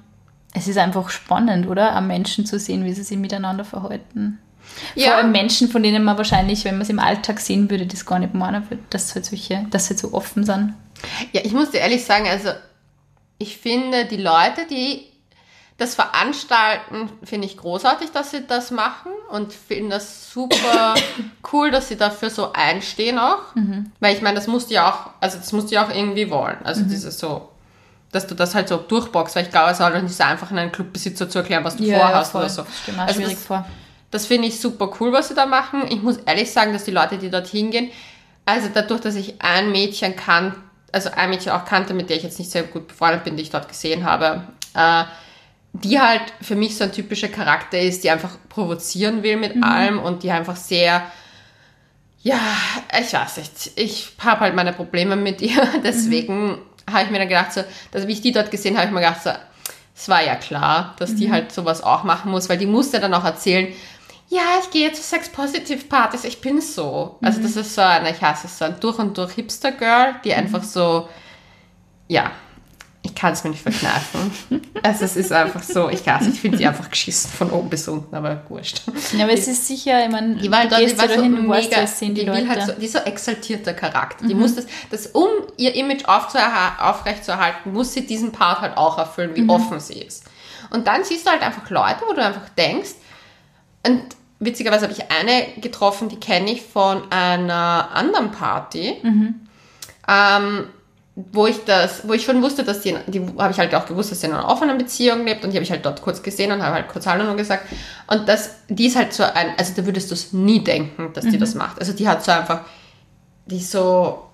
es 0.56 0.66
ist 0.66 0.78
einfach 0.78 1.10
spannend, 1.10 1.68
oder? 1.68 1.94
Am 1.94 2.06
Menschen 2.06 2.46
zu 2.46 2.58
sehen, 2.58 2.84
wie 2.84 2.92
sie 2.94 3.02
sich 3.02 3.18
miteinander 3.18 3.64
verhalten. 3.64 4.38
Ja. 4.94 5.08
Vor 5.08 5.16
allem 5.16 5.32
Menschen, 5.32 5.68
von 5.68 5.82
denen 5.82 6.02
man 6.02 6.16
wahrscheinlich, 6.16 6.64
wenn 6.64 6.74
man 6.74 6.82
es 6.82 6.88
im 6.88 6.98
Alltag 6.98 7.40
sehen 7.40 7.70
würde, 7.70 7.86
das 7.86 8.06
gar 8.06 8.18
nicht 8.18 8.34
meinen 8.34 8.68
würde, 8.70 8.82
dass 8.88 9.14
halt 9.14 9.26
solche, 9.26 9.66
dass 9.70 9.86
sie 9.86 9.90
halt 9.90 9.98
so 10.00 10.14
offen 10.14 10.44
sind. 10.44 10.74
Ja, 11.32 11.42
ich 11.44 11.52
muss 11.52 11.70
dir 11.70 11.80
ehrlich 11.80 12.04
sagen, 12.04 12.26
also 12.26 12.50
ich 13.38 13.58
finde 13.58 14.06
die 14.06 14.16
Leute, 14.16 14.66
die 14.70 15.04
das 15.76 15.94
veranstalten, 15.94 17.10
finde 17.22 17.46
ich 17.46 17.58
großartig, 17.58 18.10
dass 18.12 18.30
sie 18.30 18.46
das 18.46 18.70
machen 18.70 19.12
und 19.30 19.52
finde 19.52 19.90
das 19.90 20.32
super 20.32 20.94
cool, 21.52 21.70
dass 21.70 21.88
sie 21.88 21.96
dafür 21.96 22.30
so 22.30 22.54
einstehen 22.54 23.18
auch. 23.18 23.54
Mhm. 23.54 23.92
Weil 24.00 24.14
ich 24.14 24.22
meine, 24.22 24.36
das 24.36 24.46
musst 24.46 24.70
du 24.70 24.74
ja 24.74 24.90
auch, 24.90 25.10
also 25.20 25.36
das 25.36 25.52
musst 25.52 25.70
du 25.70 25.74
ja 25.74 25.84
auch 25.84 25.94
irgendwie 25.94 26.30
wollen. 26.30 26.64
Also 26.64 26.80
mhm. 26.80 26.88
dieses 26.88 27.18
so 27.18 27.50
dass 28.16 28.26
du 28.26 28.34
das 28.34 28.54
halt 28.54 28.68
so 28.68 28.78
durchboxst, 28.78 29.36
weil 29.36 29.44
ich 29.44 29.50
glaube, 29.50 29.70
es 29.70 29.78
ist 29.78 29.84
halt 29.84 30.02
nicht 30.02 30.14
so 30.14 30.24
einfach, 30.24 30.50
einen 30.50 30.72
Clubbesitzer 30.72 31.28
zu 31.28 31.38
erklären, 31.38 31.62
was 31.62 31.76
du 31.76 31.84
ja, 31.84 31.98
vorhast 31.98 32.34
ja, 32.34 32.40
oder 32.40 32.48
so. 32.48 32.66
Stimmt, 32.82 32.98
also 32.98 33.14
schwierig 33.14 33.34
das, 33.34 33.44
vor. 33.44 33.66
Das 34.10 34.26
finde 34.26 34.48
ich 34.48 34.58
super 34.58 34.90
cool, 34.98 35.12
was 35.12 35.28
sie 35.28 35.34
da 35.34 35.46
machen. 35.46 35.84
Ich 35.90 36.02
muss 36.02 36.16
ehrlich 36.16 36.50
sagen, 36.50 36.72
dass 36.72 36.84
die 36.84 36.90
Leute, 36.90 37.18
die 37.18 37.30
dort 37.30 37.46
hingehen, 37.46 37.90
also 38.46 38.68
dadurch, 38.72 39.02
dass 39.02 39.14
ich 39.16 39.42
ein 39.42 39.70
Mädchen 39.70 40.16
kann, 40.16 40.54
also 40.92 41.10
ein 41.10 41.30
Mädchen 41.30 41.52
auch 41.52 41.66
kannte, 41.66 41.92
mit 41.92 42.08
der 42.08 42.16
ich 42.16 42.22
jetzt 42.22 42.38
nicht 42.38 42.50
sehr 42.50 42.62
gut 42.62 42.88
befreundet 42.88 43.24
bin, 43.24 43.36
die 43.36 43.42
ich 43.42 43.50
dort 43.50 43.68
gesehen 43.68 44.04
habe, 44.04 44.44
äh, 44.74 45.04
die 45.74 46.00
halt 46.00 46.22
für 46.40 46.54
mich 46.54 46.76
so 46.76 46.84
ein 46.84 46.92
typischer 46.92 47.28
Charakter 47.28 47.78
ist, 47.78 48.02
die 48.02 48.10
einfach 48.10 48.38
provozieren 48.48 49.22
will 49.22 49.36
mit 49.36 49.56
mhm. 49.56 49.64
allem 49.64 49.98
und 49.98 50.22
die 50.22 50.30
einfach 50.30 50.56
sehr, 50.56 51.02
ja, 52.22 52.40
ich 52.98 53.12
weiß 53.12 53.36
nicht, 53.36 53.72
ich 53.76 54.12
habe 54.24 54.40
halt 54.40 54.54
meine 54.54 54.72
Probleme 54.72 55.16
mit 55.16 55.42
ihr, 55.42 55.68
deswegen 55.84 56.46
mhm 56.46 56.58
habe 56.90 57.04
ich 57.04 57.10
mir 57.10 57.18
dann 57.18 57.28
gedacht, 57.28 57.52
so, 57.52 57.62
dass, 57.90 58.06
wie 58.06 58.12
ich 58.12 58.20
die 58.20 58.32
dort 58.32 58.50
gesehen 58.50 58.76
habe, 58.76 58.86
ich 58.86 58.92
mir 58.92 59.00
gedacht, 59.00 59.22
so, 59.22 59.30
es 59.94 60.08
war 60.08 60.22
ja 60.22 60.36
klar, 60.36 60.94
dass 60.98 61.12
mhm. 61.12 61.16
die 61.16 61.32
halt 61.32 61.52
sowas 61.52 61.82
auch 61.82 62.04
machen 62.04 62.30
muss, 62.30 62.48
weil 62.48 62.58
die 62.58 62.66
musste 62.66 63.00
dann 63.00 63.14
auch 63.14 63.24
erzählen, 63.24 63.72
ja, 64.28 64.42
ich 64.62 64.70
gehe 64.70 64.92
zu 64.92 65.02
Sex-Positive-Partys, 65.02 66.24
ich 66.24 66.40
bin 66.40 66.60
so. 66.60 67.16
Also 67.22 67.38
mhm. 67.38 67.44
das 67.44 67.56
ist 67.56 67.74
so 67.74 67.80
eine, 67.80 68.10
ich 68.10 68.20
hasse 68.20 68.46
es, 68.46 68.58
so 68.58 68.64
ein 68.64 68.78
durch 68.80 68.98
und 68.98 69.16
durch 69.16 69.32
Hipster-Girl, 69.32 70.16
die 70.24 70.30
mhm. 70.30 70.38
einfach 70.38 70.62
so, 70.62 71.08
ja, 72.08 72.32
ich 73.06 73.14
kann 73.14 73.32
es 73.32 73.44
mir 73.44 73.50
nicht 73.50 73.62
verkneifen. 73.62 74.32
also 74.82 75.04
es 75.04 75.16
ist 75.16 75.32
einfach 75.32 75.62
so, 75.62 75.88
ich 75.88 76.04
weiß, 76.06 76.26
ich 76.26 76.40
finde 76.40 76.58
die 76.58 76.66
einfach 76.66 76.90
geschissen 76.90 77.30
von 77.30 77.50
oben 77.50 77.70
bis 77.70 77.86
unten, 77.88 78.14
aber 78.14 78.42
wurscht. 78.48 78.82
Ja, 79.16 79.24
aber 79.24 79.32
es 79.32 79.46
ist 79.46 79.66
sicher, 79.66 80.04
ich 80.04 80.10
meine, 80.10 80.36
die, 80.36 80.50
war, 80.50 80.66
die, 80.66 80.98
war 80.98 81.08
so 81.08 81.14
du 81.14 81.28
mega, 81.28 81.76
weißt, 81.76 82.00
die, 82.00 82.14
die, 82.14 82.22
Leute. 82.22 82.48
Halt 82.48 82.62
so, 82.66 82.72
die 82.72 82.86
ist 82.86 82.92
so 82.92 82.98
exaltierter 82.98 83.74
Charakter. 83.74 84.24
Mhm. 84.24 84.28
Die 84.28 84.34
muss 84.34 84.56
das, 84.56 84.66
das, 84.90 85.06
um 85.06 85.28
ihr 85.56 85.74
Image 85.74 86.04
aufrechtzuerhalten, 86.06 87.72
muss 87.72 87.92
sie 87.92 88.06
diesen 88.06 88.32
Part 88.32 88.60
halt 88.60 88.76
auch 88.76 88.98
erfüllen, 88.98 89.30
wie 89.34 89.42
mhm. 89.42 89.50
offen 89.50 89.80
sie 89.80 90.00
ist. 90.00 90.24
Und 90.70 90.86
dann 90.88 91.04
siehst 91.04 91.26
du 91.26 91.30
halt 91.30 91.42
einfach 91.42 91.70
Leute, 91.70 92.02
wo 92.08 92.12
du 92.12 92.24
einfach 92.24 92.48
denkst, 92.50 92.90
und 93.86 94.02
witzigerweise 94.40 94.88
habe 94.88 94.92
ich 94.92 95.10
eine 95.10 95.60
getroffen, 95.60 96.08
die 96.08 96.18
kenne 96.18 96.50
ich 96.50 96.62
von 96.62 97.10
einer 97.12 97.90
anderen 97.94 98.32
Party. 98.32 98.96
Mhm. 99.02 99.46
Ähm, 100.08 100.64
wo 101.16 101.46
ich 101.46 101.64
das, 101.64 102.06
wo 102.06 102.12
ich 102.12 102.24
schon 102.24 102.42
wusste, 102.42 102.62
dass 102.62 102.82
die, 102.82 102.94
die 103.06 103.26
habe 103.38 103.50
ich 103.50 103.58
halt 103.58 103.74
auch 103.74 103.86
gewusst, 103.86 104.12
dass 104.12 104.20
sie 104.20 104.26
in 104.26 104.34
einer 104.34 104.46
offenen 104.46 104.76
Beziehung 104.76 105.24
lebt 105.24 105.44
und 105.44 105.50
die 105.50 105.56
habe 105.56 105.64
ich 105.64 105.70
halt 105.70 105.86
dort 105.86 106.02
kurz 106.02 106.22
gesehen 106.22 106.52
und 106.52 106.62
habe 106.62 106.74
halt 106.74 106.88
kurz 106.88 107.06
Hallo 107.06 107.24
nur 107.24 107.36
gesagt. 107.36 107.66
Und 108.06 108.28
das, 108.28 108.56
die 108.68 108.86
ist 108.86 108.96
halt 108.96 109.14
so 109.14 109.22
ein, 109.22 109.54
also 109.56 109.72
da 109.74 109.86
würdest 109.86 110.10
du 110.10 110.14
es 110.14 110.34
nie 110.34 110.62
denken, 110.62 111.14
dass 111.14 111.24
die 111.24 111.38
das 111.38 111.54
macht. 111.54 111.80
Also 111.80 111.94
die 111.94 112.06
hat 112.06 112.22
so 112.22 112.32
einfach, 112.32 112.60
die 113.46 113.60
so, 113.60 114.26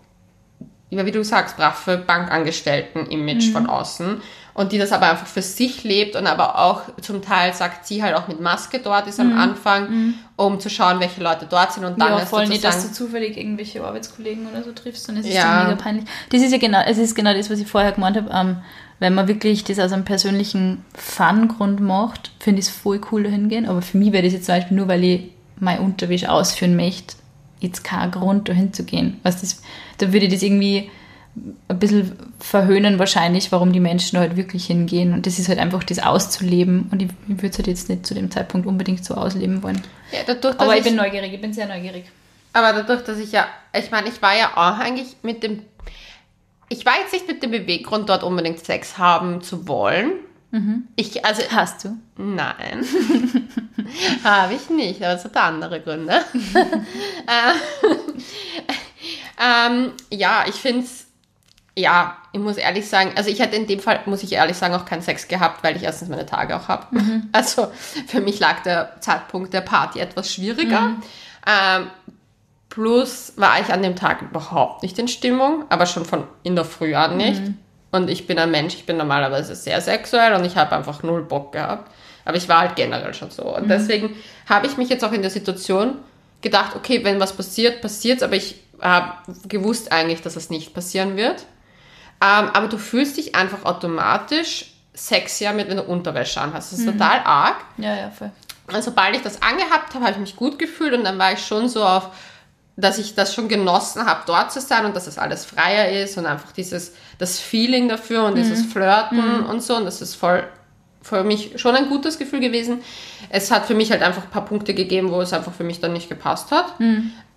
wie 0.90 1.10
du 1.12 1.22
sagst, 1.22 1.56
brave 1.56 1.98
Bankangestellten-Image 1.98 3.52
von 3.52 3.68
außen 3.68 4.20
und 4.54 4.72
die 4.72 4.78
das 4.78 4.92
aber 4.92 5.10
einfach 5.10 5.26
für 5.26 5.42
sich 5.42 5.82
lebt 5.84 6.14
und 6.16 6.26
aber 6.26 6.58
auch 6.58 6.82
zum 7.00 7.22
Teil 7.22 7.54
sagt 7.54 7.86
sie 7.86 8.02
halt 8.02 8.14
auch 8.14 8.28
mit 8.28 8.40
Maske 8.40 8.80
dort 8.80 9.06
ist 9.06 9.18
am 9.18 9.38
Anfang, 9.38 10.14
um 10.36 10.60
zu 10.60 10.68
schauen, 10.68 11.00
welche 11.00 11.22
Leute 11.22 11.46
dort 11.48 11.72
sind 11.72 11.84
und 11.84 12.00
dann 12.00 12.12
ja, 12.12 12.18
erst 12.18 12.30
voll 12.30 12.46
nicht, 12.46 12.62
dass 12.62 12.86
du 12.86 12.92
zufällig 12.92 13.36
irgendwelche 13.36 13.82
Arbeitskollegen 13.82 14.46
oder 14.46 14.62
so 14.62 14.72
triffst, 14.72 15.08
dann 15.08 15.16
ist 15.16 15.26
es 15.26 15.34
Ja. 15.34 15.60
dann 15.60 15.68
mega 15.70 15.82
peinlich. 15.82 16.04
Das 16.30 16.42
ist 16.42 16.52
ja 16.52 16.58
genau, 16.58 16.82
es 16.86 16.98
ist 16.98 17.14
genau 17.14 17.32
das, 17.34 17.50
was 17.50 17.58
ich 17.58 17.66
vorher 17.66 17.92
gemeint 17.92 18.16
habe. 18.16 18.30
Ähm, 18.32 18.56
wenn 18.98 19.14
man 19.14 19.26
wirklich 19.26 19.64
das 19.64 19.78
aus 19.80 19.90
einem 19.92 20.04
persönlichen 20.04 20.84
Fun-Grund 20.94 21.80
macht, 21.80 22.30
finde 22.38 22.60
ich 22.60 22.66
es 22.66 22.72
voll 22.72 23.00
cool 23.10 23.24
dahin 23.24 23.48
gehen. 23.48 23.66
Aber 23.66 23.82
für 23.82 23.98
mich 23.98 24.12
wäre 24.12 24.22
das 24.22 24.32
jetzt 24.32 24.46
zum 24.46 24.54
Beispiel 24.54 24.76
nur, 24.76 24.86
weil 24.86 25.02
ich 25.02 25.30
mein 25.58 25.80
Unterwäsche 25.80 26.30
ausführen 26.30 26.76
möchte, 26.76 27.16
jetzt 27.60 27.82
kein 27.84 28.10
Grund 28.10 28.48
dahin 28.48 28.72
zu 28.72 28.84
gehen. 28.84 29.18
Was 29.24 29.40
das, 29.40 29.62
da 29.98 30.12
würde 30.12 30.26
ich 30.26 30.32
das 30.32 30.42
irgendwie 30.42 30.90
ein 31.34 31.78
bisschen 31.78 32.12
verhöhnen 32.38 32.98
wahrscheinlich, 32.98 33.52
warum 33.52 33.72
die 33.72 33.80
Menschen 33.80 34.18
halt 34.18 34.36
wirklich 34.36 34.66
hingehen. 34.66 35.14
Und 35.14 35.26
das 35.26 35.38
ist 35.38 35.48
halt 35.48 35.58
einfach 35.58 35.82
das 35.84 35.98
auszuleben. 35.98 36.88
Und 36.90 37.00
ich, 37.02 37.08
ich 37.28 37.36
würde 37.36 37.48
es 37.48 37.58
halt 37.58 37.68
jetzt 37.68 37.88
nicht 37.88 38.06
zu 38.06 38.14
dem 38.14 38.30
Zeitpunkt 38.30 38.66
unbedingt 38.66 39.04
so 39.04 39.14
ausleben 39.14 39.62
wollen. 39.62 39.82
ja, 40.12 40.20
dadurch, 40.26 40.56
dass 40.56 40.60
Aber 40.60 40.72
ich 40.74 40.80
ich 40.80 40.84
bin 40.84 40.96
neugierig, 40.96 41.32
ich 41.32 41.40
bin 41.40 41.52
sehr 41.52 41.66
neugierig. 41.66 42.04
Aber 42.52 42.72
dadurch, 42.72 43.02
dass 43.04 43.18
ich 43.18 43.32
ja, 43.32 43.46
ich 43.76 43.90
meine, 43.90 44.08
ich 44.08 44.20
war 44.20 44.36
ja 44.36 44.50
auch 44.54 44.78
eigentlich 44.78 45.16
mit 45.22 45.42
dem, 45.42 45.62
ich 46.68 46.84
war 46.84 46.94
jetzt 47.00 47.14
nicht 47.14 47.26
mit 47.26 47.42
dem 47.42 47.50
Beweggrund, 47.50 48.10
dort 48.10 48.22
unbedingt 48.22 48.62
Sex 48.64 48.98
haben 48.98 49.40
zu 49.40 49.66
wollen. 49.66 50.12
Ich, 50.96 51.24
also, 51.24 51.42
Hast 51.50 51.82
du? 51.84 51.96
nein, 52.18 52.84
habe 54.22 54.52
ich 54.52 54.68
nicht, 54.68 55.02
aber 55.02 55.14
es 55.14 55.24
hat 55.24 55.34
andere 55.38 55.80
Gründe. 55.80 56.12
äh, 56.52 57.54
ähm, 59.42 59.92
ja, 60.10 60.44
ich 60.46 60.56
finde 60.56 60.84
es, 60.84 61.01
ja, 61.76 62.18
ich 62.32 62.40
muss 62.40 62.56
ehrlich 62.58 62.88
sagen, 62.88 63.12
also 63.16 63.30
ich 63.30 63.40
hätte 63.40 63.56
in 63.56 63.66
dem 63.66 63.80
Fall, 63.80 64.00
muss 64.04 64.22
ich 64.22 64.32
ehrlich 64.32 64.56
sagen, 64.56 64.74
auch 64.74 64.84
keinen 64.84 65.02
Sex 65.02 65.26
gehabt, 65.28 65.64
weil 65.64 65.76
ich 65.76 65.82
erstens 65.82 66.08
meine 66.08 66.26
Tage 66.26 66.56
auch 66.56 66.68
habe. 66.68 66.86
Also 67.32 67.68
für 68.06 68.20
mich 68.20 68.40
lag 68.40 68.62
der 68.62 69.00
Zeitpunkt 69.00 69.54
der 69.54 69.62
Party 69.62 70.00
etwas 70.00 70.32
schwieriger. 70.32 70.96
Ähm, 71.46 71.86
plus 72.68 73.32
war 73.36 73.60
ich 73.60 73.72
an 73.72 73.82
dem 73.82 73.96
Tag 73.96 74.22
überhaupt 74.22 74.82
nicht 74.82 74.98
in 74.98 75.08
Stimmung, 75.08 75.64
aber 75.70 75.86
schon 75.86 76.04
von 76.04 76.24
in 76.42 76.56
der 76.56 76.64
Früh 76.64 76.94
an 76.94 77.16
nicht. 77.16 77.42
Und 77.90 78.08
ich 78.08 78.26
bin 78.26 78.38
ein 78.38 78.50
Mensch, 78.50 78.74
ich 78.74 78.86
bin 78.86 78.96
normalerweise 78.96 79.54
sehr 79.54 79.80
sexuell 79.80 80.34
und 80.34 80.44
ich 80.44 80.56
habe 80.56 80.74
einfach 80.74 81.02
null 81.02 81.22
Bock 81.22 81.52
gehabt. 81.52 81.90
Aber 82.24 82.36
ich 82.36 82.48
war 82.48 82.60
halt 82.60 82.76
generell 82.76 83.12
schon 83.14 83.30
so. 83.30 83.54
Und 83.56 83.68
deswegen 83.68 84.16
habe 84.48 84.66
ich 84.66 84.76
mich 84.76 84.88
jetzt 84.88 85.04
auch 85.04 85.12
in 85.12 85.22
der 85.22 85.30
Situation 85.30 85.96
gedacht, 86.40 86.76
okay, 86.76 87.04
wenn 87.04 87.20
was 87.20 87.34
passiert, 87.34 87.80
passiert's, 87.80 88.22
aber 88.22 88.36
ich 88.36 88.62
habe 88.80 89.12
gewusst 89.48 89.92
eigentlich, 89.92 90.22
dass 90.22 90.36
es 90.36 90.50
nicht 90.50 90.74
passieren 90.74 91.16
wird. 91.16 91.46
Ähm, 92.22 92.50
aber 92.52 92.68
du 92.68 92.78
fühlst 92.78 93.16
dich 93.16 93.34
einfach 93.34 93.64
automatisch 93.64 94.66
sexier 94.94 95.52
mit, 95.52 95.68
wenn 95.68 95.78
du 95.78 95.82
Unterwäsche 95.82 96.40
anhast. 96.40 96.72
Das 96.72 96.78
ist 96.78 96.86
total 96.86 97.20
arg. 97.24 97.56
Ja, 97.78 97.96
ja, 97.96 98.10
voll. 98.10 98.30
Und 98.72 98.84
sobald 98.84 99.16
ich 99.16 99.22
das 99.22 99.42
angehabt 99.42 99.94
habe, 99.94 100.04
habe 100.04 100.12
ich 100.12 100.20
mich 100.20 100.36
gut 100.36 100.58
gefühlt 100.58 100.94
und 100.94 101.02
dann 101.02 101.18
war 101.18 101.32
ich 101.32 101.44
schon 101.44 101.68
so 101.68 101.82
auf, 101.84 102.10
dass 102.76 102.98
ich 102.98 103.14
das 103.14 103.34
schon 103.34 103.48
genossen 103.48 104.06
habe, 104.06 104.22
dort 104.26 104.52
zu 104.52 104.60
sein 104.60 104.86
und 104.86 104.94
dass 104.94 105.06
es 105.06 105.18
alles 105.18 105.44
freier 105.44 105.90
ist 106.02 106.16
und 106.16 106.26
einfach 106.26 106.52
dieses, 106.52 106.92
das 107.18 107.40
Feeling 107.40 107.88
dafür 107.88 108.24
und 108.24 108.36
dieses 108.36 108.64
Flirten 108.72 109.44
und 109.44 109.62
so 109.62 109.76
und 109.76 109.84
das 109.84 110.00
ist 110.00 110.14
voll 110.14 110.46
für 111.02 111.24
mich 111.24 111.60
schon 111.60 111.74
ein 111.74 111.88
gutes 111.88 112.18
Gefühl 112.18 112.38
gewesen. 112.38 112.80
Es 113.28 113.50
hat 113.50 113.66
für 113.66 113.74
mich 113.74 113.90
halt 113.90 114.02
einfach 114.02 114.22
ein 114.22 114.30
paar 114.30 114.44
Punkte 114.44 114.72
gegeben, 114.72 115.10
wo 115.10 115.20
es 115.20 115.32
einfach 115.32 115.52
für 115.52 115.64
mich 115.64 115.80
dann 115.80 115.92
nicht 115.92 116.08
gepasst 116.08 116.52
hat. 116.52 116.78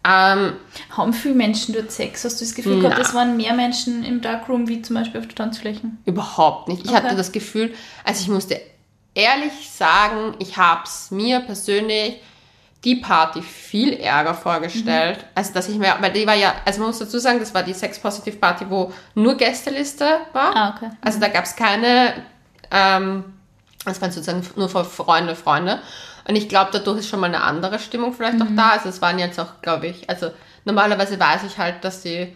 Ähm, 0.08 0.54
Haben 0.96 1.14
viele 1.14 1.34
Menschen 1.34 1.74
dort 1.74 1.92
Sex? 1.92 2.24
Hast 2.26 2.40
du 2.40 2.46
das 2.46 2.54
Gefühl 2.54 2.80
gehabt, 2.80 3.00
es 3.00 3.14
waren 3.16 3.36
mehr 3.38 3.54
Menschen 3.54 4.04
im 4.06 4.22
Darkroom 4.22 4.68
wie 4.68 4.82
zum 4.84 4.96
Beispiel 4.96 5.20
auf 5.20 5.28
den 5.28 5.36
Tanzflächen? 5.36 5.98
Überhaupt 6.06 6.68
nicht. 6.68 6.84
Ich 6.86 6.92
Okay. 6.92 7.02
hatte 7.04 7.16
das 7.16 7.32
Gefühl, 7.32 7.74
also 8.04 8.22
ich 8.22 8.28
musste 8.30 8.62
ehrlich 9.16 9.70
sagen, 9.72 10.36
ich 10.40 10.58
habe 10.58 10.82
es 10.86 11.10
mir 11.10 11.40
persönlich 11.40 12.22
die 12.84 12.98
Party 12.98 13.42
viel 13.42 13.94
ärger 13.94 14.36
vorgestellt, 14.36 15.18
Mhm. 15.18 15.24
als 15.34 15.52
dass 15.54 15.68
ich 15.70 15.78
mir, 15.80 15.96
weil 16.00 16.12
die 16.14 16.28
war 16.28 16.36
ja, 16.36 16.54
also 16.66 16.82
man 16.82 16.90
muss 16.90 17.00
dazu 17.00 17.18
sagen, 17.18 17.40
das 17.40 17.52
war 17.56 17.64
die 17.64 17.74
Sex 17.74 17.98
Positive 17.98 18.36
Party, 18.38 18.66
wo 18.70 18.94
nur 19.16 19.36
Gästeliste 19.38 20.06
war. 20.34 20.56
Ah, 20.56 20.74
okay. 20.78 20.92
Also 21.02 21.20
da 21.20 21.30
gab 21.30 21.46
es 21.46 21.56
keine, 21.56 22.14
ähm, 22.70 23.24
das 23.86 24.02
waren 24.02 24.12
sozusagen 24.12 24.44
nur 24.56 24.70
für 24.70 24.84
Freunde, 24.84 25.36
Freunde. 25.36 25.80
Und 26.28 26.36
ich 26.36 26.50
glaube, 26.50 26.72
dadurch 26.74 27.00
ist 27.00 27.10
schon 27.10 27.20
mal 27.20 27.28
eine 27.28 27.42
andere 27.42 27.80
Stimmung 27.80 28.14
vielleicht 28.14 28.42
auch 28.42 28.48
da. 28.56 28.70
Also 28.70 28.90
es 28.90 29.02
waren 29.02 29.20
jetzt 29.20 29.40
auch, 29.40 29.62
glaube 29.62 29.88
ich, 29.88 30.10
also 30.10 30.32
normalerweise 30.66 31.20
weiß 31.20 31.44
ich 31.44 31.58
halt, 31.58 31.84
dass 31.84 32.02
sie 32.02 32.36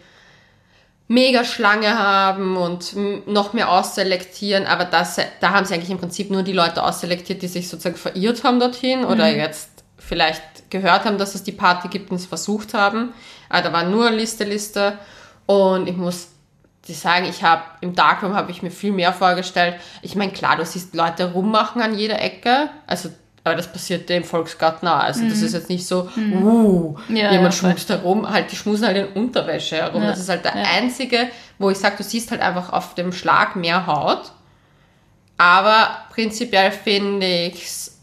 mega 1.08 1.44
Schlange 1.44 1.98
haben 1.98 2.56
und 2.56 2.94
noch 3.26 3.52
mehr 3.52 3.68
ausselektieren, 3.68 4.66
aber 4.66 4.84
das, 4.84 5.18
da 5.40 5.50
haben 5.50 5.66
sie 5.66 5.74
eigentlich 5.74 5.90
im 5.90 5.98
Prinzip 5.98 6.30
nur 6.30 6.44
die 6.44 6.52
Leute 6.52 6.84
ausselektiert, 6.84 7.42
die 7.42 7.48
sich 7.48 7.68
sozusagen 7.68 7.96
verirrt 7.96 8.44
haben 8.44 8.60
dorthin 8.60 9.04
oder 9.04 9.28
jetzt 9.28 9.70
vielleicht 9.98 10.70
gehört 10.70 11.04
haben, 11.04 11.18
dass 11.18 11.34
es 11.34 11.42
die 11.42 11.50
Party 11.50 11.88
gibt 11.88 12.12
und 12.12 12.16
es 12.16 12.26
versucht 12.26 12.74
haben. 12.74 13.12
Aber 13.48 13.62
da 13.62 13.72
war 13.72 13.84
nur 13.84 14.12
Liste, 14.12 14.44
Liste 14.44 14.98
und 15.46 15.88
ich 15.88 15.96
muss 15.96 16.28
dir 16.90 16.96
sagen, 16.96 17.24
ich 17.26 17.42
habe 17.42 17.62
im 17.80 17.94
Darkroom 17.94 18.34
habe 18.34 18.50
ich 18.50 18.62
mir 18.62 18.70
viel 18.70 18.92
mehr 18.92 19.12
vorgestellt. 19.12 19.76
Ich 20.02 20.14
meine, 20.14 20.32
klar, 20.32 20.56
du 20.56 20.64
siehst 20.64 20.94
Leute 20.94 21.32
rummachen 21.32 21.82
an 21.82 21.96
jeder 21.96 22.20
Ecke, 22.20 22.70
also 22.86 23.10
aber 23.42 23.54
das 23.54 23.72
passiert 23.72 24.08
dem 24.08 24.22
Volksgarten 24.22 24.86
auch. 24.86 25.00
Also 25.00 25.24
das 25.26 25.40
ist 25.40 25.54
jetzt 25.54 25.70
nicht 25.70 25.86
so, 25.86 26.10
uh, 26.16 26.96
Ja, 27.08 27.32
jemand 27.32 27.54
ja, 27.54 27.60
schmust 27.60 27.88
herum, 27.88 28.28
halt, 28.28 28.52
die 28.52 28.56
schmusen 28.56 28.86
halt 28.86 28.98
in 28.98 29.06
Unterwäsche 29.14 29.76
herum. 29.76 30.02
Ja, 30.02 30.10
Das 30.10 30.20
ist 30.20 30.28
halt 30.28 30.44
der 30.44 30.54
einzige, 30.54 31.28
wo 31.58 31.70
ich 31.70 31.78
sage, 31.78 31.96
du 31.96 32.02
siehst 32.02 32.30
halt 32.30 32.42
einfach 32.42 32.70
auf 32.72 32.94
dem 32.94 33.12
Schlag 33.12 33.56
mehr 33.56 33.86
Haut. 33.86 34.32
Aber 35.38 35.88
prinzipiell 36.12 36.70
finde 36.70 37.46
ich's, 37.46 37.98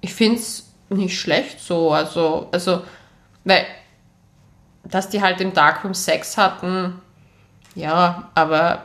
ich 0.00 0.14
finde 0.14 0.38
es 0.38 0.72
nicht 0.88 1.20
schlecht 1.20 1.60
so. 1.60 1.92
Also, 1.92 2.48
also, 2.50 2.82
weil, 3.44 3.66
dass 4.84 5.10
die 5.10 5.20
halt 5.20 5.42
im 5.42 5.52
Darkroom 5.52 5.92
Sex 5.92 6.38
hatten, 6.38 7.00
ja, 7.74 8.28
aber 8.34 8.84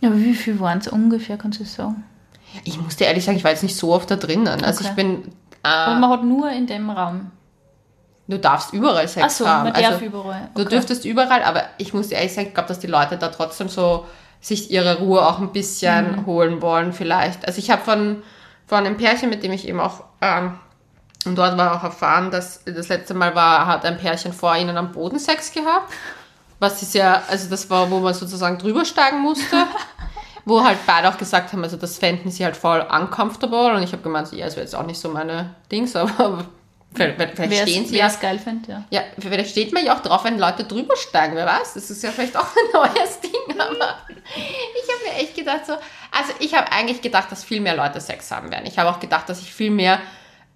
Ja, 0.00 0.08
aber 0.08 0.16
wie 0.18 0.34
viel 0.34 0.58
waren 0.60 0.78
es 0.78 0.88
ungefähr, 0.88 1.36
kannst 1.36 1.60
du 1.60 1.64
sagen? 1.64 2.04
ich 2.64 2.78
muss 2.78 2.96
dir 2.96 3.06
ehrlich 3.06 3.24
sagen, 3.24 3.36
ich 3.38 3.44
war 3.44 3.50
jetzt 3.50 3.62
nicht 3.62 3.76
so 3.76 3.92
oft 3.94 4.10
da 4.10 4.16
drinnen. 4.16 4.46
Also 4.62 4.80
Okay. 4.80 4.88
ich 4.90 4.94
bin, 4.94 5.32
Aber 5.62 5.96
äh, 5.96 5.98
man 6.00 6.10
hat 6.10 6.22
nur 6.24 6.50
in 6.50 6.66
dem 6.66 6.90
Raum. 6.90 7.30
du 8.28 8.38
darfst 8.38 8.72
überall 8.74 9.08
Sex 9.08 9.24
Achso, 9.24 9.46
haben. 9.46 9.64
man 9.70 9.72
darf 9.82 9.92
also, 9.92 10.04
überall. 10.04 10.48
Du 10.54 10.64
dürftest 10.64 11.04
überall, 11.06 11.42
aber 11.42 11.62
ich 11.78 11.94
muss 11.94 12.08
dir 12.08 12.16
ehrlich 12.16 12.34
sagen, 12.34 12.48
ich 12.48 12.54
glaube, 12.54 12.68
dass 12.68 12.78
die 12.78 12.86
Leute 12.88 13.16
da 13.16 13.28
trotzdem 13.28 13.68
so 13.68 14.06
sich 14.40 14.70
ihre 14.70 14.98
Ruhe 14.98 15.24
auch 15.26 15.38
ein 15.38 15.52
bisschen 15.52 16.12
Mhm. 16.22 16.26
holen 16.26 16.62
wollen 16.62 16.92
vielleicht. 16.92 17.46
Also 17.46 17.58
ich 17.58 17.70
habe 17.70 17.82
von, 17.82 18.22
von 18.66 18.78
einem 18.84 18.96
Pärchen, 18.98 19.30
mit 19.30 19.42
dem 19.42 19.52
ich 19.52 19.66
eben 19.68 19.80
auch, 19.80 20.04
ähm, 20.20 20.54
und 21.24 21.36
dort 21.38 21.56
war 21.56 21.76
auch 21.76 21.84
erfahren, 21.84 22.30
dass 22.32 22.64
das 22.64 22.88
letzte 22.88 23.14
Mal 23.14 23.34
war, 23.36 23.66
hat 23.66 23.84
ein 23.86 23.96
Pärchen 23.96 24.32
vor 24.32 24.56
ihnen 24.56 24.76
am 24.76 24.90
Boden 24.92 25.18
Sex 25.20 25.52
gehabt. 25.52 25.92
Was 26.62 26.80
ist 26.80 26.94
ja, 26.94 27.24
also 27.28 27.50
das 27.50 27.68
war, 27.68 27.90
wo 27.90 27.98
man 27.98 28.14
sozusagen 28.14 28.56
drüber 28.56 28.84
steigen 28.84 29.18
musste. 29.18 29.66
wo 30.44 30.62
halt 30.62 30.78
beide 30.86 31.08
auch 31.08 31.18
gesagt 31.18 31.52
haben, 31.52 31.64
also 31.64 31.76
das 31.76 31.98
fänden 31.98 32.30
sie 32.30 32.44
halt 32.44 32.56
voll 32.56 32.80
uncomfortable. 32.80 33.74
Und 33.74 33.82
ich 33.82 33.92
habe 33.92 34.02
gemeint, 34.02 34.28
so, 34.28 34.36
ja, 34.36 34.46
es 34.46 34.54
wäre 34.54 34.64
jetzt 34.64 34.76
auch 34.76 34.86
nicht 34.86 35.00
so 35.00 35.08
meine 35.08 35.56
Dings, 35.72 35.96
aber 35.96 36.44
vielleicht, 36.94 37.34
vielleicht 37.34 37.68
stehen 37.68 37.84
sie 37.84 37.94
Wer 37.94 38.00
ja 38.00 38.06
es 38.06 38.20
geil 38.20 38.38
findet, 38.38 38.68
ja. 38.68 38.84
ja, 38.90 39.02
vielleicht 39.18 39.50
steht 39.50 39.72
man 39.72 39.84
ja 39.84 39.96
auch 39.96 40.02
drauf, 40.02 40.22
wenn 40.22 40.38
Leute 40.38 40.62
drüber 40.62 40.96
steigen, 40.96 41.34
wer 41.34 41.46
weiß. 41.46 41.74
Das 41.74 41.90
ist 41.90 42.02
ja 42.04 42.12
vielleicht 42.12 42.36
auch 42.36 42.46
ein 42.46 42.72
neues 42.72 43.18
Ding, 43.18 43.32
aber 43.58 43.98
ich 44.06 44.94
habe 44.94 45.04
mir 45.04 45.20
echt 45.20 45.34
gedacht 45.34 45.66
so, 45.66 45.72
also 45.72 46.32
ich 46.38 46.54
habe 46.54 46.70
eigentlich 46.70 47.02
gedacht, 47.02 47.30
dass 47.32 47.42
viel 47.42 47.60
mehr 47.60 47.74
Leute 47.74 48.00
Sex 48.00 48.30
haben 48.30 48.52
werden. 48.52 48.66
Ich 48.66 48.78
habe 48.78 48.88
auch 48.88 49.00
gedacht, 49.00 49.28
dass 49.28 49.40
ich 49.40 49.52
viel 49.52 49.72
mehr 49.72 50.00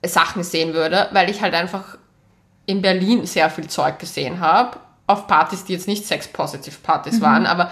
Sachen 0.05 0.45
sehen 0.45 0.73
würde, 0.73 1.09
weil 1.11 1.31
ich 1.31 1.43
halt 1.43 1.55
einfach 1.55 1.99
in 2.67 2.81
Berlin 2.81 3.27
sehr 3.27 3.51
viel 3.51 3.69
Zeug 3.69 3.99
gesehen 3.99 4.41
habe, 4.41 4.79
auf 5.07 5.27
Partys, 5.27 5.65
die 5.65 5.73
jetzt 5.73 5.87
nicht 5.89 6.07
Sex-Positive-Partys 6.07 7.21
waren, 7.21 7.47
aber 7.47 7.71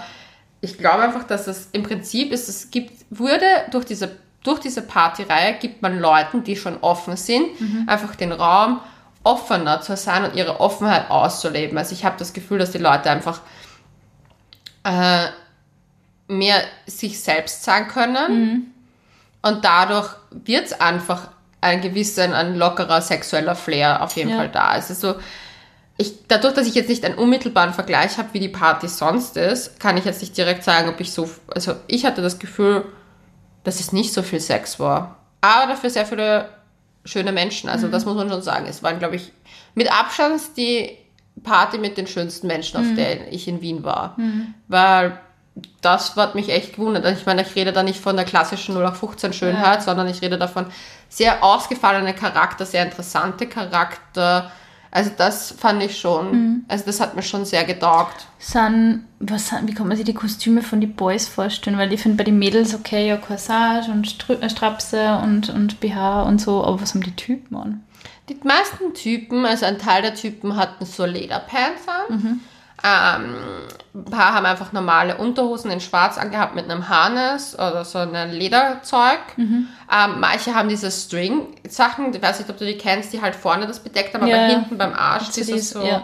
ich 0.61 0.77
glaube 0.77 1.03
einfach, 1.03 1.23
dass 1.23 1.47
es 1.47 1.69
im 1.73 1.83
Prinzip 1.83 2.31
ist, 2.31 2.47
es 2.49 2.71
gibt, 2.71 3.05
wurde 3.09 3.45
durch 3.71 3.85
diese, 3.85 4.15
durch 4.43 4.59
diese 4.59 4.81
Partyreihe 4.81 5.55
gibt 5.55 5.81
man 5.81 5.99
Leuten, 5.99 6.43
die 6.43 6.55
schon 6.55 6.77
offen 6.81 7.17
sind, 7.17 7.47
einfach 7.87 8.15
den 8.15 8.31
Raum 8.31 8.79
offener 9.23 9.81
zu 9.81 9.97
sein 9.97 10.23
und 10.23 10.35
ihre 10.35 10.59
Offenheit 10.59 11.09
auszuleben. 11.09 11.77
Also 11.77 11.93
ich 11.93 12.05
habe 12.05 12.15
das 12.17 12.31
Gefühl, 12.33 12.59
dass 12.59 12.71
die 12.71 12.77
Leute 12.77 13.09
einfach 13.09 13.41
äh, 14.83 15.25
mehr 16.27 16.61
sich 16.85 17.19
selbst 17.19 17.63
sein 17.63 17.87
können 17.87 18.73
und 19.41 19.65
dadurch 19.65 20.09
wird 20.31 20.65
es 20.65 20.79
einfach 20.79 21.29
ein 21.61 21.81
gewisser, 21.81 22.35
ein 22.35 22.55
lockerer 22.55 23.01
sexueller 23.01 23.55
Flair 23.55 24.01
auf 24.03 24.15
jeden 24.15 24.29
Ja. 24.29 24.37
Fall 24.37 24.49
da. 24.49 24.77
Es 24.77 24.89
ist 24.89 25.01
so, 25.01 25.15
ich, 25.97 26.27
dadurch, 26.27 26.53
dass 26.53 26.67
ich 26.67 26.75
jetzt 26.75 26.89
nicht 26.89 27.05
einen 27.05 27.15
unmittelbaren 27.15 27.73
Vergleich 27.73 28.17
habe, 28.17 28.29
wie 28.33 28.39
die 28.39 28.49
Party 28.49 28.87
sonst 28.87 29.37
ist, 29.37 29.79
kann 29.79 29.97
ich 29.97 30.05
jetzt 30.05 30.21
nicht 30.21 30.35
direkt 30.37 30.63
sagen, 30.63 30.89
ob 30.89 30.99
ich 30.99 31.11
so, 31.11 31.29
also 31.53 31.75
ich 31.87 32.05
hatte 32.05 32.21
das 32.21 32.39
Gefühl, 32.39 32.85
dass 33.63 33.79
es 33.79 33.93
nicht 33.93 34.13
so 34.13 34.21
viel 34.21 34.39
Sex 34.39 34.79
war. 34.79 35.17
Aber 35.41 35.67
dafür 35.67 35.89
sehr 35.89 36.05
viele 36.05 36.49
schöne 37.05 37.31
Menschen. 37.31 37.69
Also 37.69 37.87
das 37.87 38.05
muss 38.05 38.15
man 38.15 38.29
schon 38.29 38.41
sagen. 38.41 38.65
Es 38.67 38.83
waren, 38.83 38.99
glaube 38.99 39.15
ich, 39.15 39.31
mit 39.73 39.91
Abstand 39.91 40.41
die 40.57 40.97
Party 41.43 41.77
mit 41.77 41.97
den 41.97 42.07
schönsten 42.07 42.47
Menschen, 42.47 42.79
auf 42.79 42.95
der 42.95 43.31
ich 43.31 43.47
in 43.47 43.61
Wien 43.61 43.83
war. 43.83 44.15
Weil 44.67 45.19
das 45.81 46.15
hat 46.15 46.35
mich 46.35 46.49
echt 46.49 46.75
gewundert. 46.75 47.05
Also 47.05 47.19
ich 47.19 47.25
meine, 47.25 47.41
ich 47.41 47.55
rede 47.55 47.71
da 47.71 47.83
nicht 47.83 47.99
von 47.99 48.15
der 48.15 48.25
klassischen 48.25 48.75
0815 48.75 49.33
Schönheit, 49.33 49.83
sondern 49.83 50.07
ich 50.07 50.21
rede 50.21 50.37
davon 50.37 50.65
sehr 51.07 51.43
ausgefallene 51.43 52.13
Charakter, 52.13 52.65
sehr 52.65 52.83
interessante 52.83 53.47
Charakter. 53.47 54.51
Also 54.95 55.11
das 55.17 55.51
fand 55.51 55.83
ich 55.83 55.99
schon, 55.99 56.63
also 56.69 56.85
das 56.85 57.01
hat 57.01 57.17
mir 57.17 57.21
schon 57.21 57.43
sehr 57.43 57.65
getaugt. 57.65 58.27
Sind, 58.39 59.03
was, 59.19 59.49
sind- 59.49 59.67
wie 59.67 59.73
kann 59.73 59.89
man 59.89 59.97
sich 59.97 60.05
die 60.05 60.13
Kostüme 60.13 60.61
von 60.61 60.79
den 60.79 60.95
Boys 60.95 61.27
vorstellen? 61.27 61.77
Weil 61.77 61.91
ich 61.91 62.01
finde 62.01 62.17
bei 62.17 62.23
den 62.23 62.39
Mädels 62.39 62.73
okay, 62.73 63.05
ja, 63.05 63.17
Corsage 63.17 63.91
und 63.91 64.07
Strü 64.07 64.35
äh, 64.35 64.49
Strapse 64.49 65.19
und, 65.21 65.49
und 65.49 65.81
BH 65.81 66.21
und 66.23 66.39
so, 66.39 66.63
aber 66.63 66.79
was 66.81 66.93
haben 66.93 67.03
die 67.03 67.15
Typen 67.15 67.57
an? 67.57 67.83
Die 68.29 68.37
meisten 68.43 68.93
Typen, 68.93 69.45
also 69.45 69.65
ein 69.65 69.79
Teil 69.79 70.01
der 70.01 70.15
Typen 70.15 70.55
hatten 70.55 70.85
so 70.85 71.03
Lederpants 71.05 71.87
an. 71.89 72.39
Ähm, 72.85 73.35
ein 73.95 74.05
paar 74.05 74.33
haben 74.33 74.45
einfach 74.45 74.73
normale 74.73 75.17
Unterhosen 75.17 75.71
in 75.71 75.79
schwarz 75.79 76.17
angehabt 76.17 76.53
mit 76.53 76.69
einem 76.69 76.89
Harness 76.89 77.55
oder 77.55 77.83
so 77.85 77.97
ein 77.99 78.31
Lederzeug. 78.31 79.19
Ähm, 79.37 79.65
manche 80.19 80.53
haben 80.53 80.69
diese 80.69 80.91
String-Sachen, 80.91 82.13
ich 82.13 82.21
weiß 82.21 82.39
nicht, 82.39 82.49
ob 82.49 82.57
du 82.57 82.65
die 82.65 82.77
kennst, 82.77 83.13
die 83.13 83.21
halt 83.21 83.35
vorne 83.35 83.65
das 83.67 83.79
bedeckt 83.79 84.13
haben, 84.13 84.27
Ja, 84.27 84.35
aber 84.35 84.43
ja. 84.47 84.49
hinten 84.59 84.77
beim 84.77 84.93
Arsch 84.93 85.29
dieses 85.29 85.55
dies- 85.55 85.69
so, 85.71 85.81
ja, 85.81 86.03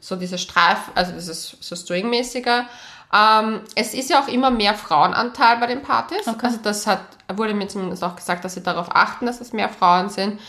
so 0.00 0.16
diese 0.16 0.38
Streif, 0.38 0.78
also 0.94 1.12
dieses 1.12 1.56
so 1.60 1.76
String-mäßiger. 1.76 2.66
Ähm, 3.12 3.60
es 3.74 3.94
ist 3.94 4.10
ja 4.10 4.20
auch 4.20 4.28
immer 4.28 4.50
mehr 4.50 4.74
Frauenanteil 4.74 5.56
bei 5.58 5.66
den 5.66 5.82
Partys. 5.82 6.26
Okay. 6.28 6.46
Also 6.46 6.58
das 6.62 6.86
hat, 6.86 7.00
wurde 7.32 7.54
mir 7.54 7.68
zumindest 7.68 8.04
auch 8.04 8.16
gesagt, 8.16 8.44
dass 8.44 8.54
sie 8.54 8.62
darauf 8.62 8.94
achten, 8.94 9.26
dass 9.26 9.40
es 9.40 9.52
mehr 9.52 9.68
Frauen 9.68 10.08
sind. 10.10 10.40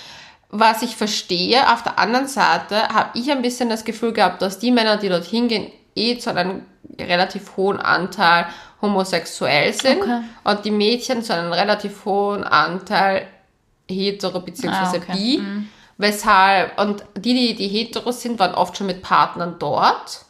Was 0.53 0.81
ich 0.81 0.97
verstehe, 0.97 1.71
auf 1.71 1.81
der 1.81 1.97
anderen 1.97 2.27
Seite 2.27 2.89
habe 2.89 3.17
ich 3.17 3.31
ein 3.31 3.41
bisschen 3.41 3.69
das 3.69 3.85
Gefühl 3.85 4.11
gehabt, 4.11 4.41
dass 4.41 4.59
die 4.59 4.71
Männer, 4.71 4.97
die 4.97 5.07
dort 5.07 5.23
hingehen, 5.25 5.71
eh 5.95 6.17
zu 6.17 6.33
einem 6.35 6.65
relativ 6.99 7.55
hohen 7.55 7.79
Anteil 7.79 8.45
homosexuell 8.81 9.71
sind 9.73 10.01
Okay. 10.01 10.21
und 10.43 10.65
die 10.65 10.71
Mädchen 10.71 11.23
zu 11.23 11.33
einem 11.33 11.53
relativ 11.53 12.03
hohen 12.05 12.43
Anteil 12.43 13.27
hetero 13.89 14.41
bzw. 14.41 14.67
Ah, 14.69 14.93
okay. 14.95 15.13
bi. 15.13 15.41
Weshalb, 15.97 16.79
und 16.79 17.03
die, 17.15 17.33
die, 17.33 17.55
die 17.55 17.67
hetero 17.67 18.11
sind, 18.11 18.39
waren 18.39 18.55
oft 18.55 18.75
schon 18.77 18.87
mit 18.87 19.01
Partnern 19.01 19.55
dort. 19.59 20.25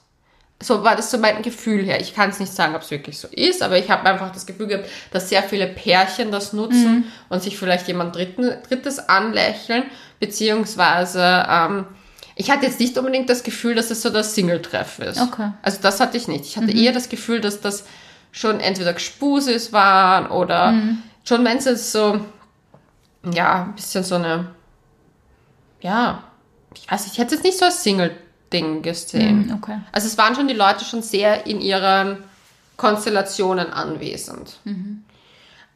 So 0.61 0.83
war 0.83 0.95
das 0.95 1.09
so 1.09 1.17
mein 1.17 1.41
Gefühl 1.41 1.83
her. 1.85 1.99
Ich 2.01 2.13
kann 2.13 2.29
es 2.29 2.39
nicht 2.39 2.53
sagen, 2.53 2.75
ob 2.75 2.81
es 2.83 2.91
wirklich 2.91 3.17
so 3.17 3.27
ist, 3.29 3.63
aber 3.63 3.77
ich 3.79 3.89
habe 3.89 4.07
einfach 4.07 4.31
das 4.31 4.45
Gefühl 4.45 4.67
gehabt, 4.67 4.87
dass 5.11 5.29
sehr 5.29 5.41
viele 5.41 5.65
Pärchen 5.65 6.29
das 6.29 6.53
nutzen 6.53 7.11
und 7.29 7.41
sich 7.41 7.57
vielleicht 7.57 7.87
jemand 7.87 8.15
Dritten, 8.15 8.51
Drittes 8.67 8.99
anlächeln, 8.99 9.83
beziehungsweise 10.21 11.45
ähm, 11.49 11.85
ich 12.35 12.49
hatte 12.49 12.65
jetzt 12.65 12.79
nicht 12.79 12.97
unbedingt 12.97 13.29
das 13.29 13.43
Gefühl, 13.43 13.75
dass 13.75 13.91
es 13.91 14.01
so 14.01 14.09
das 14.09 14.33
Single-Treff 14.35 14.99
ist. 14.99 15.19
Okay. 15.19 15.51
Also 15.61 15.79
das 15.81 15.99
hatte 15.99 16.15
ich 16.15 16.29
nicht. 16.29 16.45
Ich 16.45 16.55
hatte 16.55 16.71
eher 16.71 16.93
das 16.93 17.09
Gefühl, 17.09 17.41
dass 17.41 17.59
das 17.59 17.83
schon 18.31 18.61
entweder 18.61 18.93
Gespusis 18.93 19.73
waren 19.73 20.27
oder 20.27 20.73
schon 21.25 21.43
wenn 21.43 21.57
es 21.57 21.91
so, 21.91 22.21
ja, 23.33 23.63
ein 23.63 23.75
bisschen 23.75 24.03
so 24.05 24.15
eine, 24.15 24.47
ja, 25.81 26.23
ich 26.73 26.89
weiß 26.89 27.03
nicht, 27.03 27.13
ich 27.13 27.19
hätte 27.19 27.35
es 27.35 27.39
jetzt 27.39 27.43
nicht 27.43 27.59
so 27.59 27.65
als 27.65 27.83
Single-Ding 27.83 28.81
gesehen. 28.81 29.47
Mhm, 29.47 29.53
okay. 29.53 29.79
Also 29.91 30.07
es 30.07 30.17
waren 30.17 30.35
schon 30.35 30.47
die 30.47 30.53
Leute 30.53 30.85
schon 30.85 31.01
sehr 31.01 31.45
in 31.45 31.59
ihren 31.59 32.23
Konstellationen 32.77 33.73
anwesend. 33.73 34.59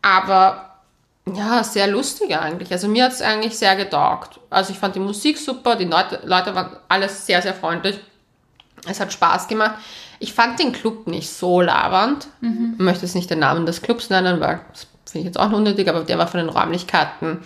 Aber 0.01 0.74
ja, 1.33 1.63
sehr 1.63 1.87
lustig 1.87 2.37
eigentlich. 2.37 2.71
Also 2.71 2.87
mir 2.87 3.05
hat 3.05 3.13
es 3.13 3.21
eigentlich 3.21 3.57
sehr 3.57 3.75
getaugt. 3.75 4.39
Also 4.49 4.73
ich 4.73 4.79
fand 4.79 4.95
die 4.95 4.99
Musik 4.99 5.37
super, 5.37 5.75
die 5.75 5.85
Leute, 5.85 6.21
Leute 6.23 6.53
waren 6.53 6.77
alles 6.87 7.25
sehr, 7.25 7.41
sehr 7.41 7.53
freundlich. 7.53 7.99
Es 8.87 8.99
hat 8.99 9.11
Spaß 9.11 9.47
gemacht. 9.47 9.75
Ich 10.19 10.33
fand 10.33 10.59
den 10.59 10.71
Club 10.71 11.07
nicht 11.07 11.29
so 11.29 11.61
labernd. 11.61 12.27
Ich 12.41 12.79
möchte 12.79 13.05
jetzt 13.05 13.15
nicht 13.15 13.29
den 13.29 13.39
Namen 13.39 13.65
des 13.65 13.81
Clubs 13.81 14.09
nennen, 14.09 14.39
weil 14.39 14.61
das 14.71 14.87
finde 15.11 15.21
ich 15.21 15.25
jetzt 15.25 15.39
auch 15.39 15.51
unnötig, 15.51 15.89
aber 15.89 16.01
der 16.01 16.17
war 16.17 16.27
von 16.27 16.39
den 16.39 16.49
Räumlichkeiten 16.49 17.39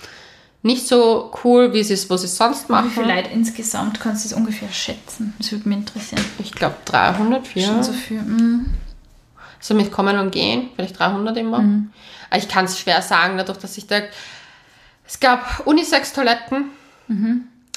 nicht 0.61 0.87
so 0.87 1.31
cool, 1.43 1.73
wie 1.73 1.83
sie 1.83 1.93
es, 1.93 2.09
wo 2.09 2.17
sie 2.17 2.25
es 2.25 2.35
sonst 2.35 2.67
Wie 2.67 2.73
machen. 2.73 2.91
viele 2.91 3.15
Leute 3.15 3.29
insgesamt 3.29 3.99
kannst 3.99 4.25
du 4.25 4.29
das 4.29 4.37
ungefähr 4.37 4.69
schätzen? 4.69 5.33
Das 5.37 5.51
würde 5.51 5.69
mich 5.69 5.77
interessieren. 5.77 6.23
Ich 6.39 6.51
glaube 6.51 6.75
300, 6.85 7.47
400. 7.47 7.85
Schon 7.85 7.93
so 7.93 7.97
viel. 7.97 8.21
Mm. 8.21 8.65
So 9.61 9.73
mit 9.73 9.91
Kommen 9.91 10.17
und 10.19 10.31
Gehen, 10.31 10.69
vielleicht 10.75 10.99
300 10.99 11.37
immer. 11.37 11.57
Aber 11.57 11.65
ich 12.35 12.47
kann 12.47 12.65
es 12.65 12.79
schwer 12.79 13.01
sagen, 13.01 13.37
dadurch, 13.37 13.57
dass 13.57 13.77
ich 13.77 13.87
da. 13.87 14.01
Es 15.05 15.19
gab 15.19 15.65
Unisex-Toiletten, 15.65 16.65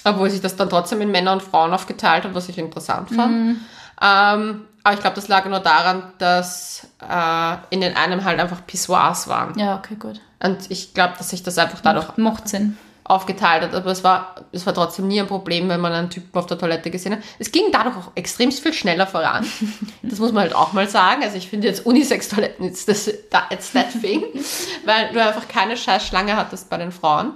obwohl 0.05 0.29
sich 0.31 0.41
das 0.41 0.57
dann 0.57 0.69
trotzdem 0.69 1.01
in 1.01 1.11
Männer 1.11 1.33
und 1.33 1.43
Frauen 1.43 1.73
aufgeteilt 1.73 2.25
hat, 2.25 2.35
was 2.35 2.49
ich 2.49 2.59
interessant 2.59 3.09
fand. 3.11 3.57
Ähm, 4.03 4.67
aber 4.85 4.95
ich 4.95 5.01
glaube, 5.01 5.17
das 5.17 5.29
lag 5.29 5.45
nur 5.47 5.61
daran, 5.61 6.03
dass 6.19 6.87
äh, 7.01 7.57
in 7.71 7.81
den 7.81 7.97
einen 7.97 8.25
halt 8.25 8.41
einfach 8.41 8.67
Pissoirs 8.67 9.29
waren. 9.29 9.59
Ja, 9.59 9.77
okay, 9.77 9.95
gut. 9.95 10.21
Und 10.43 10.71
ich 10.71 10.93
glaube, 10.93 11.15
dass 11.17 11.31
sich 11.31 11.43
das 11.43 11.57
einfach 11.57 11.81
dadurch 11.81 12.17
Macht 12.17 12.49
Sinn. 12.49 12.77
Aufgeteilt 13.05 13.63
hat. 13.63 13.75
Aber 13.75 13.91
es 13.91 14.05
war, 14.05 14.37
es 14.53 14.65
war 14.67 14.75
trotzdem 14.75 15.09
nie 15.09 15.21
ein 15.21 15.27
Problem, 15.27 15.69
wenn 15.69 15.81
man 15.81 15.93
einen 15.93 16.11
Typen 16.11 16.39
auf 16.39 16.47
der 16.47 16.59
Toilette 16.59 16.91
gesehen 16.91 17.13
hat. 17.13 17.21
Es 17.39 17.51
ging 17.51 17.65
dadurch 17.73 17.97
auch 17.97 18.13
extrem 18.15 18.53
viel 18.53 18.73
schneller 18.73 19.07
voran. 19.07 19.47
Das 20.03 20.19
muss 20.19 20.33
man 20.33 20.43
halt 20.43 20.55
auch 20.55 20.73
mal 20.73 20.89
sagen. 20.89 21.23
Also 21.23 21.37
ich 21.37 21.49
finde 21.49 21.69
jetzt 21.69 21.87
Unisex-Toiletten, 21.87 22.67
it's, 22.67 22.85
this, 22.85 23.09
it's 23.51 23.73
that 23.73 23.91
thing. 24.01 24.25
weil 24.85 25.13
du 25.13 25.23
einfach 25.23 25.49
keine 25.49 25.77
scheiß 25.77 26.07
Schlange 26.07 26.37
hattest 26.37 26.69
bei 26.69 26.77
den 26.77 26.93
Frauen. 26.93 27.35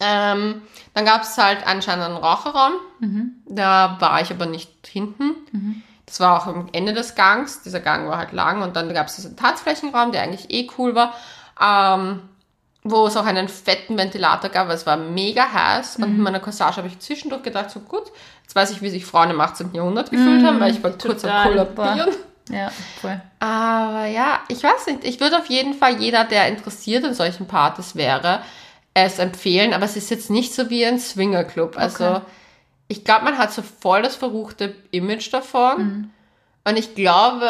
Ähm, 0.00 0.62
dann 0.94 1.04
gab 1.04 1.22
es 1.22 1.36
halt 1.36 1.66
anscheinend 1.66 2.04
einen 2.06 2.16
Raucherraum. 2.16 2.72
Da 3.46 3.96
war 4.00 4.20
ich 4.22 4.30
aber 4.30 4.46
nicht 4.46 4.70
hinten. 4.86 5.34
Das 6.06 6.20
war 6.20 6.40
auch 6.40 6.46
am 6.46 6.68
Ende 6.72 6.92
des 6.92 7.14
Gangs. 7.14 7.62
Dieser 7.62 7.80
Gang 7.80 8.08
war 8.08 8.18
halt 8.18 8.32
lang. 8.32 8.62
Und 8.62 8.76
dann 8.76 8.92
gab 8.94 9.08
es 9.08 9.16
diesen 9.16 9.36
Tanzflächenraum, 9.36 10.12
der 10.12 10.22
eigentlich 10.22 10.50
eh 10.50 10.70
cool 10.78 10.94
war. 10.94 11.14
Ähm, 11.60 12.20
wo 12.90 13.06
es 13.06 13.16
auch 13.16 13.26
einen 13.26 13.48
fetten 13.48 13.96
Ventilator 13.98 14.50
gab, 14.50 14.68
weil 14.68 14.76
es 14.76 14.86
war 14.86 14.96
mega 14.96 15.52
heiß. 15.52 15.96
Und 15.96 16.10
mit 16.12 16.18
meiner 16.18 16.40
Corsage 16.40 16.76
habe 16.76 16.88
ich 16.88 16.98
zwischendurch 17.00 17.42
gedacht, 17.42 17.70
so 17.70 17.80
gut, 17.80 18.04
jetzt 18.42 18.54
weiß 18.54 18.70
ich, 18.70 18.82
wie 18.82 18.90
sich 18.90 19.04
Frauen 19.04 19.30
im 19.30 19.40
18. 19.40 19.74
Jahrhundert 19.74 20.10
gefühlt 20.10 20.44
haben, 20.44 20.60
weil 20.60 20.70
ich 20.72 20.82
war 20.82 20.92
kurz 20.92 21.24
am 21.24 21.48
kollabieren. 21.48 22.10
Ja, 22.48 22.70
voll. 23.00 23.20
Aber 23.40 24.06
ja, 24.06 24.38
ich 24.48 24.62
weiß 24.62 24.86
nicht. 24.86 25.04
Ich 25.04 25.18
würde 25.20 25.36
auf 25.38 25.46
jeden 25.46 25.74
Fall 25.74 26.00
jeder, 26.00 26.24
der 26.24 26.46
interessiert 26.46 27.04
in 27.04 27.12
solchen 27.12 27.46
Partys 27.48 27.96
wäre, 27.96 28.40
es 28.94 29.18
empfehlen. 29.18 29.74
Aber 29.74 29.84
es 29.84 29.96
ist 29.96 30.10
jetzt 30.10 30.30
nicht 30.30 30.54
so 30.54 30.70
wie 30.70 30.86
ein 30.86 31.00
Swingerclub. 31.00 31.76
Also 31.76 32.04
Okay. 32.04 32.20
ich 32.88 33.04
glaube, 33.04 33.24
man 33.24 33.36
hat 33.38 33.52
so 33.52 33.62
voll 33.62 34.02
das 34.02 34.14
verruchte 34.14 34.74
Image 34.92 35.32
davon. 35.32 36.12
Und 36.64 36.76
ich 36.78 36.94
glaube, 36.94 37.48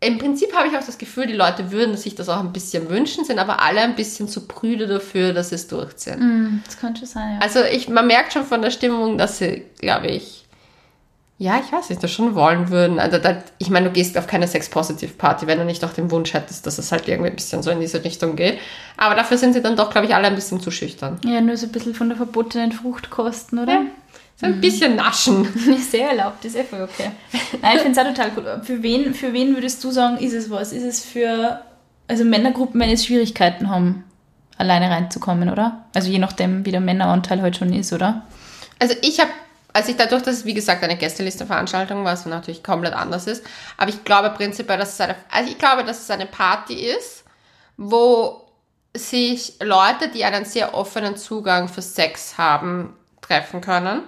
im 0.00 0.18
Prinzip 0.18 0.54
habe 0.54 0.68
ich 0.68 0.76
auch 0.76 0.84
das 0.84 0.96
Gefühl, 0.98 1.26
die 1.26 1.32
Leute 1.34 1.72
würden 1.72 1.96
sich 1.96 2.14
das 2.14 2.28
auch 2.28 2.38
ein 2.38 2.52
bisschen 2.52 2.88
wünschen, 2.88 3.24
sind 3.24 3.40
aber 3.40 3.60
alle 3.62 3.80
ein 3.80 3.96
bisschen 3.96 4.28
zu 4.28 4.46
prüde 4.46 4.86
dafür, 4.86 5.32
dass 5.32 5.48
sie 5.48 5.56
es 5.56 5.66
durchziehen. 5.66 6.20
Mm, 6.20 6.62
Das 6.64 6.78
schon 6.80 7.06
sein, 7.06 7.34
ja. 7.34 7.40
Also 7.40 7.64
ich, 7.64 7.88
man 7.88 8.06
merkt 8.06 8.32
schon 8.32 8.44
von 8.44 8.62
der 8.62 8.70
Stimmung, 8.70 9.18
dass 9.18 9.38
sie, 9.38 9.64
glaube 9.80 10.06
ich, 10.06 10.44
ja, 11.40 11.60
ich 11.64 11.72
weiß 11.72 11.90
nicht, 11.90 12.02
das 12.02 12.10
schon 12.10 12.34
wollen 12.34 12.70
würden. 12.70 12.98
Also 12.98 13.18
da, 13.18 13.42
ich 13.58 13.70
meine, 13.70 13.86
du 13.86 13.92
gehst 13.92 14.18
auf 14.18 14.26
keine 14.26 14.48
Sex-Positive-Party, 14.48 15.46
wenn 15.46 15.58
du 15.58 15.64
nicht 15.64 15.84
auch 15.84 15.92
den 15.92 16.10
Wunsch 16.10 16.32
hättest, 16.34 16.66
dass 16.66 16.78
es 16.78 16.90
halt 16.90 17.06
irgendwie 17.06 17.30
ein 17.30 17.36
bisschen 17.36 17.62
so 17.62 17.70
in 17.70 17.78
diese 17.78 18.02
Richtung 18.02 18.34
geht. 18.34 18.58
Aber 18.96 19.14
dafür 19.14 19.38
sind 19.38 19.52
sie 19.52 19.62
dann 19.62 19.76
doch, 19.76 19.90
glaube 19.90 20.08
ich, 20.08 20.14
alle 20.16 20.26
ein 20.26 20.34
bisschen 20.34 20.60
zu 20.60 20.72
schüchtern. 20.72 21.20
Ja, 21.24 21.40
nur 21.40 21.56
so 21.56 21.66
ein 21.66 21.72
bisschen 21.72 21.94
von 21.94 22.08
der 22.08 22.16
verbotenen 22.16 22.72
Frucht 22.72 23.10
kosten, 23.10 23.58
oder? 23.60 23.72
Ja. 23.72 23.82
So 24.40 24.46
ein 24.46 24.60
bisschen 24.60 24.94
naschen. 24.94 25.44
Ist 25.76 25.90
sehr 25.90 26.10
erlaubt, 26.10 26.44
ist 26.44 26.54
eh 26.54 26.62
voll 26.62 26.82
okay. 26.82 27.10
Nein, 27.60 27.76
ich 27.76 27.82
finde 27.82 28.00
es 28.00 28.06
auch 28.06 28.14
total 28.14 28.30
gut. 28.30 28.64
Für 28.64 28.82
wen, 28.84 29.12
für 29.12 29.32
wen 29.32 29.54
würdest 29.54 29.82
du 29.82 29.90
sagen, 29.90 30.16
ist 30.18 30.32
es 30.32 30.48
was? 30.48 30.72
Ist 30.72 30.84
es 30.84 31.04
für, 31.04 31.60
also 32.06 32.24
Männergruppen, 32.24 32.80
wenn 32.80 32.88
jetzt 32.88 33.06
Schwierigkeiten 33.06 33.68
haben, 33.68 34.04
alleine 34.56 34.90
reinzukommen, 34.90 35.50
oder? 35.50 35.86
Also 35.92 36.08
je 36.08 36.20
nachdem, 36.20 36.64
wie 36.64 36.70
der 36.70 36.80
Männeranteil 36.80 37.42
heute 37.42 37.58
schon 37.58 37.72
ist, 37.72 37.92
oder? 37.92 38.26
Also 38.78 38.94
ich 39.02 39.18
habe, 39.18 39.30
als 39.72 39.88
ich 39.88 39.96
dadurch, 39.96 40.22
dass 40.22 40.36
es 40.36 40.44
wie 40.44 40.54
gesagt 40.54 40.84
eine 40.84 40.96
Gästeliste-Veranstaltung 40.96 42.04
war, 42.04 42.12
was 42.12 42.24
natürlich 42.24 42.62
komplett 42.62 42.94
anders 42.94 43.26
ist, 43.26 43.44
aber 43.76 43.90
ich 43.90 44.04
glaube 44.04 44.30
prinzipiell, 44.30 44.78
dass 44.78 44.94
es 44.94 45.00
eine, 45.00 45.16
also 45.32 45.50
ich 45.50 45.58
glaube, 45.58 45.82
dass 45.82 46.02
es 46.02 46.10
eine 46.10 46.26
Party 46.26 46.74
ist, 46.74 47.24
wo 47.76 48.44
sich 48.94 49.54
Leute, 49.60 50.08
die 50.14 50.24
einen 50.24 50.44
sehr 50.44 50.74
offenen 50.74 51.16
Zugang 51.16 51.66
für 51.66 51.82
Sex 51.82 52.38
haben, 52.38 52.94
treffen 53.20 53.60
können. 53.60 54.02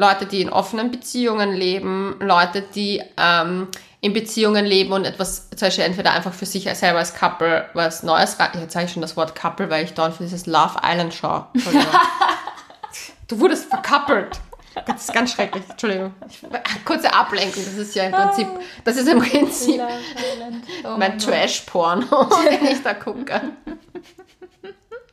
Leute, 0.00 0.24
die 0.24 0.40
in 0.40 0.48
offenen 0.48 0.90
Beziehungen 0.90 1.52
leben, 1.52 2.16
Leute, 2.20 2.62
die 2.62 3.02
ähm, 3.18 3.68
in 4.00 4.14
Beziehungen 4.14 4.64
leben 4.64 4.92
und 4.92 5.04
etwas, 5.04 5.50
zum 5.50 5.66
Beispiel 5.66 5.84
entweder 5.84 6.12
einfach 6.12 6.32
für 6.32 6.46
sich 6.46 6.64
selber 6.74 7.00
als 7.00 7.14
Couple 7.14 7.68
was 7.74 8.02
Neues, 8.02 8.38
jetzt 8.54 8.72
sage 8.72 8.86
ich 8.86 8.92
schon 8.92 9.02
das 9.02 9.18
Wort 9.18 9.34
Couple, 9.34 9.68
weil 9.68 9.84
ich 9.84 9.92
dort 9.92 10.14
für 10.14 10.22
dieses 10.22 10.46
Love 10.46 10.80
Island 10.82 11.14
schaue. 11.14 11.46
Du 13.28 13.38
wurdest 13.38 13.68
verkappelt. 13.68 14.40
Das 14.86 15.04
ist 15.04 15.12
ganz 15.14 15.32
schrecklich, 15.32 15.62
Entschuldigung. 15.68 16.12
Kurze 16.84 17.14
Ablenkung, 17.14 17.62
das 17.64 17.74
ist 17.74 17.94
ja 17.94 18.06
im 18.06 18.12
Prinzip, 18.12 18.48
das 18.82 18.96
ist 18.96 19.06
im 19.08 19.20
Prinzip 19.20 19.80
Oh 20.82 20.96
mein 20.98 21.16
Trash-Porno, 21.16 22.28
den 22.50 22.72
ich 22.72 22.82
da 22.82 22.94
gucke. 22.94 23.40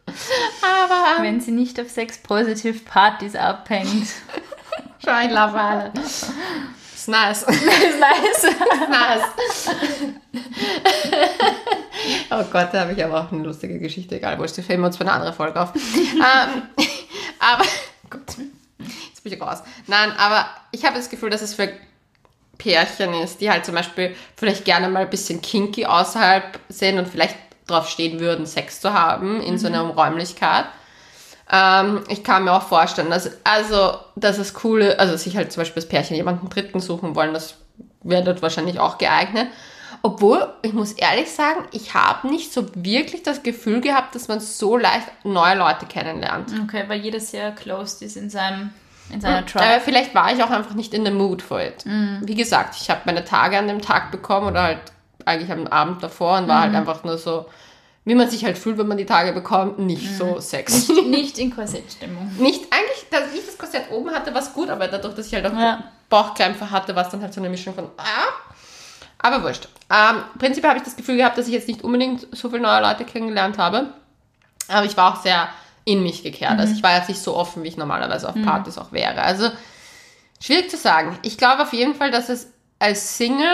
Aber 0.64 1.22
Wenn 1.22 1.40
sie 1.42 1.52
nicht 1.52 1.80
auf 1.80 1.92
Sex-Positive-Partys 1.92 3.36
abhängt. 3.36 4.08
Ich 5.24 5.32
love. 5.32 5.92
Ist 6.96 7.08
nice. 7.08 7.44
Ist 7.44 8.00
nice. 8.00 8.56
nice. 8.90 9.76
oh 12.32 12.44
Gott, 12.52 12.70
da 12.74 12.82
habe 12.82 12.94
ich 12.94 13.04
aber 13.04 13.22
auch 13.22 13.32
eine 13.32 13.44
lustige 13.44 13.80
Geschichte. 13.80 14.16
Egal, 14.16 14.38
wurscht, 14.40 14.58
die 14.58 14.62
filmen 14.62 14.84
uns 14.84 14.98
für 14.98 15.04
eine 15.04 15.14
andere 15.14 15.34
Folge 15.34 15.62
auf. 15.62 15.74
ähm, 15.76 16.64
aber, 17.40 17.64
gut, 18.10 18.22
jetzt 18.80 19.24
bin 19.24 19.34
ich 19.34 19.42
raus. 19.42 19.64
Nein, 19.86 20.12
aber 20.18 20.48
ich 20.72 20.86
habe 20.86 20.96
das 20.96 21.10
Gefühl, 21.10 21.30
dass 21.30 21.42
es 21.42 21.54
für 21.54 21.70
Pärchen 22.58 23.14
ist, 23.14 23.42
die 23.42 23.50
halt 23.50 23.66
zum 23.66 23.76
Beispiel 23.76 24.16
vielleicht 24.36 24.66
gerne 24.66 24.90
mal 24.90 25.04
ein 25.04 25.10
bisschen 25.10 25.42
kinky 25.42 25.86
außerhalb 25.86 26.60
sind 26.70 26.98
und 26.98 27.08
vielleicht 27.08 27.38
drauf 27.68 27.90
stehen 27.90 28.20
würden, 28.20 28.46
Sex 28.46 28.82
zu 28.82 28.94
haben 28.94 29.42
in 29.42 29.58
so 29.58 29.68
einer 29.68 29.82
Räumlichkeit. 29.82 30.66
Ähm, 31.52 32.04
ich 32.10 32.24
kann 32.24 32.44
mir 32.44 32.54
auch 32.54 32.68
vorstellen, 32.68 33.10
dass, 33.10 33.30
also, 33.44 33.98
dass 34.16 34.38
es 34.38 34.54
coole, 34.54 35.00
also 35.00 35.16
sich 35.16 35.38
halt 35.38 35.52
zum 35.52 35.62
Beispiel 35.62 35.82
das 35.82 35.90
Pärchen 35.90 36.16
jemanden 36.16 36.50
Dritten 36.50 36.80
suchen 36.80 37.16
wollen, 37.16 37.34
das 37.34 37.56
wäre 38.04 38.24
dort 38.24 38.42
wahrscheinlich 38.42 38.80
auch 38.80 38.98
geeignet. 38.98 39.48
Obwohl, 40.02 40.48
ich 40.62 40.74
muss 40.74 40.94
ehrlich 40.94 41.32
sagen, 41.32 41.66
ich 41.72 41.94
habe 41.94 42.28
nicht 42.28 42.54
so 42.54 42.68
wirklich 42.76 43.24
das 43.24 43.44
Gefühl 43.44 43.82
gehabt, 43.82 44.14
dass 44.16 44.28
man 44.28 44.40
so 44.40 44.78
leicht 44.78 45.08
neue 45.24 45.56
Leute 45.56 45.86
kennenlernt. 45.86 46.54
Okay, 46.64 46.84
weil 46.88 47.00
jeder 47.00 47.20
sehr 47.20 47.52
closed 47.52 48.02
ist 48.02 48.16
in 48.18 48.30
seinem 48.30 48.70
in 49.10 49.22
seiner 49.22 49.38
Aber 49.38 49.46
Tribe. 49.46 49.82
vielleicht 49.84 50.14
war 50.14 50.34
ich 50.34 50.44
auch 50.44 50.50
einfach 50.50 50.76
nicht 50.76 50.94
in 50.94 51.06
the 51.06 51.12
mood 51.12 51.42
for 51.42 51.62
it. 51.62 51.86
Wie 51.86 52.36
gesagt, 52.36 52.76
ich 52.80 52.90
habe 52.90 53.02
meine 53.06 53.24
Tage 53.24 53.58
an 53.58 53.68
dem 53.70 53.82
Tag 53.82 54.12
bekommen 54.12 54.48
oder 54.48 54.64
halt 54.64 54.80
eigentlich 55.26 55.52
am 55.52 55.66
Abend 55.68 56.04
davor 56.04 56.38
und 56.38 56.48
war 56.48 56.62
halt 56.62 56.76
einfach 56.76 57.04
nur 57.04 57.18
so, 57.18 57.46
wie 58.08 58.16
man 58.16 58.30
sich 58.30 58.46
halt 58.46 58.58
fühlt, 58.58 58.78
wenn 58.78 58.88
man 58.88 58.98
die 58.98 59.06
Tage 59.06 59.34
bekommt, 59.34 59.80
nicht 59.80 60.18
so 60.18 60.40
sexy. 60.40 60.94
Nicht 61.02 61.38
in 61.40 61.54
Korsettstimmung. 61.54 62.32
Nicht 62.40 62.64
eigentlich, 62.72 63.06
dass 63.12 63.34
ich 63.34 63.46
das 63.46 63.58
Korsett 63.58 63.92
oben 63.92 64.12
hatte, 64.12 64.34
war 64.34 64.42
es 64.42 64.54
gut, 64.54 64.70
aber 64.70 64.88
dadurch, 64.88 65.14
dass 65.14 65.28
ich 65.28 65.34
halt 65.34 65.46
auch 65.46 65.52
Ja. 65.52 65.84
Bauchkrämpfe 66.08 66.72
hatte, 66.72 66.96
war 66.96 67.04
es 67.04 67.10
dann 67.10 67.22
halt 67.22 67.34
so 67.34 67.42
eine 67.42 67.50
Mischung 67.50 67.74
von 67.76 67.90
ah. 67.98 68.30
Aber 69.20 69.44
wurscht. 69.44 69.68
Ähm, 69.90 70.24
prinzipiell 70.40 70.70
habe 70.70 70.78
ich 70.80 70.86
das 70.86 70.96
Gefühl 70.96 71.18
gehabt, 71.18 71.38
dass 71.38 71.48
ich 71.48 71.54
jetzt 71.54 71.68
nicht 71.68 71.84
unbedingt 71.84 72.28
so 72.32 72.50
viele 72.50 72.62
neue 72.62 72.82
Leute 72.82 73.04
kennengelernt 73.04 73.58
habe. 73.58 73.88
Aber 74.70 74.86
ich 74.86 74.96
war 74.96 75.14
auch 75.14 75.22
sehr 75.22 75.50
in 75.84 76.02
mich 76.02 76.24
gekehrt. 76.24 76.58
Also 76.60 76.74
ich 76.74 76.84
war 76.84 76.96
jetzt 76.96 77.10
nicht 77.10 77.22
so 77.22 77.36
offen, 77.36 77.62
wie 77.64 77.68
ich 77.68 77.76
normalerweise 77.76 78.30
auf 78.30 78.36
Partys 78.42 78.78
auch 78.78 78.94
wäre. 78.94 79.22
Also 79.22 79.50
schwierig 80.40 80.70
zu 80.70 80.78
sagen. 80.78 81.20
Ich 81.24 81.38
glaube 81.38 81.64
auf 81.64 81.74
jeden 81.74 81.94
Fall, 81.94 82.10
dass 82.12 82.30
es 82.30 82.48
als 82.80 83.18
Single 83.18 83.50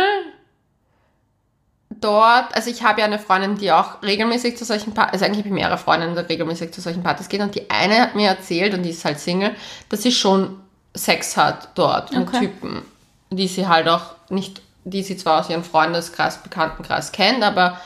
dort, 2.04 2.56
also 2.56 2.70
ich 2.70 2.84
habe 2.84 3.02
ja 3.02 3.06
eine 3.06 3.20
Freundin, 3.20 3.58
die 3.58 3.72
auch 3.72 4.02
regelmäßig 4.02 4.58
zu 4.58 4.66
solchen 4.66 4.94
Partys, 4.94 5.14
also 5.14 5.26
eigentlich 5.26 5.40
habe 5.40 5.50
ich 5.50 5.54
mehrere 5.54 5.78
Freundinnen, 5.78 6.16
die 6.16 6.22
regelmäßig 6.22 6.72
zu 6.72 6.82
solchen 6.82 7.04
Partys 7.04 7.30
gehen 7.30 7.42
und 7.42 7.56
die 7.56 7.70
eine 7.70 8.02
hat 8.02 8.16
mir 8.16 8.30
erzählt, 8.30 8.74
und 8.74 8.84
die 8.84 8.90
ist 8.90 9.06
halt 9.06 9.20
Single, 9.20 9.56
dass 9.90 10.04
sie 10.04 10.12
schon 10.12 10.60
Sex 10.96 11.38
hat 11.38 11.70
dort 11.76 12.12
mit 12.12 12.28
Okay. 12.28 12.40
Typen, 12.40 12.84
die 13.32 13.48
sie 13.48 13.68
halt 13.68 13.88
auch 13.88 14.16
nicht, 14.30 14.62
die 14.84 15.04
sie 15.04 15.18
zwar 15.18 15.40
aus 15.40 15.50
ihrem 15.50 15.64
Freundeskreis, 15.64 16.44
Bekanntenkreis 16.44 17.12
kennt, 17.12 17.44
aber 17.44 17.80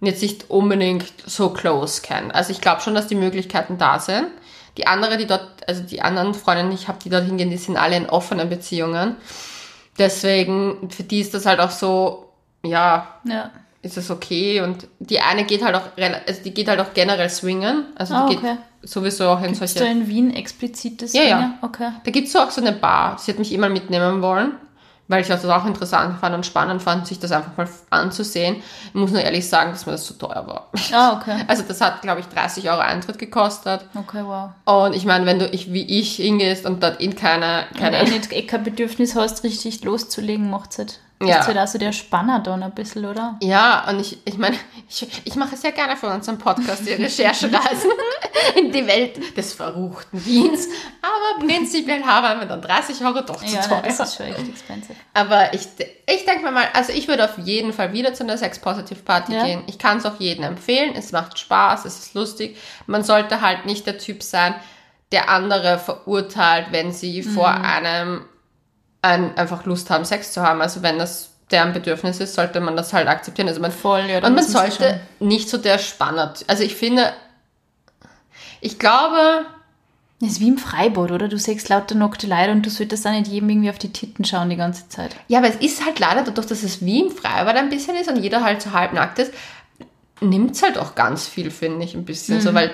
jetzt 0.00 0.22
nicht 0.22 0.50
unbedingt 0.50 1.12
so 1.26 1.50
close 1.50 2.02
kennt. 2.02 2.34
Also 2.34 2.52
ich 2.52 2.60
glaube 2.60 2.80
schon, 2.80 2.94
dass 2.94 3.06
die 3.06 3.14
Möglichkeiten 3.14 3.78
da 3.78 3.98
sind. 3.98 4.28
Die 4.76 4.86
andere, 4.86 5.16
die 5.16 5.26
dort, 5.26 5.48
also 5.66 5.82
die 5.82 6.02
anderen 6.02 6.34
Freundinnen, 6.34 6.70
die 6.70 6.76
ich 6.76 6.88
habe, 6.88 6.98
die 7.02 7.10
dort 7.10 7.24
hingehen, 7.24 7.50
die 7.50 7.56
sind 7.56 7.76
alle 7.76 7.96
in 7.96 8.08
offenen 8.08 8.48
Beziehungen. 8.48 9.16
Deswegen, 9.98 10.88
für 10.90 11.02
die 11.02 11.20
ist 11.20 11.34
das 11.34 11.46
halt 11.46 11.58
auch 11.58 11.72
so, 11.72 12.27
ja, 12.68 13.06
Ja. 13.24 13.50
ist 13.82 13.96
es 13.96 14.10
okay. 14.10 14.60
Und 14.60 14.86
die 14.98 15.20
eine 15.20 15.44
geht 15.44 15.64
halt 15.64 15.74
auch, 15.74 15.82
also 16.26 16.42
die 16.44 16.52
geht 16.54 16.68
halt 16.68 16.80
auch 16.80 16.92
generell 16.94 17.28
swingen. 17.30 17.86
Also 17.96 18.14
die 18.14 18.20
Ah, 18.20 18.26
geht 18.28 18.38
okay. 18.38 18.56
sowieso 18.82 19.28
auch 19.30 19.42
in 19.42 19.52
da 19.58 19.66
solche. 19.66 19.84
in 19.84 20.06
Wien 20.08 20.34
explizites 20.34 21.12
Ja, 21.12 21.22
ja. 21.22 21.36
Dinge? 21.38 21.54
Okay. 21.62 21.90
Da 22.04 22.10
gibt 22.10 22.28
es 22.28 22.36
auch 22.36 22.50
so 22.50 22.60
eine 22.60 22.72
Bar. 22.72 23.18
Sie 23.18 23.30
hat 23.32 23.38
mich 23.38 23.52
immer 23.52 23.68
mitnehmen 23.68 24.20
wollen, 24.22 24.52
weil 25.10 25.22
ich 25.22 25.28
das 25.28 25.44
auch 25.46 25.64
interessant 25.64 26.18
fand 26.20 26.34
und 26.34 26.44
spannend 26.44 26.82
fand, 26.82 27.06
sich 27.06 27.18
das 27.18 27.32
einfach 27.32 27.56
mal 27.56 27.68
anzusehen. 27.90 28.56
Ich 28.88 28.94
muss 28.94 29.10
nur 29.12 29.22
ehrlich 29.22 29.48
sagen, 29.48 29.70
dass 29.70 29.86
mir 29.86 29.92
das 29.92 30.04
zu 30.04 30.14
teuer 30.14 30.44
war. 30.46 30.68
Ah, 30.92 31.16
okay. 31.18 31.44
Also 31.48 31.62
das 31.66 31.80
hat, 31.80 32.02
glaube 32.02 32.20
ich, 32.20 32.26
30 32.26 32.68
Euro 32.68 32.80
Eintritt 32.80 33.18
gekostet. 33.18 33.86
Okay, 33.94 34.22
wow. 34.24 34.50
Und 34.66 34.94
ich 34.94 35.06
meine, 35.06 35.24
wenn 35.24 35.38
du 35.38 35.46
ich, 35.46 35.72
wie 35.72 35.84
ich 35.98 36.16
hingehst 36.16 36.66
und 36.66 36.82
dort 36.82 37.00
in 37.00 37.14
keine, 37.14 37.64
Wenn 37.78 37.92
du 38.04 38.10
nicht 38.12 38.48
kein 38.48 38.64
Bedürfnis 38.64 39.14
hast, 39.14 39.44
richtig 39.44 39.82
loszulegen, 39.84 40.50
macht 40.50 40.72
es 40.72 40.78
halt. 40.78 41.00
Ja. 41.20 41.40
Ist 41.40 41.48
halt 41.48 41.58
auch 41.58 41.66
so 41.66 41.78
der 41.78 41.90
Spanner 41.92 42.38
dann 42.38 42.62
ein 42.62 42.70
bisschen, 42.72 43.04
oder? 43.04 43.36
Ja, 43.42 43.84
und 43.88 43.98
ich, 43.98 44.18
ich 44.24 44.38
meine, 44.38 44.56
ich, 44.88 45.04
ich 45.24 45.34
mache 45.34 45.56
sehr 45.56 45.72
gerne 45.72 45.96
für 45.96 46.06
unseren 46.08 46.38
Podcast 46.38 46.86
die 46.86 46.92
Recherchereisen 46.92 47.90
in 48.56 48.70
die 48.70 48.86
Welt 48.86 49.36
des 49.36 49.52
verruchten 49.52 50.24
Wiens. 50.24 50.68
Aber 51.02 51.44
prinzipiell 51.44 52.04
haben 52.04 52.38
wir 52.38 52.46
dann 52.46 52.62
30 52.62 53.04
Euro 53.04 53.22
doch 53.22 53.44
zu 53.44 53.52
Ja, 53.52 53.62
teuer. 53.62 53.80
nein, 53.82 53.94
das 53.98 54.08
ist 54.10 54.16
schon 54.16 54.26
echt 54.26 54.48
expensive. 54.48 54.94
Aber 55.12 55.52
ich, 55.54 55.62
ich 56.06 56.24
denke 56.24 56.44
mir 56.44 56.52
mal, 56.52 56.68
also 56.72 56.92
ich 56.92 57.08
würde 57.08 57.24
auf 57.24 57.36
jeden 57.38 57.72
Fall 57.72 57.92
wieder 57.92 58.14
zu 58.14 58.22
einer 58.22 58.38
Sex-Positive-Party 58.38 59.32
Ja. 59.34 59.44
gehen. 59.44 59.64
Ich 59.66 59.78
kann 59.78 59.98
es 59.98 60.06
auch 60.06 60.20
jedem 60.20 60.44
empfehlen. 60.44 60.94
Es 60.94 61.10
macht 61.10 61.38
Spaß, 61.40 61.84
es 61.84 61.98
ist 61.98 62.14
lustig. 62.14 62.56
Man 62.86 63.02
sollte 63.02 63.40
halt 63.40 63.66
nicht 63.66 63.86
der 63.88 63.98
Typ 63.98 64.22
sein, 64.22 64.54
der 65.10 65.28
andere 65.30 65.78
verurteilt, 65.80 66.66
wenn 66.70 66.92
sie 66.92 67.24
vor 67.24 67.50
Mhm. 67.58 67.64
einem 67.64 68.24
ein, 69.02 69.36
einfach 69.36 69.64
Lust 69.64 69.90
haben, 69.90 70.04
Sex 70.04 70.32
zu 70.32 70.42
haben. 70.42 70.60
Also 70.60 70.82
wenn 70.82 70.98
das 70.98 71.30
deren 71.50 71.72
Bedürfnis 71.72 72.20
ist, 72.20 72.34
sollte 72.34 72.60
man 72.60 72.76
das 72.76 72.92
halt 72.92 73.08
akzeptieren. 73.08 73.48
Also 73.48 73.60
man, 73.60 73.72
Voll, 73.72 74.04
ja. 74.08 74.24
und 74.24 74.34
man 74.34 74.44
sollte 74.44 75.00
nicht 75.18 75.48
so 75.48 75.56
der 75.56 75.78
Spanner. 75.78 76.34
Also 76.46 76.62
ich 76.62 76.74
finde, 76.74 77.12
ich 78.60 78.78
glaube, 78.78 79.46
Das 80.20 80.30
ist 80.32 80.40
wie 80.40 80.48
im 80.48 80.58
Freibad, 80.58 81.12
oder? 81.12 81.28
Du 81.28 81.38
siehst 81.38 81.68
lauter 81.68 81.94
nackte 81.94 82.26
Leute 82.26 82.50
und 82.50 82.66
du 82.66 82.70
solltest 82.70 83.04
dann 83.04 83.14
nicht 83.14 83.28
jedem 83.28 83.48
irgendwie 83.48 83.70
auf 83.70 83.78
die 83.78 83.92
Titten 83.92 84.24
schauen 84.24 84.50
die 84.50 84.56
ganze 84.56 84.88
Zeit. 84.88 85.14
Ja, 85.28 85.38
aber 85.38 85.48
es 85.48 85.56
ist 85.56 85.84
halt 85.84 86.00
leider 86.00 86.22
dadurch, 86.22 86.48
dass 86.48 86.64
es 86.64 86.84
wie 86.84 87.00
im 87.00 87.10
Freibad 87.12 87.56
ein 87.56 87.68
bisschen 87.70 87.94
ist 87.96 88.08
und 88.10 88.16
jeder 88.16 88.42
halt 88.42 88.60
so 88.60 88.72
halbnackt 88.72 89.20
ist, 89.20 89.32
nimmt 90.20 90.56
es 90.56 90.62
halt 90.62 90.76
auch 90.76 90.96
ganz 90.96 91.28
viel, 91.28 91.50
finde 91.52 91.84
ich, 91.84 91.94
ein 91.94 92.04
bisschen. 92.04 92.38
Mhm. 92.38 92.40
So, 92.40 92.52
weil, 92.52 92.72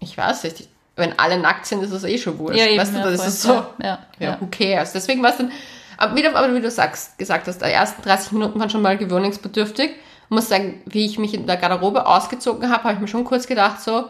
ich 0.00 0.16
weiß 0.18 0.44
nicht, 0.44 0.68
wenn 0.98 1.18
alle 1.18 1.38
nackt 1.38 1.66
sind, 1.66 1.82
ist 1.82 1.92
es 1.92 2.04
eh 2.04 2.18
schon 2.18 2.38
wurscht. 2.38 2.58
weißt 2.58 2.92
du, 2.94 2.98
ja, 2.98 3.10
das 3.10 3.26
ist 3.26 3.42
so, 3.42 3.52
Ja, 3.52 3.70
ja, 3.82 3.98
ja, 4.18 4.26
ja. 4.30 4.36
who 4.40 4.46
cares. 4.50 4.92
Deswegen 4.92 5.22
war 5.22 5.30
es 5.30 5.36
dann, 5.38 5.50
aber, 5.96 6.14
wieder, 6.16 6.34
aber 6.36 6.54
wie 6.54 6.60
du 6.60 6.70
sagst, 6.70 7.16
gesagt 7.18 7.46
hast, 7.46 7.60
die 7.62 7.64
ersten 7.66 8.02
30 8.02 8.32
Minuten 8.32 8.58
waren 8.60 8.70
schon 8.70 8.82
mal 8.82 8.96
gewöhnungsbedürftig. 8.98 9.90
Ich 9.90 10.30
muss 10.30 10.48
sagen, 10.48 10.82
wie 10.86 11.06
ich 11.06 11.18
mich 11.18 11.32
in 11.34 11.46
der 11.46 11.56
Garderobe 11.56 12.06
ausgezogen 12.06 12.70
habe, 12.70 12.84
habe 12.84 12.94
ich 12.94 13.00
mir 13.00 13.08
schon 13.08 13.24
kurz 13.24 13.46
gedacht, 13.46 13.80
so, 13.80 14.04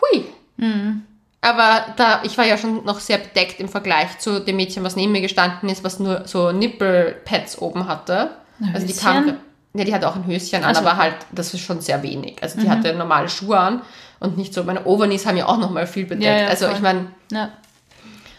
hui. 0.00 0.24
Mhm. 0.56 1.02
Aber 1.42 1.86
da, 1.96 2.20
ich 2.24 2.36
war 2.36 2.44
ja 2.46 2.58
schon 2.58 2.84
noch 2.84 3.00
sehr 3.00 3.18
bedeckt 3.18 3.60
im 3.60 3.68
Vergleich 3.68 4.18
zu 4.18 4.40
dem 4.40 4.56
Mädchen, 4.56 4.84
was 4.84 4.96
neben 4.96 5.12
mir 5.12 5.22
gestanden 5.22 5.68
ist, 5.70 5.82
was 5.84 5.98
nur 5.98 6.26
so 6.26 6.52
Nippelpads 6.52 7.58
oben 7.62 7.86
hatte. 7.88 8.30
Ein 8.60 8.74
also 8.74 8.86
die 8.86 8.92
Höschen? 8.92 9.02
kam, 9.02 9.36
ja, 9.72 9.84
die 9.84 9.94
hatte 9.94 10.08
auch 10.08 10.16
ein 10.16 10.26
Höschen 10.26 10.62
an, 10.64 10.74
Ach 10.76 10.80
so. 10.82 10.86
aber 10.86 10.96
halt, 10.98 11.14
das 11.32 11.54
ist 11.54 11.60
schon 11.60 11.80
sehr 11.80 12.02
wenig. 12.02 12.42
Also 12.42 12.58
die 12.60 12.66
Mhm. 12.66 12.70
hatte 12.70 12.92
normale 12.94 13.28
Schuhe 13.30 13.58
an 13.58 13.82
und 14.20 14.36
nicht 14.36 14.54
so, 14.54 14.62
meine 14.64 14.84
Overknees 14.84 15.26
haben 15.26 15.36
ja 15.36 15.46
auch 15.46 15.58
nochmal 15.58 15.86
viel 15.86 16.04
bedeckt. 16.04 16.24
Ja, 16.24 16.36
ja, 16.42 16.46
also 16.48 16.66
voll. 16.66 16.76
ich 16.76 16.80
meine, 16.82 17.06
Ja. 17.32 17.50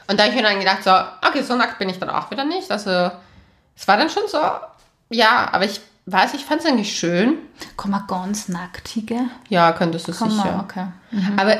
und 0.07 0.19
da 0.19 0.23
habe 0.23 0.33
ich 0.33 0.41
mir 0.41 0.47
dann 0.47 0.59
gedacht, 0.59 0.83
so, 0.83 0.91
okay, 1.27 1.41
so 1.43 1.55
nackt 1.55 1.77
bin 1.79 1.89
ich 1.89 1.99
dann 1.99 2.09
auch 2.09 2.31
wieder 2.31 2.45
nicht. 2.45 2.71
Also 2.71 3.11
es 3.75 3.87
war 3.87 3.97
dann 3.97 4.09
schon 4.09 4.23
so, 4.27 4.39
ja, 5.09 5.49
aber 5.51 5.65
ich 5.65 5.81
weiß, 6.05 6.33
ich 6.35 6.45
fand 6.45 6.61
es 6.61 6.67
eigentlich 6.67 6.97
schön. 6.97 7.37
Komm 7.77 7.91
mal 7.91 8.03
ganz 8.07 8.47
nackt, 8.47 8.87
Hige. 8.87 9.19
Ja, 9.49 9.71
könntest 9.73 10.07
du 10.07 10.13
Komm 10.13 10.29
sicher. 10.31 10.45
mal, 10.45 10.59
okay. 10.63 10.85
Aber 11.37 11.57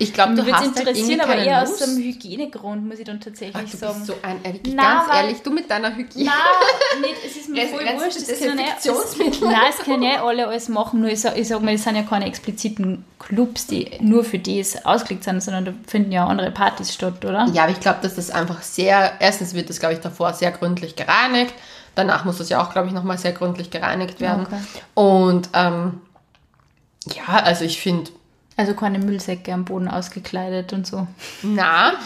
ich 0.00 0.14
glaube, 0.14 0.30
du 0.34 0.36
Mich 0.42 0.46
würde 0.46 0.56
hast 0.56 0.70
es 0.70 0.76
halt 0.76 0.88
interessieren, 0.88 1.20
aber 1.20 1.36
eher 1.36 1.60
Lust. 1.60 1.82
aus 1.82 1.94
dem 1.94 2.02
Hygienegrund, 2.02 2.88
muss 2.88 2.98
ich 3.00 3.04
dann 3.04 3.20
tatsächlich 3.20 3.66
Ach, 3.66 3.70
du 3.70 3.76
sagen. 3.76 3.94
bist 3.96 4.06
so 4.06 4.14
ein, 4.22 4.42
äh, 4.42 4.54
wirklich, 4.54 4.74
Na, 4.74 4.94
ganz 4.94 5.14
ehrlich, 5.14 5.42
du 5.42 5.50
mit 5.50 5.70
deiner 5.70 5.94
Hygiene. 5.94 6.24
Nein, 6.24 7.00
nicht, 7.02 7.16
es 7.26 7.36
ist 7.36 7.50
mir 7.50 7.66
voll 7.68 7.80
wurscht. 7.80 8.16
Das 8.16 8.38
können 8.38 8.58
ja, 8.58 8.64
Desinfektionsmittel. 8.76 9.48
nein, 9.48 9.60
es 9.68 9.84
können 9.84 10.02
ja 10.02 10.24
alle 10.24 10.46
alles 10.48 10.70
machen, 10.70 11.00
nur 11.02 11.10
ich 11.10 11.22
ich 11.22 11.48
sag 11.48 11.60
mal, 11.60 11.74
es 11.74 11.84
sind 11.84 11.96
ja 11.96 12.02
keine 12.02 12.24
expliziten 12.24 13.04
Clubs, 13.18 13.66
die 13.66 13.90
nur 14.00 14.24
für 14.24 14.38
das 14.38 14.86
ausgelegt 14.86 15.24
sind, 15.24 15.42
sondern 15.42 15.66
da 15.66 15.72
finden 15.86 16.12
ja 16.12 16.26
andere 16.26 16.50
Partys 16.50 16.94
statt, 16.94 17.22
oder? 17.22 17.46
Ja, 17.52 17.64
aber 17.64 17.72
ich 17.72 17.80
glaube, 17.80 17.98
dass 18.00 18.14
das 18.14 18.30
einfach 18.30 18.62
sehr, 18.62 19.12
erstens 19.20 19.52
wird 19.52 19.68
das, 19.68 19.80
glaube 19.80 19.94
ich, 19.94 20.00
davor 20.00 20.32
sehr 20.32 20.50
gründlich 20.50 20.96
gereinigt. 20.96 21.52
Danach 21.94 22.24
muss 22.24 22.38
das 22.38 22.48
ja 22.48 22.62
auch, 22.62 22.72
glaube 22.72 22.88
ich, 22.88 22.94
nochmal 22.94 23.18
sehr 23.18 23.32
gründlich 23.32 23.70
gereinigt 23.70 24.18
werden. 24.22 24.46
Okay. 24.46 24.60
Und 24.94 25.50
ähm, 25.52 26.00
ja, 27.14 27.42
also 27.42 27.66
ich 27.66 27.80
finde, 27.82 28.10
Also 28.60 28.74
keine 28.74 28.98
Müllsäcke 28.98 29.54
am 29.54 29.64
Boden 29.64 29.88
ausgekleidet 29.88 30.74
und 30.74 30.86
so. 30.86 31.06
na. 31.42 31.94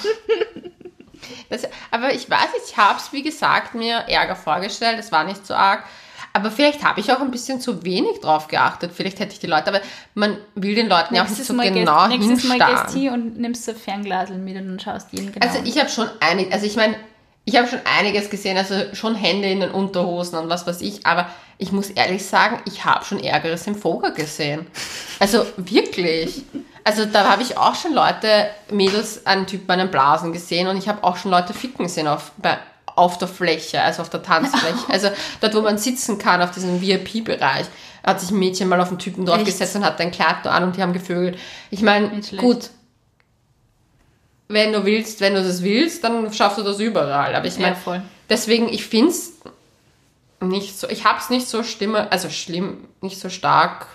Das, 1.48 1.62
aber 1.90 2.12
ich 2.12 2.28
weiß 2.28 2.50
ich 2.68 2.76
habe 2.76 2.98
es, 2.98 3.10
wie 3.12 3.22
gesagt, 3.22 3.74
mir 3.74 3.96
Ärger 4.08 4.36
vorgestellt. 4.36 4.98
Es 4.98 5.10
war 5.10 5.24
nicht 5.24 5.46
so 5.46 5.54
arg. 5.54 5.82
Aber 6.34 6.50
vielleicht 6.50 6.84
habe 6.84 7.00
ich 7.00 7.10
auch 7.12 7.20
ein 7.20 7.30
bisschen 7.30 7.60
zu 7.60 7.82
wenig 7.82 8.20
drauf 8.20 8.48
geachtet. 8.48 8.92
Vielleicht 8.94 9.20
hätte 9.20 9.32
ich 9.32 9.38
die 9.38 9.46
Leute, 9.46 9.68
aber 9.68 9.80
man 10.12 10.36
will 10.54 10.74
den 10.74 10.86
Leuten 10.86 11.14
ja 11.14 11.22
auch 11.22 11.28
nicht 11.28 11.38
Nächstes 11.38 11.46
so 11.46 11.54
Mal 11.54 11.72
genau 11.72 12.08
gehst, 12.08 12.20
nächstes 12.20 12.44
Mal 12.44 12.58
hinstarren. 12.58 12.92
gehst 12.92 12.96
du 12.96 13.10
und 13.10 13.38
nimmst 13.38 13.68
ein 13.70 13.76
Fernglasel 13.76 14.36
mit 14.36 14.56
und 14.56 14.82
schaust 14.82 15.08
jeden 15.12 15.32
genau 15.32 15.46
Also 15.46 15.60
ich 15.64 15.78
habe 15.78 15.88
schon 15.88 16.10
einig, 16.20 16.52
also 16.52 16.66
ich 16.66 16.76
meine, 16.76 16.96
ich 17.44 17.56
habe 17.56 17.68
schon 17.68 17.80
einiges 17.84 18.30
gesehen, 18.30 18.56
also 18.56 18.74
schon 18.94 19.14
Hände 19.14 19.48
in 19.48 19.60
den 19.60 19.70
Unterhosen 19.70 20.38
und 20.38 20.48
was 20.48 20.66
weiß 20.66 20.80
ich, 20.80 21.06
aber 21.06 21.28
ich 21.58 21.72
muss 21.72 21.90
ehrlich 21.90 22.24
sagen, 22.24 22.60
ich 22.66 22.84
habe 22.84 23.04
schon 23.04 23.22
Ärgeres 23.22 23.66
im 23.66 23.74
Vogel 23.74 24.12
gesehen. 24.12 24.66
Also 25.20 25.44
wirklich. 25.56 26.42
Also 26.84 27.04
da 27.04 27.30
habe 27.30 27.42
ich 27.42 27.56
auch 27.56 27.74
schon 27.74 27.94
Leute, 27.94 28.48
Mädels, 28.70 29.26
einen 29.26 29.46
Typ 29.46 29.66
bei 29.66 29.74
einem 29.74 29.90
Blasen 29.90 30.32
gesehen 30.32 30.68
und 30.68 30.76
ich 30.76 30.88
habe 30.88 31.04
auch 31.04 31.16
schon 31.16 31.30
Leute 31.30 31.54
ficken 31.54 31.88
sehen 31.88 32.08
auf, 32.08 32.32
bei, 32.38 32.58
auf 32.86 33.18
der 33.18 33.28
Fläche, 33.28 33.80
also 33.80 34.02
auf 34.02 34.10
der 34.10 34.22
Tanzfläche. 34.22 34.74
Also 34.88 35.08
dort, 35.40 35.54
wo 35.54 35.60
man 35.60 35.78
sitzen 35.78 36.18
kann, 36.18 36.42
auf 36.42 36.50
diesem 36.50 36.80
VIP-Bereich. 36.80 37.66
Hat 38.04 38.20
sich 38.20 38.30
ein 38.30 38.38
Mädchen 38.38 38.68
mal 38.68 38.80
auf 38.80 38.88
einen 38.88 38.98
Typen 38.98 39.24
draufgesetzt 39.24 39.76
und 39.76 39.84
hat 39.84 39.98
ein 40.00 40.10
Kleid 40.10 40.46
an 40.46 40.64
und 40.64 40.76
die 40.76 40.82
haben 40.82 40.92
gevögelt. 40.92 41.38
Ich 41.70 41.80
meine, 41.80 42.20
gut, 42.36 42.70
wenn 44.48 44.72
du 44.72 44.84
willst, 44.84 45.20
wenn 45.20 45.34
du 45.34 45.42
das 45.42 45.62
willst, 45.62 46.04
dann 46.04 46.32
schaffst 46.32 46.58
du 46.58 46.62
das 46.62 46.78
überall. 46.80 47.34
Aber 47.34 47.46
ich 47.46 47.56
Ja, 47.56 47.62
meine, 47.62 47.76
voll. 47.76 48.02
deswegen, 48.28 48.68
ich 48.68 48.84
finde 48.86 49.10
es 49.10 49.32
nicht 50.40 50.78
so, 50.78 50.88
ich 50.88 51.04
habe 51.04 51.18
es 51.18 51.30
nicht 51.30 51.48
so 51.48 51.62
stimme, 51.62 52.10
also 52.12 52.28
schlimm, 52.28 52.84
nicht 53.00 53.18
so 53.18 53.28
stark. 53.30 53.86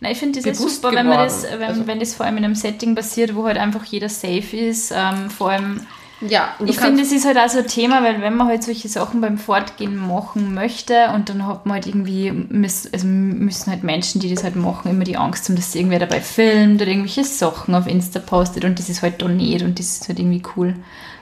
Nein, 0.00 0.12
ich 0.12 0.18
finde 0.18 0.38
das 0.40 0.50
ist 0.50 0.58
bewusst 0.58 0.82
super, 0.82 0.94
wenn 0.94 1.06
man 1.06 1.18
das, 1.18 1.42
geworden. 1.42 1.60
wenn, 1.60 1.68
Also- 1.68 1.86
wenn 1.86 2.00
das 2.00 2.14
vor 2.14 2.26
allem 2.26 2.36
in 2.36 2.44
einem 2.44 2.54
Setting 2.54 2.94
passiert, 2.94 3.34
wo 3.34 3.44
halt 3.46 3.56
einfach 3.56 3.84
jeder 3.84 4.10
safe 4.10 4.56
ist. 4.56 4.92
Ähm, 4.94 5.30
vor 5.30 5.50
allem, 5.50 5.86
Ja, 6.20 6.54
ich 6.64 6.78
finde, 6.78 7.02
das 7.02 7.12
ist 7.12 7.24
halt 7.24 7.38
auch 7.38 7.48
so 7.48 7.60
ein 7.60 7.66
Thema, 7.66 8.02
weil 8.02 8.20
wenn 8.20 8.36
man 8.36 8.48
halt 8.48 8.62
solche 8.62 8.88
Sachen 8.88 9.20
beim 9.20 9.38
Fortgehen 9.38 9.96
machen 9.96 10.52
möchte 10.54 11.08
und 11.14 11.28
dann 11.30 11.46
hat 11.46 11.64
man 11.64 11.74
halt 11.74 11.86
irgendwie, 11.86 12.30
müssen, 12.30 12.92
also 12.92 13.06
müssen 13.06 13.70
halt 13.70 13.84
Menschen, 13.84 14.20
die 14.20 14.32
das 14.32 14.44
halt 14.44 14.56
machen, 14.56 14.90
immer 14.90 15.04
die 15.04 15.16
Angst 15.16 15.48
haben, 15.48 15.56
dass 15.56 15.72
sie 15.72 15.78
irgendwer 15.78 15.98
dabei 15.98 16.20
filmt 16.20 16.82
oder 16.82 16.90
irgendwelche 16.90 17.24
Sachen 17.24 17.74
auf 17.74 17.86
Insta 17.86 18.20
postet 18.20 18.64
und 18.64 18.78
das 18.78 18.88
ist 18.90 19.02
halt 19.02 19.22
da 19.22 19.28
nicht 19.28 19.62
und 19.62 19.78
das 19.78 19.86
ist 19.86 20.08
halt 20.08 20.18
irgendwie 20.18 20.42
cool, 20.56 20.74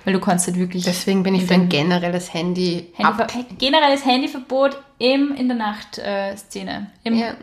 weil 0.05 0.15
du 0.15 0.21
kannst 0.21 0.49
halt 0.49 0.59
wirklich... 0.59 0.85
deswegen 0.85 1.23
bin 1.23 1.37
ich 1.37 1.45
für 1.45 1.55
ein 1.55 1.69
generelles 1.69 2.35
Handy, 2.35 2.93
ab. 2.99 3.19
Handyver 3.19 3.55
generelles 3.57 4.05
Handyverbot 4.05 4.79
im, 4.99 5.33
in 5.37 5.47
der 5.47 5.57
Nacht-Szene. 5.57 6.91
Im 7.05 7.15
Ja. 7.15 7.35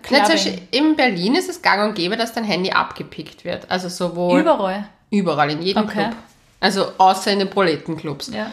In 0.71 0.95
Berlin 0.97 1.35
ist 1.35 1.49
es 1.49 1.61
gang 1.61 1.87
und 1.87 1.95
gäbe, 1.95 2.17
dass 2.17 2.33
dein 2.33 2.43
Handy 2.43 2.71
abgepickt 2.71 3.45
wird. 3.45 3.71
Also 3.71 3.87
sowohl 3.87 4.41
Überall. 4.41 4.89
überall, 5.09 5.51
in 5.51 5.61
jedem 5.61 5.83
Okay. 5.83 6.03
Club. 6.03 6.15
Also 6.59 6.87
außer 6.97 7.31
in 7.31 7.39
den 7.39 7.49
Proletenclubs. 7.49 8.31
Ja. 8.33 8.51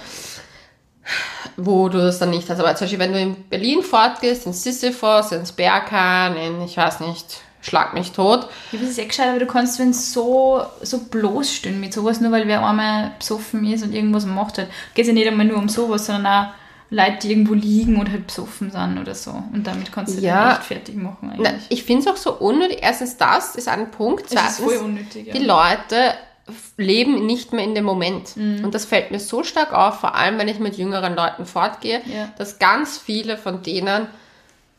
wo 1.56 1.88
du 1.88 1.98
das 1.98 2.18
dann 2.18 2.30
nicht 2.30 2.48
hast. 2.48 2.60
Aber 2.60 2.74
zum 2.76 2.84
Beispiel, 2.84 2.98
wenn 2.98 3.12
du 3.12 3.18
in 3.20 3.34
Berlin 3.48 3.82
fortgehst, 3.82 4.46
in 4.46 4.52
Sisyphos, 4.52 5.32
ins 5.32 5.52
Berghain, 5.52 6.36
in, 6.36 6.62
ich 6.62 6.76
weiß 6.76 7.00
nicht, 7.00 7.42
Schlag 7.62 7.94
mich 7.94 8.10
tot. 8.10 8.48
Ja, 8.72 8.80
das 8.80 8.90
ist 8.90 8.98
eh 8.98 9.06
gescheit, 9.06 9.28
aber 9.28 9.38
du 9.38 9.46
kannst 9.46 9.78
wenn 9.78 9.92
so, 9.92 10.62
so 10.82 10.98
bloßstehen 10.98 11.78
mit 11.78 11.94
sowas, 11.94 12.20
nur 12.20 12.32
weil 12.32 12.48
wer 12.48 12.66
einmal 12.66 13.12
besoffen 13.20 13.64
ist 13.72 13.84
und 13.84 13.92
irgendwas 13.94 14.26
macht 14.26 14.58
halt. 14.58 14.68
Geht 14.94 15.06
ja 15.06 15.12
nicht 15.12 15.28
einmal 15.28 15.46
nur 15.46 15.58
um 15.58 15.68
sowas, 15.68 16.06
sondern 16.06 16.26
auch 16.26 16.48
Leute, 16.90 17.18
die 17.22 17.30
irgendwo 17.30 17.54
liegen 17.54 18.00
und 18.00 18.10
halt 18.10 18.26
besoffen 18.26 18.72
sind 18.72 18.98
oder 18.98 19.14
so. 19.14 19.30
Und 19.30 19.64
damit 19.64 19.92
kannst 19.92 20.18
du 20.18 20.20
Ja. 20.20 20.48
ja. 20.48 20.52
echt 20.54 20.64
fertig 20.64 20.96
machen 20.96 21.32
Na, 21.38 21.50
eigentlich. 21.50 21.66
ich 21.68 21.84
finde 21.84 22.02
es 22.02 22.08
auch 22.08 22.16
so 22.16 22.32
unnötig. 22.34 22.80
Erstens, 22.82 23.16
das 23.16 23.54
ist 23.54 23.68
ein 23.68 23.92
Punkt. 23.92 24.34
Das 24.34 24.50
ist 24.50 24.56
voll 24.56 24.66
Zweitens, 24.70 24.82
unnötig. 24.82 25.26
Ja. 25.28 25.32
die 25.34 25.44
Leute 25.44 26.14
leben 26.76 27.26
nicht 27.26 27.52
mehr 27.52 27.64
in 27.64 27.74
dem 27.74 27.84
Moment. 27.84 28.36
Mhm. 28.36 28.64
Und 28.64 28.74
das 28.74 28.84
fällt 28.84 29.10
mir 29.10 29.20
so 29.20 29.42
stark 29.42 29.72
auf, 29.72 30.00
vor 30.00 30.14
allem 30.14 30.38
wenn 30.38 30.48
ich 30.48 30.58
mit 30.58 30.76
jüngeren 30.76 31.14
Leuten 31.14 31.46
fortgehe, 31.46 32.00
Ja. 32.06 32.28
dass 32.38 32.58
ganz 32.58 32.98
viele 32.98 33.36
von 33.36 33.62
denen 33.62 34.06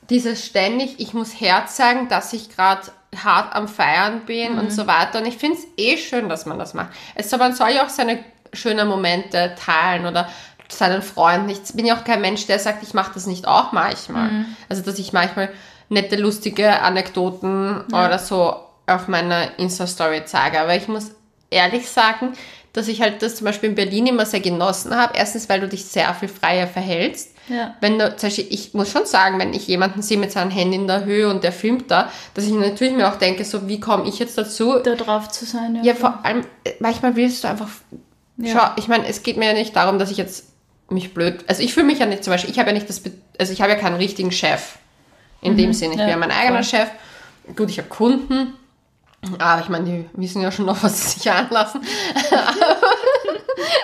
dieses 0.10 0.46
ständig, 0.46 0.96
ich 1.00 1.14
muss 1.14 1.40
herzeigen, 1.40 2.10
dass 2.10 2.34
ich 2.34 2.50
gerade 2.56 2.82
hart 3.24 3.56
am 3.56 3.68
Feiern 3.68 4.22
bin 4.26 4.54
Mhm. 4.54 4.60
und 4.60 4.72
so 4.74 4.86
weiter. 4.88 5.20
Und 5.20 5.26
ich 5.26 5.38
finde 5.38 5.58
es 5.58 5.66
eh 5.78 5.98
schön, 5.98 6.28
dass 6.30 6.46
man 6.46 6.60
das 6.60 6.74
macht. 6.74 6.90
Es, 7.16 7.32
man 7.38 7.54
soll 7.56 7.70
ja 7.70 7.86
auch 7.86 7.90
seine 7.90 8.20
schönen 8.52 8.88
Momente 8.88 9.56
teilen 9.64 10.06
oder 10.06 10.28
seinen 10.68 11.02
Freunden. 11.02 11.50
Ich 11.50 11.62
bin 11.74 11.86
ja 11.86 11.96
auch 11.96 12.04
kein 12.04 12.22
Mensch, 12.22 12.48
der 12.48 12.60
sagt, 12.60 12.84
ich 12.84 12.94
mache 12.94 13.12
das 13.14 13.28
nicht 13.28 13.48
auch 13.48 13.72
manchmal. 13.72 14.30
Mhm. 14.30 14.46
Also, 14.70 14.82
dass 14.82 15.00
ich 15.00 15.14
manchmal 15.14 15.50
nette, 15.90 16.16
lustige 16.16 16.82
Anekdoten 16.82 17.82
oder 17.88 18.18
so 18.20 18.56
auf 18.88 19.08
meiner 19.08 19.58
Insta-Story 19.60 20.24
zeige. 20.26 20.60
Aber 20.60 20.76
ich 20.76 20.88
muss 20.88 21.12
ehrlich 21.54 21.90
sagen, 21.90 22.34
dass 22.74 22.88
ich 22.88 23.02
halt 23.02 23.22
das 23.22 23.36
zum 23.36 23.46
Beispiel 23.46 23.70
in 23.70 23.76
Berlin 23.76 24.08
immer 24.08 24.26
sehr 24.26 24.40
genossen 24.40 24.96
habe. 24.96 25.14
Erstens, 25.16 25.48
weil 25.48 25.60
du 25.60 25.68
dich 25.68 25.86
sehr 25.86 26.14
viel 26.16 26.28
freier 26.30 26.68
verhältst. 26.68 27.30
Ja. 27.50 27.76
Wenn 27.82 28.00
du, 28.00 28.16
zum 28.16 28.28
Beispiel, 28.30 28.48
ich 28.50 28.74
muss 28.74 28.90
schon 28.90 29.06
sagen, 29.06 29.38
wenn 29.38 29.54
ich 29.54 29.68
jemanden 29.68 30.02
sehe 30.02 30.18
mit 30.18 30.32
seinem 30.32 30.50
Handy 30.50 30.78
in 30.78 30.88
der 30.88 31.04
Höhe 31.06 31.30
und 31.30 31.44
der 31.44 31.52
filmt 31.52 31.92
da, 31.92 32.10
dass 32.34 32.46
ich 32.46 32.52
natürlich 32.52 32.94
mir 32.94 33.08
auch 33.12 33.18
denke, 33.18 33.44
so, 33.46 33.68
wie 33.68 33.80
komme 33.80 34.08
ich 34.08 34.18
jetzt 34.18 34.38
dazu? 34.38 34.80
Da 34.84 34.96
drauf 34.96 35.30
zu 35.30 35.46
sein. 35.46 35.78
Ja, 35.84 35.94
vor 35.94 36.20
allem, 36.26 36.46
äh, 36.64 36.72
manchmal 36.80 37.16
willst 37.16 37.44
du 37.44 37.50
einfach, 37.50 37.68
Ja. 38.38 38.54
schau, 38.54 38.68
ich 38.78 38.88
meine, 38.88 39.06
es 39.08 39.22
geht 39.24 39.38
mir 39.38 39.48
ja 39.48 39.54
nicht 39.54 39.76
darum, 39.76 40.00
dass 40.00 40.10
ich 40.10 40.18
jetzt 40.18 40.46
mich 40.90 41.14
blöd, 41.14 41.44
also 41.48 41.62
ich 41.62 41.74
fühle 41.74 41.86
mich 41.86 42.00
ja 42.00 42.06
nicht 42.06 42.24
zum 42.24 42.32
Beispiel, 42.34 42.50
ich 42.52 42.60
habe 42.60 42.70
ja 42.70 42.74
nicht 42.74 42.88
das, 42.90 43.02
also 43.40 43.52
ich 43.54 43.62
habe 43.62 43.72
ja 43.74 43.78
keinen 43.78 43.96
richtigen 43.98 44.32
Chef. 44.32 44.78
In 45.42 45.58
dem 45.58 45.74
Sinne, 45.74 45.92
ich 45.94 45.98
Mhm. 45.98 46.02
ja, 46.02 46.06
bin 46.06 46.22
ja 46.22 46.28
mein 46.28 46.32
eigener 46.32 46.64
voll. 46.64 46.80
Chef. 46.80 46.90
Gut, 47.58 47.70
ich 47.70 47.78
habe 47.78 47.90
Kunden, 47.90 48.54
aber 49.40 49.62
ich 49.62 49.70
meine, 49.70 49.86
die 49.86 50.10
wissen 50.14 50.42
ja 50.42 50.52
schon 50.52 50.66
noch, 50.66 50.84
was 50.84 51.02
sie 51.02 51.20
sich 51.20 51.32
anlassen. 51.32 51.82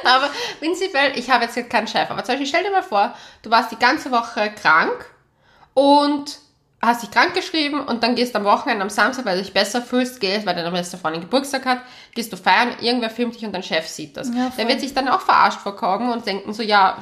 aber 0.03 0.29
prinzipiell, 0.59 1.13
ich 1.15 1.29
habe 1.29 1.45
jetzt 1.45 1.69
keinen 1.69 1.87
Chef. 1.87 2.09
Aber 2.09 2.23
zum 2.23 2.33
Beispiel, 2.33 2.47
stell 2.47 2.63
dir 2.63 2.71
mal 2.71 2.83
vor, 2.83 3.13
du 3.41 3.49
warst 3.49 3.71
die 3.71 3.79
ganze 3.79 4.11
Woche 4.11 4.51
krank 4.51 5.05
und 5.73 6.39
hast 6.81 7.03
dich 7.03 7.11
krank 7.11 7.33
geschrieben 7.33 7.81
und 7.81 8.03
dann 8.03 8.15
gehst 8.15 8.35
am 8.35 8.45
Wochenende, 8.45 8.83
am 8.83 8.89
Samstag, 8.89 9.25
weil 9.25 9.37
du 9.37 9.43
dich 9.43 9.53
besser 9.53 9.81
fühlst, 9.81 10.21
gehst, 10.21 10.45
weil 10.45 10.55
deine 10.55 10.71
beste 10.71 10.97
Freundin 10.97 11.21
Geburtstag 11.21 11.65
hat, 11.65 11.79
gehst 12.15 12.31
du 12.31 12.37
feiern, 12.37 12.75
irgendwer 12.79 13.09
filmt 13.09 13.35
dich 13.35 13.45
und 13.45 13.53
dein 13.53 13.63
Chef 13.63 13.87
sieht 13.87 14.15
das. 14.15 14.29
Ja. 14.33 14.51
Der 14.57 14.67
wird 14.67 14.79
sich 14.79 14.93
dann 14.93 15.09
auch 15.09 15.21
verarscht 15.21 15.59
vorkommen 15.59 16.11
und 16.11 16.25
denken 16.25 16.53
so, 16.53 16.63
ja, 16.63 16.97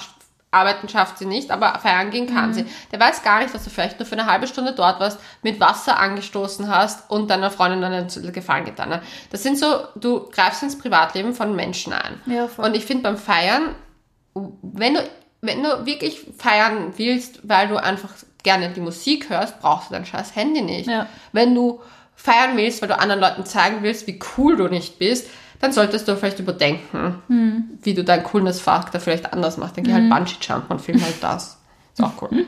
arbeiten 0.51 0.87
schafft 0.89 1.17
sie 1.17 1.25
nicht, 1.25 1.51
aber 1.51 1.77
feiern 1.79 2.09
gehen 2.09 2.25
Mhm. 2.25 2.33
kann 2.33 2.53
sie. 2.53 2.65
Der 2.91 2.99
weiß 2.99 3.21
gar 3.23 3.41
nicht, 3.41 3.53
dass 3.53 3.63
du 3.63 3.69
vielleicht 3.69 3.99
nur 3.99 4.05
für 4.05 4.17
eine 4.17 4.25
halbe 4.31 4.47
Stunde 4.47 4.73
dort 4.73 4.99
warst, 4.99 5.19
mit 5.43 5.59
Wasser 5.59 5.99
angestoßen 5.99 6.69
hast 6.69 7.09
und 7.09 7.29
deiner 7.29 7.51
Freundin 7.51 7.83
einen 7.83 8.07
Gefallen 8.33 8.65
getan 8.65 8.91
hast. 8.91 9.03
Das 9.31 9.43
sind 9.43 9.57
so, 9.57 9.65
du 9.95 10.29
greifst 10.29 10.63
ins 10.63 10.77
Privatleben 10.77 11.33
von 11.33 11.55
Menschen 11.55 11.93
ein. 11.93 12.21
Ja, 12.25 12.47
voll. 12.47 12.65
Und 12.65 12.75
ich 12.75 12.85
finde 12.85 13.03
beim 13.03 13.17
Feiern, 13.17 13.75
wenn 14.33 14.93
du, 14.95 15.01
wenn 15.41 15.63
du 15.63 15.85
wirklich 15.85 16.25
feiern 16.37 16.93
willst, 16.97 17.47
weil 17.47 17.67
du 17.67 17.77
einfach 17.77 18.09
gerne 18.43 18.69
die 18.69 18.79
Musik 18.81 19.29
hörst, 19.29 19.59
brauchst 19.59 19.89
du 19.89 19.93
dein 19.95 20.05
scheiß 20.05 20.35
Handy 20.35 20.61
nicht. 20.61 20.87
Ja. 20.89 21.07
Wenn 21.33 21.53
du 21.53 21.81
feiern 22.15 22.55
willst, 22.55 22.81
weil 22.81 22.87
du 22.89 22.97
anderen 22.97 23.19
Leuten 23.21 23.45
zeigen 23.45 23.83
willst, 23.83 24.07
wie 24.07 24.19
cool 24.37 24.55
du 24.55 24.67
nicht 24.69 24.97
bist, 24.97 25.27
dann 25.59 25.71
solltest 25.71 26.07
du 26.07 26.15
vielleicht 26.15 26.39
überdenken, 26.39 27.21
Hm. 27.27 27.63
wie 27.83 27.93
du 27.93 28.03
deinen 28.03 28.23
Coolness-Faktor 28.23 29.01
vielleicht 29.01 29.31
anders 29.33 29.57
machst. 29.57 29.77
Dann 29.77 29.83
geh 29.83 29.93
halt 29.93 30.09
Bungee-Jumpen 30.09 30.69
und 30.71 30.79
film 30.81 31.01
halt 31.03 31.15
das. 31.21 31.57
Ist 31.93 32.03
auch 32.03 32.21
cool. 32.21 32.29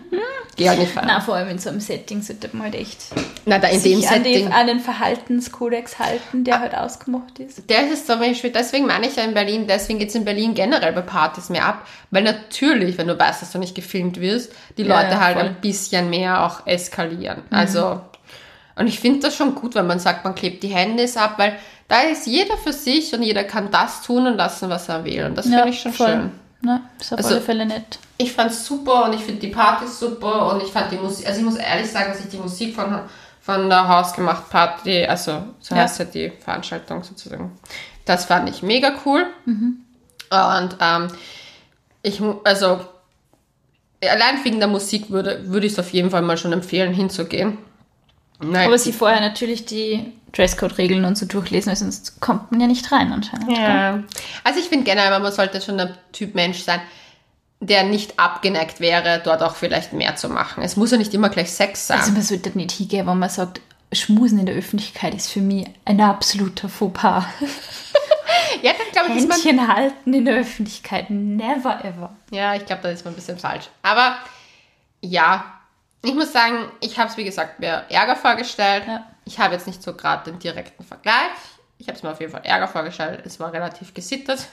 Geh 0.56 0.68
halt 0.70 0.80
nicht 0.80 0.92
feiern. 0.92 1.08
Na, 1.08 1.22
vor 1.22 1.36
allem 1.36 1.48
in 1.50 1.58
so 1.58 1.70
einem 1.70 1.80
Setting 1.80 2.22
sollte 2.22 2.50
man 2.52 2.64
halt 2.64 2.76
echt 2.76 3.06
Na, 3.46 3.58
da 3.60 3.68
in 3.70 3.82
dem 3.82 4.00
sich 4.02 4.10
an, 4.12 4.24
die, 4.24 4.34
Setting. 4.34 4.52
an 4.52 4.68
den 4.68 4.80
Verhaltenskodex 4.80 5.98
halten, 6.00 6.44
der 6.44 6.60
halt 6.60 6.76
ausgemacht 6.76 7.40
ist. 7.40 7.68
Der 7.70 7.90
ist 7.90 8.08
zum 8.08 8.20
Beispiel, 8.20 8.52
deswegen 8.52 8.86
meine 8.86 9.08
ich 9.08 9.16
ja 9.16 9.24
in 9.24 9.34
Berlin, 9.34 9.66
deswegen 9.68 10.00
geht 10.00 10.10
es 10.10 10.16
in 10.16 10.26
Berlin 10.26 10.54
generell 10.54 10.92
bei 10.94 11.02
Partys 11.02 11.50
mehr 11.50 11.66
ab, 11.66 11.88
weil 12.12 12.24
natürlich, 12.24 12.98
wenn 12.98 13.08
du 13.08 13.18
weißt, 13.18 13.42
dass 13.42 13.52
du 13.52 13.58
nicht 13.58 13.74
gefilmt 13.74 14.20
wirst, 14.20 14.52
die 14.78 14.84
Ja, 14.84 15.02
Leute 15.02 15.14
ja, 15.16 15.20
halt 15.22 15.36
voll. 15.38 15.44
Mhm. 15.50 15.56
ein 15.56 15.62
bisschen 15.62 16.10
mehr 16.10 16.46
auch 16.46 16.68
eskalieren. 16.68 17.42
Also, 17.50 18.02
und 18.76 18.88
ich 18.88 19.00
finde 19.00 19.22
das 19.22 19.36
schon 19.36 19.56
gut, 19.56 19.76
wenn 19.76 19.88
man 19.88 20.00
sagt, 20.00 20.26
man 20.26 20.36
klebt 20.36 20.62
die 20.64 20.68
Handys 20.70 21.18
ab, 21.18 21.36
weil 21.38 21.54
da 21.90 22.02
ist 22.02 22.26
jeder 22.28 22.56
für 22.56 22.72
sich 22.72 23.14
und 23.14 23.22
jeder 23.24 23.44
kann 23.44 23.70
das 23.72 24.02
tun 24.02 24.26
und 24.28 24.38
lassen, 24.38 24.70
was 24.70 24.88
er 24.88 25.04
will. 25.04 25.26
Und 25.26 25.36
das 25.38 25.46
finde 25.48 25.68
ich 25.70 25.82
schon 25.82 25.94
schön. 25.94 26.32
Na, 26.62 26.82
ist 27.00 27.12
auf 27.12 27.18
Also- 27.20 27.32
alle 27.36 27.42
Fälle 27.42 27.66
nett. 27.66 28.00
Ich 28.18 28.32
fand's 28.34 28.66
super 28.66 29.06
und 29.06 29.14
ich 29.14 29.22
finde 29.22 29.40
die 29.42 29.48
Partys 29.48 30.00
super 30.00 30.54
und 30.54 30.62
ich 30.64 30.70
fand 30.70 30.92
die 30.92 30.98
Musik, 30.98 31.26
also 31.28 31.40
ich 31.40 31.46
muss 31.46 31.56
ehrlich 31.56 31.90
sagen, 31.90 32.12
dass 32.12 32.20
ich 32.20 32.28
die 32.30 32.38
Musik 32.38 32.76
von, 32.76 33.00
von 33.42 33.70
der 33.70 33.88
Hausgemacht 33.88 34.50
Party, 34.50 35.06
also 35.06 35.44
so 35.62 35.74
Ja. 35.76 35.82
heißt 35.84 36.00
ja 36.00 36.06
die 36.06 36.30
Veranstaltung 36.32 37.02
sozusagen, 37.04 37.58
das 38.06 38.26
fand 38.26 38.50
ich 38.50 38.62
mega 38.62 38.92
cool. 39.06 39.26
Mhm. 39.46 39.78
Und 40.32 40.76
ähm, 40.82 41.08
ich, 42.04 42.22
also 42.44 42.82
allein 44.04 44.44
wegen 44.44 44.60
der 44.60 44.68
Musik 44.68 45.10
würde, 45.12 45.44
würde 45.50 45.66
ich 45.66 45.74
es 45.74 45.80
auf 45.80 45.92
jeden 45.94 46.10
Fall 46.12 46.22
mal 46.22 46.38
schon 46.38 46.52
empfehlen, 46.54 46.94
hinzugehen. 46.94 47.58
Nein, 48.42 48.68
Aber 48.68 48.78
sie 48.78 48.94
vorher 48.94 49.20
natürlich 49.20 49.66
die 49.66 50.14
Dresscode-Regeln 50.34 51.06
und 51.06 51.18
so 51.18 51.26
durchlesen, 51.26 51.70
weil 51.70 51.76
sonst 51.76 52.22
kommt 52.22 52.52
man 52.52 52.62
ja 52.62 52.68
nicht 52.68 52.92
rein 52.92 53.12
anscheinend. 53.12 53.48
gell? 53.48 53.58
Ja. 53.58 54.04
Also 54.44 54.60
ich 54.60 54.68
finde 54.68 54.86
generell, 54.86 55.20
man 55.20 55.32
sollte 55.32 55.60
schon 55.62 55.78
der 55.78 55.96
Typ 56.12 56.36
Mensch 56.36 56.60
sein, 56.60 56.80
der 57.60 57.84
nicht 57.84 58.18
abgeneigt 58.18 58.80
wäre, 58.80 59.22
dort 59.24 59.44
auch 59.44 59.56
vielleicht 59.56 59.92
mehr 59.92 60.16
zu 60.16 60.30
machen. 60.30 60.64
Es 60.64 60.78
muss 60.78 60.92
ja 60.92 60.98
nicht 60.98 61.14
immer 61.14 61.30
gleich 61.30 61.52
Sex 61.52 61.88
sein. 61.88 62.00
Also 62.00 62.14
man 62.14 62.22
sollte 62.22 62.58
nicht 62.58 62.72
hingehen, 62.72 63.08
wenn 63.08 63.20
man 63.20 63.30
sagt, 63.30 63.60
Schmusen 63.92 64.40
in 64.40 64.46
der 64.46 64.56
Öffentlichkeit 64.56 65.16
ist 65.16 65.32
für 65.32 65.42
mich 65.42 65.68
ein 65.84 66.00
absoluter 66.00 66.70
Fauxpas. 66.70 67.26
ja, 68.62 68.72
dann 68.72 68.92
glaube 68.92 69.10
ich, 69.10 69.18
ist 69.18 69.28
man 69.28 69.42
Händchen 69.42 69.68
halten 69.68 70.14
in 70.14 70.26
der 70.26 70.36
Öffentlichkeit, 70.36 71.10
never 71.10 71.84
ever. 71.84 72.16
Ja, 72.32 72.56
ich 72.56 72.66
glaube, 72.66 72.84
da 72.84 72.90
ist 72.90 73.04
man 73.04 73.14
ein 73.14 73.16
bisschen 73.16 73.40
falsch. 73.40 73.66
Aber 73.82 74.18
ja, 75.02 75.59
ich 76.04 76.14
muss 76.14 76.32
sagen, 76.32 76.72
ich 76.82 76.98
habe 76.98 77.10
es 77.10 77.18
wie 77.18 77.24
gesagt 77.26 77.60
mir 77.60 77.86
Ärger 77.90 78.16
vorgestellt. 78.16 78.84
Ja. 78.88 79.06
Ich 79.26 79.40
habe 79.40 79.54
jetzt 79.54 79.68
nicht 79.68 79.84
so 79.84 79.94
gerade 79.94 80.32
den 80.32 80.40
direkten 80.40 80.84
Vergleich. 80.84 81.14
Ich 81.78 81.88
habe 81.88 81.98
es 81.98 82.04
mir 82.04 82.12
auf 82.12 82.20
jeden 82.20 82.32
Fall 82.32 82.42
Ärger 82.44 82.68
vorgestellt. 82.68 83.22
Es 83.26 83.40
war 83.40 83.54
relativ 83.54 83.94
gesittet. 83.94 84.48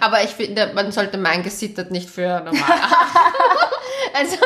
Aber 0.00 0.22
ich 0.22 0.30
finde, 0.30 0.72
man 0.74 0.92
sollte 0.92 1.16
mein 1.16 1.42
gesittet 1.42 1.90
nicht 1.90 2.10
für 2.10 2.40
normal 2.40 2.62
Also, 4.14 4.36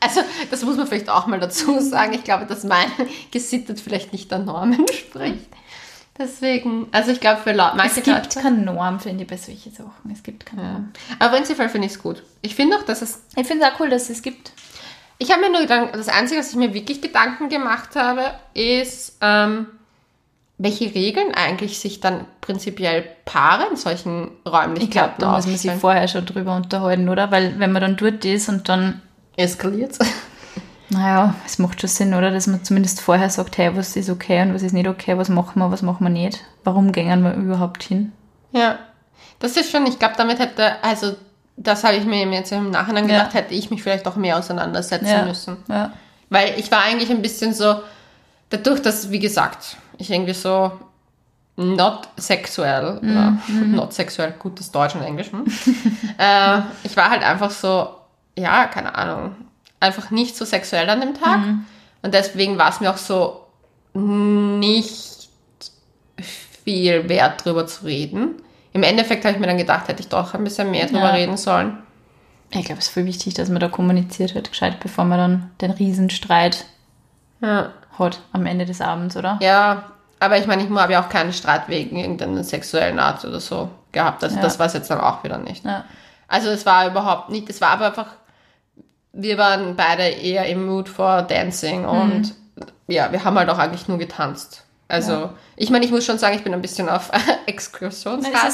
also, 0.00 0.20
das 0.50 0.62
muss 0.62 0.76
man 0.76 0.86
vielleicht 0.86 1.08
auch 1.08 1.26
mal 1.26 1.40
dazu 1.40 1.80
sagen. 1.80 2.12
Ich 2.14 2.24
glaube, 2.24 2.46
dass 2.46 2.64
mein 2.64 2.90
gesittet 3.30 3.80
vielleicht 3.80 4.12
nicht 4.12 4.30
der 4.30 4.38
Norm 4.38 4.72
entspricht. 4.72 5.48
Deswegen, 6.18 6.88
also 6.90 7.12
ich 7.12 7.20
glaube, 7.20 7.40
für 7.42 7.54
manche 7.54 7.86
Es 7.86 7.94
gibt 7.94 8.06
Leute. 8.08 8.40
keine 8.40 8.58
Norm, 8.58 8.98
finde 8.98 9.22
ich, 9.22 9.30
bei 9.30 9.36
solchen 9.36 9.72
Sachen. 9.72 10.10
Es 10.12 10.22
gibt 10.22 10.46
keine 10.46 10.62
Norm. 10.64 10.92
Aber 11.18 11.36
prinzipiell 11.36 11.68
finde 11.68 11.86
ich 11.86 11.94
es 11.94 12.02
gut. 12.02 12.22
Ich 12.42 12.56
finde 12.56 12.76
auch, 12.76 12.82
dass 12.82 13.02
es 13.02 13.22
Ich 13.36 13.46
finde 13.46 13.64
es 13.64 13.72
auch 13.72 13.80
cool, 13.80 13.88
dass 13.90 14.10
es 14.10 14.20
gibt. 14.22 14.52
Ich 15.18 15.32
habe 15.32 15.42
mir 15.42 15.50
nur 15.50 15.62
gedacht, 15.62 15.90
das 15.94 16.08
Einzige, 16.08 16.40
was 16.40 16.50
ich 16.50 16.56
mir 16.56 16.72
wirklich 16.74 17.00
Gedanken 17.00 17.48
gemacht 17.48 17.96
habe, 17.96 18.22
ist, 18.54 19.18
ähm, 19.20 19.66
welche 20.58 20.94
Regeln 20.94 21.34
eigentlich 21.34 21.78
sich 21.78 22.00
dann 22.00 22.24
prinzipiell 22.40 23.04
Paare 23.24 23.68
in 23.70 23.76
solchen 23.76 24.30
Räumlichkeiten 24.46 24.82
Ich 24.82 24.90
glaube, 24.90 25.14
da 25.18 25.32
muss 25.32 25.46
man 25.46 25.56
sich 25.56 25.72
vorher 25.72 26.08
schon 26.08 26.26
drüber 26.26 26.56
unterhalten, 26.56 27.08
oder? 27.08 27.30
Weil 27.30 27.58
wenn 27.58 27.72
man 27.72 27.82
dann 27.82 27.96
dort 27.96 28.24
ist 28.24 28.48
und 28.48 28.68
dann, 28.68 29.02
Eskaliert. 29.36 29.98
naja, 30.88 31.34
es 31.46 31.58
macht 31.58 31.80
schon 31.80 31.90
Sinn, 31.90 32.14
oder? 32.14 32.30
Dass 32.30 32.48
man 32.48 32.64
zumindest 32.64 33.00
vorher 33.00 33.30
sagt, 33.30 33.58
hey, 33.58 33.76
was 33.76 33.94
ist 33.94 34.10
okay 34.10 34.42
und 34.42 34.54
was 34.54 34.62
ist 34.62 34.72
nicht 34.72 34.88
okay, 34.88 35.16
was 35.16 35.28
machen 35.28 35.60
wir, 35.60 35.70
was 35.70 35.82
machen 35.82 36.04
wir 36.04 36.10
nicht. 36.10 36.44
Warum 36.64 36.90
gehen 36.90 37.22
wir 37.22 37.34
überhaupt 37.34 37.82
hin? 37.82 38.12
ja, 38.52 38.78
das 39.38 39.56
ist 39.56 39.70
schon, 39.70 39.86
ich 39.86 39.98
glaube, 39.98 40.14
damit 40.16 40.38
hätte, 40.38 40.82
also 40.82 41.14
das 41.60 41.84
habe 41.84 41.96
ich 41.96 42.04
mir 42.04 42.24
jetzt 42.30 42.52
im 42.52 42.70
Nachhinein 42.70 43.08
Ja. 43.08 43.18
gedacht, 43.18 43.34
hätte 43.34 43.54
ich 43.54 43.70
mich 43.70 43.82
vielleicht 43.82 44.06
auch 44.06 44.16
mehr 44.16 44.38
auseinandersetzen 44.38 45.06
Ja. 45.06 45.24
müssen. 45.24 45.56
Ja. 45.68 45.92
Weil 46.30 46.54
ich 46.58 46.70
war 46.70 46.82
eigentlich 46.82 47.10
ein 47.10 47.20
bisschen 47.22 47.52
so, 47.52 47.80
dadurch, 48.50 48.80
dass, 48.80 49.10
wie 49.10 49.18
gesagt, 49.18 49.76
ich 49.98 50.10
irgendwie 50.10 50.34
so 50.34 50.70
not 51.56 52.08
sexuell, 52.16 52.98
oder 52.98 53.36
not 53.66 53.92
sexuell, 53.92 54.32
gutes 54.38 54.70
Deutsch 54.70 54.94
und 54.94 55.02
Englisch, 55.02 55.32
hm? 55.32 55.44
äh, 56.18 56.60
ich 56.84 56.96
war 56.96 57.10
halt 57.10 57.22
einfach 57.22 57.50
so, 57.50 57.88
ja, 58.36 58.66
keine 58.66 58.94
Ahnung, 58.94 59.34
einfach 59.80 60.10
nicht 60.12 60.36
so 60.36 60.44
sexuell 60.44 60.88
an 60.88 61.00
dem 61.00 61.14
Tag. 61.14 61.40
Und 62.02 62.14
deswegen 62.14 62.58
war 62.58 62.68
es 62.70 62.78
mir 62.80 62.90
auch 62.90 62.96
so 62.96 63.40
nicht 63.94 65.28
viel 66.64 67.08
wert, 67.08 67.44
drüber 67.44 67.66
zu 67.66 67.84
reden. 67.86 68.36
Im 68.72 68.82
Endeffekt 68.82 69.24
habe 69.24 69.34
ich 69.34 69.40
mir 69.40 69.46
dann 69.46 69.58
gedacht, 69.58 69.88
hätte 69.88 70.00
ich 70.00 70.08
doch 70.08 70.34
ein 70.34 70.44
bisschen 70.44 70.70
mehr 70.70 70.86
drüber 70.86 71.00
Ja. 71.08 71.10
reden 71.14 71.36
sollen. 71.36 71.78
Ich 72.50 72.64
glaube, 72.64 72.78
es 72.80 72.86
ist 72.88 72.94
voll 72.94 73.04
wichtig, 73.04 73.34
dass 73.34 73.48
man 73.48 73.60
da 73.60 73.68
kommuniziert 73.68 74.34
hat, 74.34 74.50
gescheit, 74.50 74.80
bevor 74.80 75.04
man 75.04 75.18
dann 75.18 75.50
den 75.60 75.70
Riesenstreit 75.72 76.64
Ja. 77.40 77.70
hat 77.98 78.20
am 78.32 78.46
Ende 78.46 78.64
des 78.64 78.80
Abends, 78.80 79.16
oder? 79.16 79.38
Ja, 79.42 79.84
aber 80.20 80.38
ich 80.38 80.46
meine, 80.46 80.62
ich 80.64 80.70
habe 80.70 80.92
ja 80.92 81.02
auch 81.04 81.08
keinen 81.08 81.32
Streit 81.32 81.68
wegen 81.68 81.96
irgendeiner 81.98 82.42
sexuellen 82.44 82.98
Art 82.98 83.24
oder 83.24 83.40
so 83.40 83.70
gehabt. 83.92 84.22
Also 84.24 84.36
Ja. 84.36 84.42
das 84.42 84.58
war 84.58 84.66
es 84.66 84.72
jetzt 84.72 84.90
dann 84.90 85.00
auch 85.00 85.22
wieder 85.24 85.38
nicht. 85.38 85.64
Ja. 85.64 85.84
Also 86.26 86.48
es 86.50 86.64
war 86.66 86.86
überhaupt 86.86 87.30
nicht, 87.30 87.48
es 87.50 87.60
war 87.60 87.70
aber 87.70 87.86
einfach, 87.86 88.06
wir 89.12 89.38
waren 89.38 89.76
beide 89.76 90.02
eher 90.04 90.46
im 90.46 90.66
Mood 90.66 90.88
for 90.88 91.22
Dancing 91.22 91.84
und 91.84 92.34
ja, 92.86 93.10
wir 93.12 93.24
haben 93.24 93.38
halt 93.38 93.48
auch 93.50 93.58
eigentlich 93.58 93.88
nur 93.88 93.98
getanzt. 93.98 94.64
Also, 94.90 95.12
Ja. 95.12 95.34
ich 95.56 95.68
meine, 95.68 95.84
ich 95.84 95.90
muss 95.90 96.06
schon 96.06 96.16
sagen, 96.16 96.34
ich 96.34 96.42
bin 96.42 96.54
ein 96.54 96.62
bisschen 96.62 96.88
auf 96.88 97.10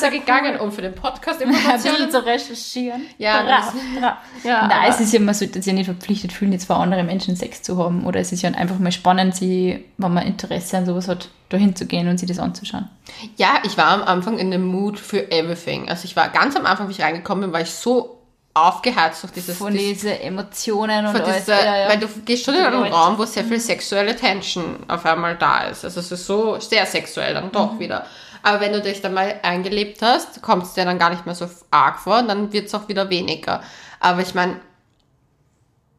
ja 0.03 0.09
gegangen, 0.11 0.59
um 0.59 0.72
für 0.72 0.82
den 0.82 0.95
Podcast 0.95 1.41
Informationen 1.41 2.11
zu 2.11 2.26
recherchieren. 2.26 3.03
Ja, 3.18 3.43
brav, 3.43 3.72
brav. 4.01 4.16
Ja, 4.43 4.66
Nein, 4.66 4.91
es 4.91 4.99
ist 5.01 5.12
ja, 5.12 5.20
man 5.20 5.35
sollte 5.35 5.62
sich 5.62 5.66
ja 5.66 5.72
nicht 5.72 5.87
verpflichtet 5.87 6.32
fühlen, 6.32 6.53
jetzt 6.53 6.66
vor 6.66 6.76
anderen 6.78 7.07
Menschen 7.07 7.37
Sex 7.37 7.62
zu 7.62 7.78
haben. 7.78 8.05
Oder 8.05 8.18
es 8.18 8.32
ist 8.32 8.43
ja 8.43 8.51
einfach 8.51 8.80
mal 8.80 8.91
spannend, 8.91 9.37
sie, 9.37 9.85
wenn 9.97 10.12
man 10.12 10.26
Interesse 10.26 10.76
an 10.76 10.87
sowas 10.87 11.07
hat, 11.07 11.28
da 11.51 11.57
hinzugehen 11.57 12.09
und 12.09 12.18
sich 12.18 12.28
das 12.28 12.41
anzuschauen. 12.41 12.89
Ja, 13.37 13.59
ich 13.64 13.76
war 13.78 13.87
am 13.87 14.03
Anfang 14.03 14.39
in 14.39 14.51
dem 14.51 14.64
Mood 14.66 14.99
für 14.99 15.30
everything. 15.30 15.89
Also 15.89 16.05
ich 16.07 16.16
war 16.16 16.30
ganz 16.30 16.57
am 16.57 16.66
Anfang, 16.66 16.89
wie 16.89 16.93
ich 16.93 17.01
reingekommen 17.03 17.43
bin, 17.43 17.53
war 17.53 17.61
ich 17.61 17.70
so 17.70 18.14
aufgeheizt 18.55 19.23
durch 19.25 19.33
dieses, 19.33 19.59
Von 19.59 19.73
diesen 19.73 20.11
Emotionen 20.13 21.07
und 21.07 21.17
alles. 21.21 21.39
dieser, 21.39 21.65
ja, 21.65 21.77
ja. 21.77 21.89
Weil 21.89 21.99
du 21.99 22.07
gehst 22.25 22.45
schon 22.45 22.55
in 22.55 22.61
einen. 22.65 22.93
Raum, 22.93 23.19
wo 23.19 23.25
sehr 23.25 23.45
viel 23.45 23.59
sexuelle 23.59 24.15
Tension 24.15 24.77
auf 24.89 25.05
einmal 25.05 25.37
da 25.37 25.65
ist. 25.65 25.85
Also 25.85 25.99
es 26.01 26.13
ist 26.13 26.25
so 26.27 26.59
sehr 26.61 26.87
sexuell 26.87 27.35
dann 27.35 27.47
Mhm. 27.47 27.53
doch 27.53 27.79
wieder. 27.81 28.07
Aber 28.43 28.61
wenn 28.61 28.73
du 28.73 28.81
dich 28.81 29.01
dann 29.01 29.15
mal 29.15 29.41
eingelebt 29.43 30.03
hast, 30.03 30.41
kommt 30.43 30.65
es 30.65 30.75
dir 30.75 30.85
dann 30.85 30.99
gar 30.99 31.11
nicht 31.11 31.27
mehr 31.27 31.35
so 31.35 31.49
arg 31.71 31.99
vor 31.99 32.19
und 32.19 32.29
dann 32.29 32.53
wird 32.53 32.67
es 32.67 32.75
auch 32.75 32.87
wieder 32.89 33.11
weniger. 33.11 33.63
Aber 34.01 34.21
ich 34.21 34.35
meine, 34.35 34.61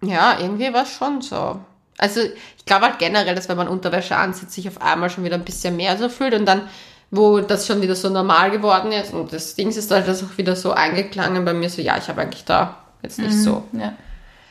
ja, 0.03 0.37
irgendwie 0.39 0.71
war 0.73 0.83
es 0.83 0.91
schon 0.91 1.21
so. 1.21 1.59
Also 1.97 2.21
ich 2.21 2.65
glaube 2.65 2.85
halt 2.85 2.99
generell, 2.99 3.35
dass 3.35 3.49
wenn 3.49 3.57
man 3.57 3.67
Unterwäsche 3.67 4.15
anzieht, 4.15 4.51
sich 4.51 4.67
auf 4.67 4.81
einmal 4.81 5.09
schon 5.09 5.23
wieder 5.23 5.35
ein 5.35 5.45
bisschen 5.45 5.75
mehr 5.75 5.97
so 5.97 6.09
fühlt 6.09 6.33
und 6.33 6.45
dann, 6.45 6.69
wo 7.11 7.39
das 7.39 7.67
schon 7.67 7.81
wieder 7.81 7.95
so 7.95 8.09
normal 8.09 8.51
geworden 8.51 8.91
ist 8.91 9.13
und 9.13 9.31
das 9.31 9.55
Ding 9.55 9.69
ist 9.69 9.91
halt 9.91 10.07
das 10.07 10.23
auch 10.23 10.37
wieder 10.37 10.55
so 10.55 10.71
eingeklangen 10.71 11.45
bei 11.45 11.53
mir, 11.53 11.69
so 11.69 11.81
ja, 11.81 11.97
ich 11.97 12.07
habe 12.09 12.21
eigentlich 12.21 12.45
da 12.45 12.77
jetzt 13.01 13.19
nicht 13.19 13.33
so 13.33 13.63
ja. 13.73 13.93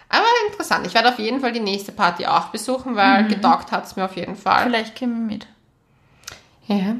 aber 0.09 0.25
interessant. 0.49 0.87
Ich 0.87 0.95
werde 0.95 1.09
auf 1.09 1.19
jeden 1.19 1.41
Fall 1.41 1.53
die 1.53 1.61
nächste 1.61 1.93
Party 1.93 2.27
auch 2.27 2.49
besuchen, 2.49 2.97
weil 2.97 3.27
getaugt 3.29 3.73
hat 3.73 3.87
es 3.87 3.97
mir 3.97 4.05
auf 4.05 4.17
jeden 4.17 4.37
Fall. 4.37 4.65
Vielleicht 4.65 4.95
käme 4.95 5.15
ich 5.15 5.33
mit. 5.33 5.47
Ja. 6.67 6.97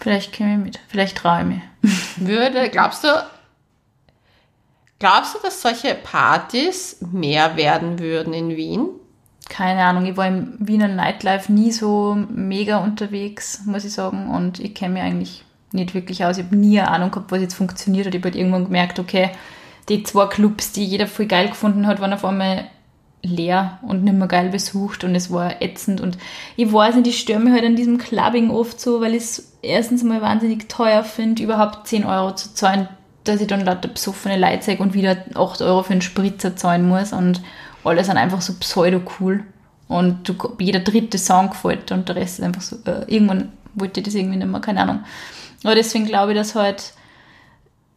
Vielleicht 0.00 0.32
käme 0.32 0.54
ich 0.54 0.64
mit. 0.64 0.80
Vielleicht 0.88 1.18
traue 1.18 1.60
ich. 1.82 1.90
Würde, 2.16 2.70
glaubst 2.70 3.04
du, 3.04 3.08
glaubst 4.98 5.34
du, 5.34 5.38
dass 5.40 5.60
solche 5.60 5.94
Partys 5.94 6.98
mehr 7.12 7.56
werden 7.56 7.98
würden 7.98 8.32
in 8.32 8.56
Wien? 8.56 8.88
Keine 9.50 9.84
Ahnung, 9.84 10.06
ich 10.06 10.16
war 10.16 10.28
im 10.28 10.54
Wiener 10.58 10.88
Nightlife 10.88 11.52
nie 11.52 11.72
so 11.72 12.16
mega 12.30 12.78
unterwegs, 12.78 13.62
muss 13.66 13.84
ich 13.84 13.92
sagen. 13.92 14.30
Und 14.30 14.60
ich 14.60 14.74
kenne 14.74 14.94
mich 14.94 15.02
eigentlich 15.02 15.44
nicht 15.72 15.92
wirklich 15.92 16.24
aus. 16.24 16.38
Ich 16.38 16.44
habe 16.44 16.56
nie 16.56 16.80
eine 16.80 16.90
Ahnung 16.90 17.10
gehabt, 17.10 17.32
was 17.32 17.40
jetzt 17.40 17.54
funktioniert 17.54 18.06
hat. 18.06 18.14
Ich 18.14 18.20
habe 18.20 18.30
halt 18.30 18.36
irgendwann 18.36 18.64
gemerkt, 18.64 18.98
okay, 18.98 19.30
die 19.88 20.04
zwei 20.04 20.26
Clubs, 20.26 20.72
die 20.72 20.84
jeder 20.84 21.06
voll 21.06 21.26
geil 21.26 21.48
gefunden 21.48 21.86
hat, 21.86 22.00
waren 22.00 22.12
auf 22.12 22.24
einmal 22.24 22.64
leer 23.22 23.80
und 23.82 24.04
nicht 24.04 24.16
mehr 24.16 24.28
geil 24.28 24.48
besucht 24.48 25.04
und 25.04 25.14
es 25.14 25.30
war 25.30 25.60
ätzend 25.60 26.00
und 26.00 26.16
ich 26.56 26.72
weiß 26.72 26.94
nicht, 26.94 27.06
ich 27.06 27.20
störe 27.20 27.40
mich 27.40 27.52
halt 27.52 27.64
an 27.64 27.76
diesem 27.76 27.98
Clubbing 27.98 28.50
oft 28.50 28.80
so, 28.80 29.02
weil 29.02 29.14
ich 29.14 29.24
es 29.24 29.58
erstens 29.60 30.02
mal 30.02 30.22
wahnsinnig 30.22 30.70
teuer 30.70 31.04
finde, 31.04 31.42
überhaupt 31.42 31.86
10 31.86 32.06
Euro 32.06 32.34
zu 32.34 32.54
zahlen, 32.54 32.88
dass 33.24 33.42
ich 33.42 33.46
dann 33.46 33.64
lauter 33.64 33.88
besoffene 33.88 34.38
Leute 34.38 34.78
und 34.78 34.94
wieder 34.94 35.18
8 35.34 35.60
Euro 35.60 35.82
für 35.82 35.92
einen 35.92 36.00
Spritzer 36.00 36.56
zahlen 36.56 36.88
muss 36.88 37.12
und 37.12 37.42
alle 37.84 38.04
sind 38.04 38.16
einfach 38.16 38.40
so 38.40 38.54
pseudo 38.54 39.00
cool 39.18 39.44
und 39.88 40.28
du, 40.28 40.34
jeder 40.58 40.80
dritte 40.80 41.18
Song 41.18 41.50
gefällt 41.50 41.90
und 41.92 42.08
der 42.08 42.16
Rest 42.16 42.38
ist 42.38 42.44
einfach 42.44 42.62
so, 42.62 42.76
äh, 42.84 43.04
irgendwann 43.06 43.52
wollte 43.74 44.00
ich 44.00 44.06
das 44.06 44.14
irgendwie 44.14 44.36
nicht 44.36 44.48
mehr, 44.48 44.60
keine 44.60 44.82
Ahnung. 44.82 45.00
Aber 45.64 45.74
deswegen 45.74 46.06
glaube 46.06 46.32
ich, 46.32 46.38
dass 46.38 46.54
halt 46.54 46.94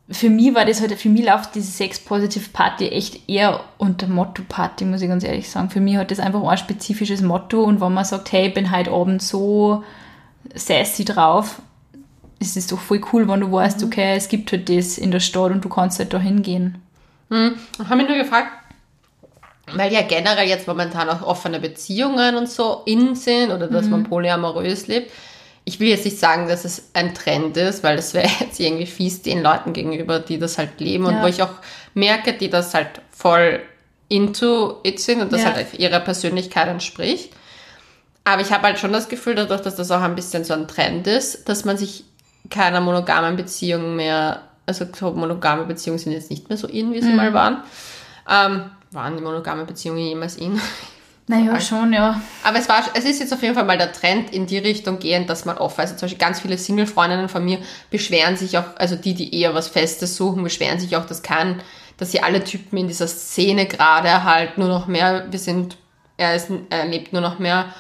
für 0.09 0.29
mich 0.29 0.53
war 0.53 0.65
das 0.65 0.81
halt, 0.81 0.93
für 0.93 1.09
mich 1.09 1.25
läuft 1.25 1.55
diese 1.55 1.71
Sex-Positive-Party 1.71 2.89
echt 2.89 3.29
eher 3.29 3.61
unter 3.77 4.07
Motto-Party, 4.07 4.85
muss 4.85 5.01
ich 5.01 5.07
ganz 5.07 5.23
ehrlich 5.23 5.49
sagen. 5.49 5.69
Für 5.69 5.79
mich 5.79 5.95
hat 5.95 6.11
das 6.11 6.19
einfach 6.19 6.43
ein 6.43 6.57
spezifisches 6.57 7.21
Motto 7.21 7.63
und 7.63 7.79
wenn 7.79 7.93
man 7.93 8.03
sagt, 8.03 8.31
hey, 8.31 8.47
ich 8.47 8.53
bin 8.53 8.71
heute 8.71 8.91
Abend 8.91 9.21
so 9.21 9.83
sassy 10.53 11.05
drauf, 11.05 11.61
ist 12.39 12.57
es 12.57 12.67
doch 12.67 12.79
voll 12.79 13.01
cool, 13.13 13.27
wenn 13.29 13.39
du 13.39 13.51
weißt, 13.51 13.81
okay, 13.83 14.15
es 14.15 14.27
gibt 14.27 14.51
halt 14.51 14.67
das 14.67 14.97
in 14.97 15.11
der 15.11 15.21
Stadt 15.21 15.51
und 15.51 15.63
du 15.63 15.69
kannst 15.69 15.99
halt 15.99 16.13
da 16.13 16.19
hingehen. 16.19 16.81
Hm. 17.29 17.53
Ich 17.81 17.85
habe 17.85 17.95
mich 17.95 18.07
nur 18.07 18.17
gefragt, 18.17 18.51
weil 19.71 19.93
ja 19.93 20.01
generell 20.01 20.47
jetzt 20.47 20.67
momentan 20.67 21.09
auch 21.09 21.21
offene 21.21 21.59
Beziehungen 21.59 22.35
und 22.35 22.49
so 22.49 22.81
in 22.85 23.15
sind 23.15 23.51
oder 23.51 23.67
dass 23.67 23.89
man 23.89 24.03
polyamorös 24.03 24.87
lebt. 24.87 25.11
Ich 25.65 25.79
will 25.79 25.87
jetzt 25.87 26.03
nicht 26.03 26.19
sagen, 26.19 26.49
dass 26.49 26.65
es 26.65 26.89
ein 26.93 27.13
Trend 27.15 27.55
ist, 27.55 27.83
weil 27.83 27.95
das 27.95 28.13
wäre 28.13 28.27
jetzt 28.41 28.59
irgendwie 28.59 28.85
fies 28.85 29.21
den 29.21 29.41
Leuten 29.41 29.71
gegenüber, 29.73 30.19
die 30.19 30.37
das 30.37 30.57
halt 30.57 30.79
leben 30.79 31.05
und 31.05 31.15
Ja. 31.15 31.23
wo 31.23 31.27
ich 31.27 31.41
auch 31.41 31.53
merke, 31.93 32.33
die 32.33 32.49
das 32.49 32.73
halt 32.73 33.01
voll 33.11 33.61
into 34.09 34.79
it 34.83 34.99
sind 34.99 35.21
und 35.21 35.31
das 35.31 35.43
Ja. 35.43 35.53
halt 35.53 35.73
ihrer 35.79 36.01
Persönlichkeit 36.01 36.67
entspricht. 36.67 37.31
Aber 38.25 38.41
ich 38.41 38.51
habe 38.51 38.63
halt 38.63 38.79
schon 38.79 38.93
das 38.93 39.07
Gefühl, 39.09 39.35
dadurch, 39.35 39.61
dass 39.61 39.75
das 39.75 39.91
auch 39.91 40.01
ein 40.01 40.15
bisschen 40.15 40.43
so 40.43 40.53
ein 40.53 40.67
Trend 40.67 41.07
ist, 41.07 41.47
dass 41.49 41.65
man 41.65 41.77
sich 41.77 42.03
keiner 42.49 42.81
monogamen 42.81 43.35
Beziehung 43.37 43.95
mehr, 43.95 44.41
also 44.65 44.85
so 44.97 45.11
monogame 45.11 45.63
Beziehungen 45.65 45.99
sind 45.99 46.11
jetzt 46.11 46.29
nicht 46.29 46.49
mehr 46.49 46.57
so 46.57 46.67
in, 46.67 46.93
wie 46.93 47.01
sie 47.01 47.13
mal 47.13 47.33
waren. 47.33 47.63
Ähm, 48.29 48.63
waren 48.93 49.15
die 49.17 49.23
monogame 49.23 49.65
Beziehungen 49.65 49.99
jemals 49.99 50.35
in? 50.35 50.59
Naja, 51.25 51.61
schon, 51.61 51.93
ja. 51.93 52.21
Aber 52.43 52.59
es, 52.59 52.67
war, 52.67 52.83
es 52.95 53.05
ist 53.05 53.21
jetzt 53.21 53.33
auf 53.33 53.41
jeden 53.41 53.55
Fall 53.55 53.63
mal 53.63 53.77
der 53.77 53.93
Trend 53.93 54.33
in 54.33 54.45
die 54.45 54.57
Richtung 54.57 54.99
gehend, 54.99 55.29
dass 55.29 55.45
man 55.45 55.57
offen, 55.57 55.79
also 55.79 55.95
zum 55.95 56.07
Beispiel 56.07 56.19
ganz 56.19 56.41
viele 56.41 56.57
Single-Freundinnen 56.57 57.29
von 57.29 57.45
mir 57.45 57.59
beschweren 57.89 58.35
sich 58.35 58.57
auch, 58.57 58.75
also 58.75 58.97
die, 58.97 59.13
die 59.13 59.33
eher 59.33 59.55
was 59.55 59.69
Festes 59.69 60.17
suchen, 60.17 60.43
beschweren 60.43 60.79
sich 60.79 60.97
auch, 60.97 61.05
dass 61.05 61.23
kein, 61.23 61.61
dass 61.95 62.11
sie 62.11 62.21
alle 62.21 62.43
Typen 62.43 62.77
in 62.77 62.89
dieser 62.89 63.07
Szene 63.07 63.67
gerade 63.67 64.25
halt 64.25 64.57
nur 64.57 64.67
noch 64.67 64.87
mehr, 64.87 65.27
wir 65.31 65.39
sind, 65.39 65.77
er, 66.17 66.35
ist, 66.35 66.49
er 66.69 66.85
lebt 66.87 67.13
nur 67.13 67.21
noch 67.21 67.39
mehr 67.39 67.73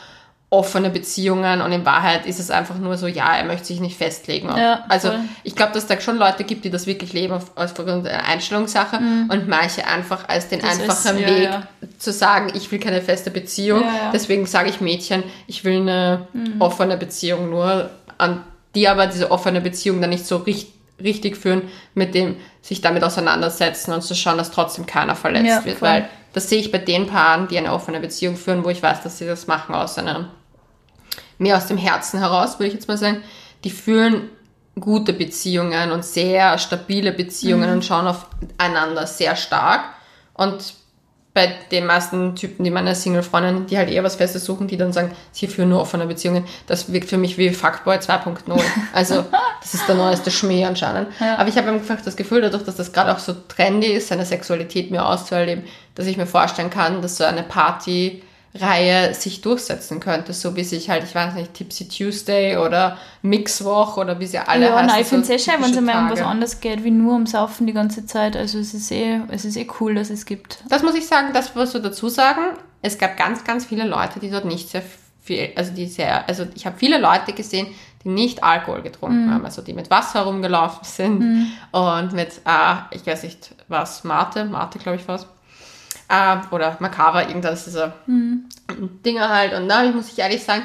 offene 0.53 0.91
Beziehungen 0.91 1.61
und 1.61 1.71
in 1.71 1.83
Wahrheit 1.83 2.27
ist 2.27 2.39
es 2.39 2.51
einfach 2.51 2.77
nur 2.77 2.95
so, 2.95 3.07
ja, 3.07 3.35
er 3.35 3.43
möchte 3.43 3.65
sich 3.65 3.79
nicht 3.79 3.97
festlegen. 3.97 4.49
Ja, 4.55 4.85
also 4.87 5.07
voll. 5.09 5.19
ich 5.43 5.55
glaube, 5.55 5.73
dass 5.73 5.87
da 5.87 5.99
schon 5.99 6.17
Leute 6.17 6.43
gibt, 6.43 6.63
die 6.63 6.69
das 6.69 6.85
wirklich 6.85 7.11
leben 7.11 7.33
auf, 7.33 7.51
aufgrund 7.55 8.05
einer 8.07 8.23
Einstellungssache 8.25 8.97
und 9.29 9.47
manche 9.47 9.87
einfach 9.87 10.29
als 10.29 10.49
den 10.49 10.59
Mhm. 10.59 10.63
Das 10.63 10.73
ist- 10.77 10.81
einfachen 11.07 11.19
ja, 11.19 11.27
Weg 11.27 11.43
ja. 11.45 11.63
zu 11.97 12.11
sagen, 12.11 12.51
ich 12.53 12.71
will 12.71 12.79
keine 12.79 13.01
feste 13.01 13.31
Beziehung. 13.31 13.83
Deswegen 14.13 14.45
sage 14.45 14.69
ich 14.69 14.79
Mädchen, 14.79 15.23
ich 15.47 15.63
will 15.65 15.81
eine 15.81 16.27
Mhm. 16.33 16.55
offene 16.61 16.97
Beziehung 16.97 17.49
nur, 17.49 17.89
an 18.19 18.43
die 18.75 18.87
aber 18.87 19.07
diese 19.07 19.31
offene 19.31 19.59
Beziehung 19.59 20.01
dann 20.01 20.11
nicht 20.11 20.25
so 20.27 20.37
richt, 20.37 20.67
richtig 21.03 21.35
führen, 21.35 21.63
mit 21.95 22.13
dem 22.13 22.35
sich 22.61 22.81
damit 22.81 23.03
auseinandersetzen 23.03 23.91
und 23.91 24.01
zu 24.03 24.13
schauen, 24.15 24.37
dass 24.37 24.51
trotzdem 24.51 24.85
keiner 24.85 25.15
verletzt 25.15 25.65
wird. 25.65 25.79
voll. 25.79 25.89
Weil 25.89 26.09
das 26.33 26.47
sehe 26.49 26.59
ich 26.59 26.71
bei 26.71 26.77
den 26.77 27.07
Paaren, 27.07 27.47
die 27.47 27.57
eine 27.57 27.73
offene 27.73 27.99
Beziehung 27.99 28.35
führen, 28.37 28.63
wo 28.63 28.69
ich 28.69 28.81
weiß, 28.81 29.01
dass 29.03 29.17
sie 29.17 29.25
das 29.25 29.45
machen 29.47 29.75
aus 29.75 29.97
einem 29.97 30.25
mehr 31.37 31.57
aus 31.57 31.67
dem 31.67 31.77
Herzen 31.77 32.19
heraus, 32.19 32.59
würde 32.59 32.67
ich 32.67 32.73
jetzt 32.73 32.87
mal 32.87 32.97
sagen. 32.97 33.23
Die 33.63 33.69
führen 33.69 34.29
gute 34.79 35.13
Beziehungen 35.13 35.91
und 35.91 36.03
sehr 36.03 36.57
stabile 36.57 37.11
Beziehungen 37.11 37.69
Mhm. 37.69 37.75
und 37.77 37.85
schauen 37.85 38.07
aufeinander 38.07 39.05
sehr 39.07 39.35
stark. 39.35 39.81
Und 40.33 40.73
bei 41.35 41.51
den 41.71 41.87
meisten 41.87 42.35
Typen, 42.35 42.63
die 42.63 42.69
meine 42.69 42.93
Single-Freundinnen, 42.93 43.65
die 43.65 43.75
halt 43.77 43.89
eher 43.89 44.03
was 44.03 44.15
Festes 44.17 44.45
suchen, 44.45 44.67
die 44.67 44.77
dann 44.77 44.93
sagen, 44.93 45.11
sie 45.31 45.47
führen 45.47 45.69
nur 45.69 45.81
offene 45.81 46.05
Beziehungen, 46.05 46.45
das 46.67 46.91
wirkt 46.93 47.09
für 47.09 47.17
mich 47.17 47.39
wie 47.39 47.49
Fuckboy 47.49 47.97
2.0. 47.97 48.61
Also, 48.93 49.25
das 49.61 49.73
ist 49.73 49.87
der 49.87 49.95
neueste 49.95 50.29
Schmäh 50.29 50.63
anscheinend. 50.65 51.07
Ja. 51.19 51.37
Aber 51.37 51.49
ich 51.49 51.57
habe 51.57 51.69
einfach 51.69 51.99
das 52.05 52.15
Gefühl, 52.15 52.41
dadurch, 52.41 52.63
dass 52.63 52.75
das 52.75 52.93
gerade 52.93 53.11
auch 53.11 53.17
so 53.19 53.33
trendy 53.47 53.87
ist, 53.87 54.09
seine 54.09 54.25
Sexualität 54.27 54.91
mehr 54.91 55.07
auszuerleben, 55.07 55.63
dass 55.95 56.05
ich 56.05 56.17
mir 56.17 56.27
vorstellen 56.27 56.69
kann, 56.69 57.01
dass 57.01 57.17
so 57.17 57.23
eine 57.23 57.41
Partyreihe 58.53 59.13
sich 59.13 59.41
durchsetzen 59.41 59.99
könnte, 59.99 60.33
so 60.33 60.55
wie 60.55 60.63
sich 60.63 60.89
halt, 60.89 61.03
ich 61.03 61.13
weiß 61.15 61.33
nicht, 61.33 61.53
Tipsy 61.53 61.87
Tuesday 61.87 62.57
oder 62.57 62.97
Mixwoch 63.21 63.97
oder 63.97 64.19
wie 64.19 64.27
sie 64.27 64.37
alle 64.37 64.67
ja, 64.67 64.75
heißen. 64.75 64.87
nein, 64.87 65.01
ich 65.01 65.07
finde 65.07 65.21
es 65.21 65.27
so 65.27 65.33
eh 65.33 65.39
schön, 65.39 65.63
wenn 65.63 65.71
es 65.71 65.77
einmal 65.77 66.03
um 66.03 66.11
was 66.11 66.21
anderes 66.21 66.59
geht, 66.59 66.83
wie 66.83 66.91
nur 66.91 67.15
um 67.15 67.25
Saufen 67.25 67.67
die 67.67 67.73
ganze 67.73 68.05
Zeit. 68.05 68.37
Also 68.37 68.59
es 68.59 68.73
ist 68.73 68.91
eh, 68.91 69.21
es 69.29 69.45
ist 69.45 69.57
eh 69.57 69.67
cool, 69.79 69.95
dass 69.95 70.09
es 70.09 70.25
gibt. 70.25 70.63
Das 70.69 70.83
muss 70.83 70.95
ich 70.95 71.07
sagen, 71.07 71.29
das 71.33 71.55
musst 71.55 71.73
du 71.73 71.79
dazu 71.79 72.09
sagen. 72.09 72.41
Es 72.81 72.97
gab 72.97 73.17
ganz, 73.17 73.43
ganz 73.43 73.65
viele 73.65 73.87
Leute, 73.87 74.19
die 74.19 74.29
dort 74.29 74.45
nicht 74.45 74.69
sehr 74.69 74.83
viel, 75.21 75.49
also 75.55 75.73
die 75.73 75.87
sehr, 75.87 76.27
also 76.27 76.45
ich 76.53 76.65
habe 76.65 76.77
viele 76.77 76.99
Leute 76.99 77.33
gesehen, 77.33 77.67
die 78.03 78.09
nicht 78.09 78.43
Alkohol 78.43 78.81
getrunken 78.81 79.33
haben, 79.33 79.45
also 79.45 79.61
die 79.61 79.71
mit 79.71 79.89
Wasser 79.89 80.23
rumgelaufen 80.23 80.83
sind 80.83 81.53
und 81.71 82.11
mit, 82.11 82.41
äh, 82.45 82.75
ich 82.91 83.05
weiß 83.07 83.23
nicht, 83.23 83.55
was, 83.69 84.03
Mate, 84.03 84.43
Mate 84.43 84.79
glaube 84.79 84.97
ich 84.97 85.07
was, 85.07 85.25
äh, 86.13 86.37
oder 86.53 86.77
Macava, 86.79 87.21
irgendwas 87.27 87.65
dieser 87.65 87.93
Dinger 89.05 89.29
halt. 89.29 89.53
Und 89.53 89.67
da 89.67 89.83
muss 89.91 90.11
ich 90.11 90.19
ehrlich 90.19 90.43
sagen, 90.43 90.63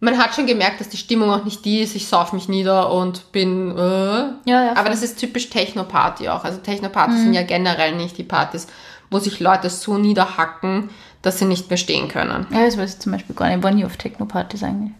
man 0.00 0.16
hat 0.18 0.34
schon 0.34 0.46
gemerkt, 0.46 0.80
dass 0.80 0.88
die 0.88 0.96
Stimmung 0.96 1.30
auch 1.30 1.44
nicht 1.44 1.64
die 1.64 1.80
ist, 1.80 1.94
ich 1.94 2.08
sauf 2.08 2.32
mich 2.32 2.48
nieder 2.48 2.90
und 2.90 3.32
bin, 3.32 3.76
äh, 3.76 3.80
Ja, 3.80 4.34
ja, 4.64 4.76
aber 4.76 4.88
das 4.88 5.02
ist 5.02 5.18
typisch 5.18 5.50
Techno-Party 5.50 6.28
auch. 6.28 6.44
Also 6.44 6.58
Techno-Partys 6.58 7.18
sind 7.20 7.34
ja 7.34 7.42
generell 7.42 7.94
nicht 7.94 8.16
die 8.16 8.24
Partys, 8.24 8.66
wo 9.10 9.18
sich 9.18 9.40
Leute 9.40 9.68
so 9.68 9.98
niederhacken, 9.98 10.88
dass 11.20 11.38
sie 11.38 11.44
nicht 11.44 11.68
mehr 11.68 11.76
stehen 11.76 12.08
können. 12.08 12.46
Ja, 12.50 12.64
das 12.64 12.78
weiß 12.78 12.94
ich 12.94 12.98
zum 13.00 13.12
Beispiel 13.12 13.36
gar 13.36 13.48
nicht. 13.48 13.58
Ich 13.58 13.62
war 13.62 13.72
nie 13.72 13.84
auf 13.84 13.98
Techno-Partys 13.98 14.62
eigentlich. 14.62 14.92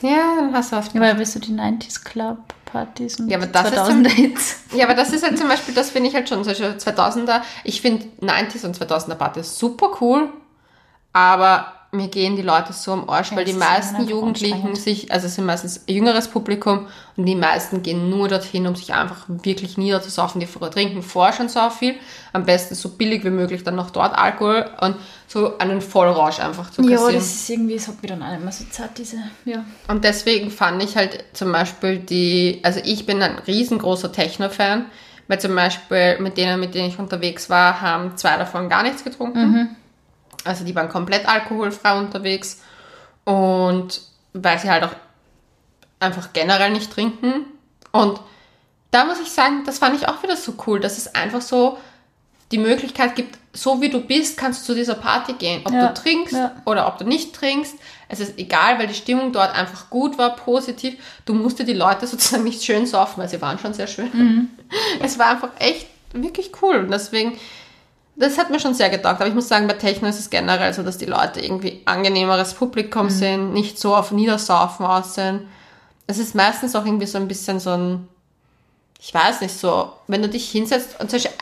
Ja, 0.00 0.36
dann 0.38 0.54
hast 0.54 0.72
du 0.72 0.76
was. 0.76 0.92
Ja, 0.94 1.00
weil 1.00 1.14
bist 1.16 1.34
du 1.34 1.38
die 1.40 1.52
90s 1.52 2.02
Club-Partys 2.02 2.65
und 3.18 3.28
Ja, 3.30 3.38
aber 3.38 3.46
das 3.46 3.70
ist 3.70 3.78
2000er 3.78 4.08
Hits. 4.08 4.56
Ja, 4.76 4.84
aber 4.84 4.94
das 4.94 5.12
ist 5.12 5.24
halt 5.24 5.38
zum 5.38 5.48
Beispiel, 5.48 5.74
das 5.74 5.90
finde 5.90 6.08
ich 6.08 6.14
halt 6.14 6.28
schon, 6.28 6.44
solche 6.44 6.72
2000er, 6.76 7.42
ich 7.64 7.80
finde 7.80 8.06
90s 8.20 8.64
und 8.66 8.76
2000er 8.76 9.14
Partys 9.14 9.58
super 9.58 9.96
cool, 10.00 10.28
aber 11.12 11.72
mir 11.92 12.08
gehen 12.08 12.36
die 12.36 12.42
Leute 12.42 12.72
so 12.72 12.92
am 12.92 13.08
Arsch, 13.08 13.30
Ja, 13.30 13.36
weil 13.38 13.44
die 13.44 13.52
meisten 13.52 14.06
Jugendlichen 14.06 14.74
sich, 14.74 15.12
also 15.12 15.26
es 15.26 15.36
sind 15.36 15.46
meistens 15.46 15.82
jüngeres 15.86 16.28
Publikum 16.28 16.86
und 17.16 17.24
die 17.26 17.34
meisten 17.34 17.82
gehen 17.82 18.10
nur 18.10 18.28
dorthin, 18.28 18.66
um 18.66 18.74
sich 18.76 18.92
einfach 18.92 19.24
wirklich 19.28 19.78
niederzusaufen. 19.78 20.40
Die 20.40 20.46
trinken 20.46 21.02
vorher 21.02 21.32
schon 21.32 21.48
so 21.48 21.70
viel, 21.70 21.94
am 22.32 22.44
besten 22.44 22.74
so 22.74 22.90
billig 22.90 23.24
wie 23.24 23.30
möglich 23.30 23.64
dann 23.64 23.76
noch 23.76 23.90
dort 23.90 24.16
Alkohol 24.18 24.68
und 24.80 24.96
so 25.26 25.56
einen 25.58 25.80
Vollrausch 25.80 26.40
einfach 26.40 26.70
zu 26.70 26.82
Ja, 26.82 26.90
kassieren. 26.96 27.14
das 27.14 27.26
ist 27.26 27.50
irgendwie, 27.50 27.74
es 27.74 27.88
hat 27.88 28.02
mir 28.02 28.08
dann 28.08 28.22
auch 28.22 28.30
nicht 28.30 28.42
mehr 28.42 28.52
so 28.52 28.64
zart, 28.70 28.98
diese, 28.98 29.16
ja. 29.44 29.64
Und 29.88 30.04
deswegen 30.04 30.50
fand 30.50 30.82
ich 30.82 30.96
halt 30.96 31.24
zum 31.32 31.52
Beispiel 31.52 31.98
die, 31.98 32.60
also 32.62 32.80
ich 32.84 33.06
bin 33.06 33.22
ein 33.22 33.38
riesengroßer 33.46 34.12
Techno-Fan, 34.12 34.86
weil 35.28 35.40
zum 35.40 35.54
Beispiel 35.54 36.18
mit 36.20 36.36
denen, 36.36 36.60
mit 36.60 36.74
denen 36.74 36.88
ich 36.88 36.98
unterwegs 36.98 37.48
war, 37.48 37.80
haben 37.80 38.16
zwei 38.16 38.36
davon 38.36 38.68
gar 38.68 38.82
nichts 38.82 39.02
getrunken. 39.02 39.76
Also 40.46 40.64
die 40.64 40.74
waren 40.74 40.88
komplett 40.88 41.28
alkoholfrei 41.28 41.98
unterwegs 41.98 42.60
und 43.24 44.00
weil 44.32 44.58
sie 44.58 44.70
halt 44.70 44.84
auch 44.84 44.94
einfach 46.00 46.32
generell 46.32 46.70
nicht 46.70 46.92
trinken. 46.92 47.46
Und 47.92 48.20
da 48.90 49.04
muss 49.04 49.20
ich 49.20 49.30
sagen, 49.30 49.62
das 49.64 49.78
fand 49.78 49.96
ich 49.96 50.08
auch 50.08 50.22
wieder 50.22 50.36
so 50.36 50.54
cool, 50.66 50.80
dass 50.80 50.98
es 50.98 51.14
einfach 51.14 51.40
so 51.42 51.78
die 52.52 52.58
Möglichkeit 52.58 53.16
gibt, 53.16 53.38
so 53.52 53.80
wie 53.80 53.88
du 53.88 54.00
bist, 54.00 54.36
kannst 54.36 54.62
du 54.62 54.66
zu 54.66 54.74
dieser 54.74 54.94
Party 54.94 55.32
gehen. 55.32 55.62
Ob 55.64 55.72
Ja, 55.72 55.88
du 55.88 55.94
trinkst 55.94 56.34
ja. 56.34 56.54
oder 56.64 56.86
ob 56.86 56.98
du 56.98 57.04
nicht 57.04 57.34
trinkst, 57.34 57.74
es 58.08 58.20
ist 58.20 58.38
egal, 58.38 58.78
weil 58.78 58.86
die 58.86 58.94
Stimmung 58.94 59.32
dort 59.32 59.52
einfach 59.54 59.90
gut 59.90 60.16
war, 60.16 60.36
positiv. 60.36 60.94
Du 61.24 61.34
musst 61.34 61.58
dir 61.58 61.64
die 61.64 61.72
Leute 61.72 62.06
sozusagen 62.06 62.44
nicht 62.44 62.62
schön 62.62 62.86
saufen, 62.86 63.20
weil 63.20 63.28
sie 63.28 63.40
waren 63.42 63.58
schon 63.58 63.74
sehr 63.74 63.86
schön. 63.88 64.10
Mhm. 64.12 64.48
Es 65.02 65.18
war 65.18 65.28
einfach 65.28 65.50
echt 65.58 65.88
wirklich 66.12 66.52
cool. 66.62 66.76
Und 66.76 66.90
deswegen, 66.90 67.36
das 68.16 68.38
hat 68.38 68.50
mir 68.50 68.58
schon 68.58 68.74
sehr 68.74 68.88
getaugt. 68.90 69.20
Aber 69.20 69.28
ich 69.28 69.34
muss 69.34 69.48
sagen, 69.48 69.66
bei 69.66 69.74
Techno 69.74 70.08
ist 70.08 70.18
es 70.18 70.30
generell 70.30 70.72
so, 70.72 70.82
dass 70.82 70.98
die 70.98 71.06
Leute 71.06 71.40
irgendwie 71.40 71.82
angenehmeres 71.84 72.54
Mhm. 72.54 72.58
Publikum 72.58 73.10
sind, 73.10 73.52
nicht 73.52 73.78
so 73.78 73.94
auf 73.94 74.10
Niedersaufen 74.10 74.86
aus 74.86 75.14
sind. 75.14 75.42
Es 76.06 76.18
ist 76.18 76.34
meistens 76.34 76.74
auch 76.74 76.86
irgendwie 76.86 77.06
so 77.06 77.18
ein 77.18 77.28
bisschen 77.28 77.60
so 77.60 77.70
ein, 77.70 78.08
ich 79.00 79.12
weiß 79.12 79.40
nicht, 79.42 79.58
so, 79.58 79.92
wenn 80.06 80.22
du 80.22 80.28
dich 80.28 80.50
hinsetzt 80.50 80.98
und 81.00 81.10
zum 81.10 81.18
Beispiel, 81.18 81.36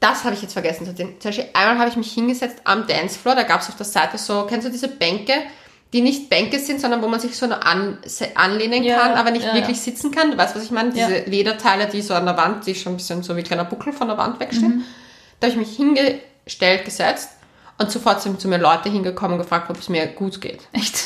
das 0.00 0.24
habe 0.24 0.34
ich 0.34 0.42
jetzt 0.42 0.52
vergessen 0.54 0.84
zu 0.84 0.90
erzählen. 0.90 1.14
Zum 1.20 1.28
Beispiel 1.30 1.46
einmal 1.54 1.78
habe 1.78 1.90
ich 1.90 1.96
mich 1.96 2.12
hingesetzt 2.12 2.58
am 2.64 2.86
Dancefloor, 2.86 3.34
da 3.34 3.42
gab 3.42 3.60
es 3.60 3.68
auf 3.68 3.76
der 3.76 3.86
Seite 3.86 4.18
so, 4.18 4.46
kennst 4.48 4.66
du 4.66 4.70
diese 4.70 4.88
Bänke, 4.88 5.34
die 5.92 6.00
nicht 6.02 6.30
Bänke 6.30 6.58
sind, 6.58 6.80
sondern 6.80 7.02
wo 7.02 7.08
man 7.08 7.20
sich 7.20 7.36
so 7.36 7.46
nur 7.46 7.66
an, 7.66 7.98
anlehnen 8.34 8.82
Ja, 8.84 8.98
kann, 8.98 9.12
aber 9.14 9.30
nicht 9.30 9.44
ja, 9.44 9.54
wirklich 9.54 9.76
ja. 9.76 9.82
sitzen 9.82 10.10
kann. 10.10 10.30
Du 10.30 10.38
weißt, 10.38 10.54
was 10.54 10.64
ich 10.64 10.70
meine? 10.70 10.90
Diese 10.92 11.24
Lederteile, 11.28 11.86
die 11.86 12.00
so 12.00 12.14
an 12.14 12.26
der 12.26 12.36
Wand, 12.36 12.66
die 12.66 12.74
schon 12.74 12.94
ein 12.94 12.96
bisschen 12.96 13.22
so 13.22 13.36
wie 13.36 13.42
kleiner 13.42 13.64
Buckel 13.64 13.92
von 13.92 14.08
der 14.08 14.16
Wand 14.16 14.38
wegstehen. 14.40 14.78
Mhm. 14.78 14.84
Da 15.40 15.48
habe 15.48 15.60
ich 15.60 15.68
mich 15.68 15.76
hingestellt, 15.76 16.84
gesetzt 16.84 17.30
und 17.78 17.90
sofort 17.90 18.22
sind 18.22 18.40
zu 18.40 18.48
mir 18.48 18.58
Leute 18.58 18.90
hingekommen 18.90 19.34
und 19.34 19.42
gefragt, 19.42 19.70
ob 19.70 19.78
es 19.78 19.88
mir 19.88 20.06
gut 20.06 20.40
geht. 20.40 20.60
Echt? 20.72 21.02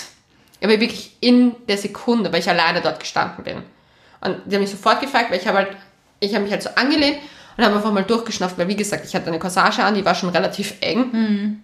Aber 0.62 0.80
wirklich 0.80 1.16
in 1.20 1.54
der 1.68 1.78
Sekunde, 1.78 2.32
weil 2.32 2.40
ich 2.40 2.48
alleine 2.48 2.80
dort 2.80 3.00
gestanden 3.00 3.44
bin. 3.44 3.62
Und 4.20 4.40
die 4.46 4.54
haben 4.54 4.62
mich 4.62 4.70
sofort 4.70 5.00
gefragt, 5.00 5.30
weil 5.30 5.38
ich 5.38 5.46
habe 5.46 5.58
halt, 5.58 5.76
ich 6.20 6.34
habe 6.34 6.42
mich 6.42 6.52
halt 6.52 6.62
so 6.62 6.70
angelehnt 6.70 7.18
und 7.56 7.64
habe 7.64 7.76
einfach 7.76 7.92
mal 7.92 8.02
durchgeschnappt, 8.02 8.58
weil 8.58 8.68
wie 8.68 8.76
gesagt, 8.76 9.04
ich 9.04 9.14
hatte 9.14 9.28
eine 9.28 9.38
Corsage 9.38 9.84
an, 9.84 9.94
die 9.94 10.04
war 10.04 10.14
schon 10.14 10.30
relativ 10.30 10.74
eng. 10.80 11.60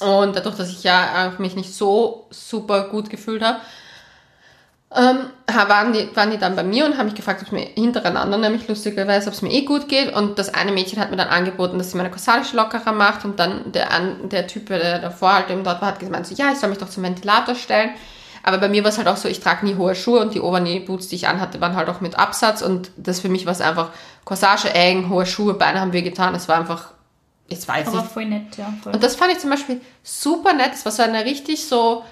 Und 0.00 0.36
dadurch, 0.36 0.56
dass 0.56 0.70
ich 0.70 0.82
ja 0.82 1.32
mich 1.38 1.54
nicht 1.54 1.72
so 1.72 2.26
super 2.30 2.88
gut 2.88 3.08
gefühlt 3.08 3.42
habe, 3.42 3.60
ähm, 4.94 5.30
waren, 5.46 5.92
die, 5.92 6.14
waren 6.14 6.30
die 6.30 6.38
dann 6.38 6.56
bei 6.56 6.62
mir 6.62 6.84
und 6.84 6.98
haben 6.98 7.06
mich 7.06 7.14
gefragt, 7.14 7.40
ob 7.40 7.46
es 7.46 7.52
mir 7.52 7.66
hintereinander, 7.74 8.36
nämlich 8.36 8.68
lustigerweise, 8.68 9.28
ob 9.28 9.34
es 9.34 9.42
mir 9.42 9.50
eh 9.52 9.62
gut 9.62 9.88
geht. 9.88 10.14
Und 10.14 10.38
das 10.38 10.52
eine 10.52 10.72
Mädchen 10.72 11.00
hat 11.00 11.10
mir 11.10 11.16
dann 11.16 11.28
angeboten, 11.28 11.78
dass 11.78 11.90
sie 11.90 11.96
meine 11.96 12.10
Corsage 12.10 12.54
lockerer 12.54 12.92
macht. 12.92 13.24
Und 13.24 13.38
dann 13.38 13.72
der, 13.72 13.88
der 14.24 14.46
Typ, 14.46 14.66
der 14.66 14.98
davor 14.98 15.34
halt 15.34 15.50
eben 15.50 15.64
dort 15.64 15.80
war, 15.80 15.88
hat 15.88 16.00
gemeint, 16.00 16.26
so, 16.26 16.34
ja, 16.34 16.52
ich 16.52 16.58
soll 16.58 16.68
mich 16.68 16.78
doch 16.78 16.90
zum 16.90 17.02
Ventilator 17.02 17.54
stellen. 17.54 17.90
Aber 18.42 18.58
bei 18.58 18.68
mir 18.68 18.82
war 18.82 18.90
es 18.90 18.98
halt 18.98 19.08
auch 19.08 19.16
so, 19.16 19.28
ich 19.28 19.40
trage 19.40 19.64
nie 19.64 19.76
hohe 19.76 19.94
Schuhe 19.94 20.20
und 20.20 20.34
die 20.34 20.40
Overknee-Boots, 20.40 21.08
die 21.08 21.16
ich 21.16 21.28
anhatte, 21.28 21.60
waren 21.60 21.76
halt 21.76 21.88
auch 21.88 22.00
mit 22.00 22.18
Absatz. 22.18 22.60
Und 22.60 22.90
das 22.96 23.20
für 23.20 23.28
mich 23.28 23.46
war 23.46 23.52
es 23.52 23.60
einfach 23.60 23.90
Corsage 24.24 24.74
eng, 24.74 25.08
hohe 25.08 25.26
Schuhe, 25.26 25.54
Beine 25.54 25.80
haben 25.80 25.92
wir 25.92 26.02
getan. 26.02 26.34
Es 26.34 26.48
war 26.48 26.56
einfach, 26.56 26.90
ich 27.48 27.66
weiß 27.66 27.88
Aber 27.88 27.98
nicht, 27.98 28.10
voll 28.12 28.26
nett, 28.26 28.56
ja. 28.56 28.72
Voll. 28.82 28.92
und 28.94 29.02
das 29.02 29.14
fand 29.14 29.32
ich 29.32 29.38
zum 29.38 29.50
Beispiel 29.50 29.80
super 30.02 30.52
nett. 30.52 30.72
Es 30.74 30.84
war 30.84 30.92
so 30.92 31.02
eine 31.02 31.24
richtig 31.24 31.66
so, 31.66 32.04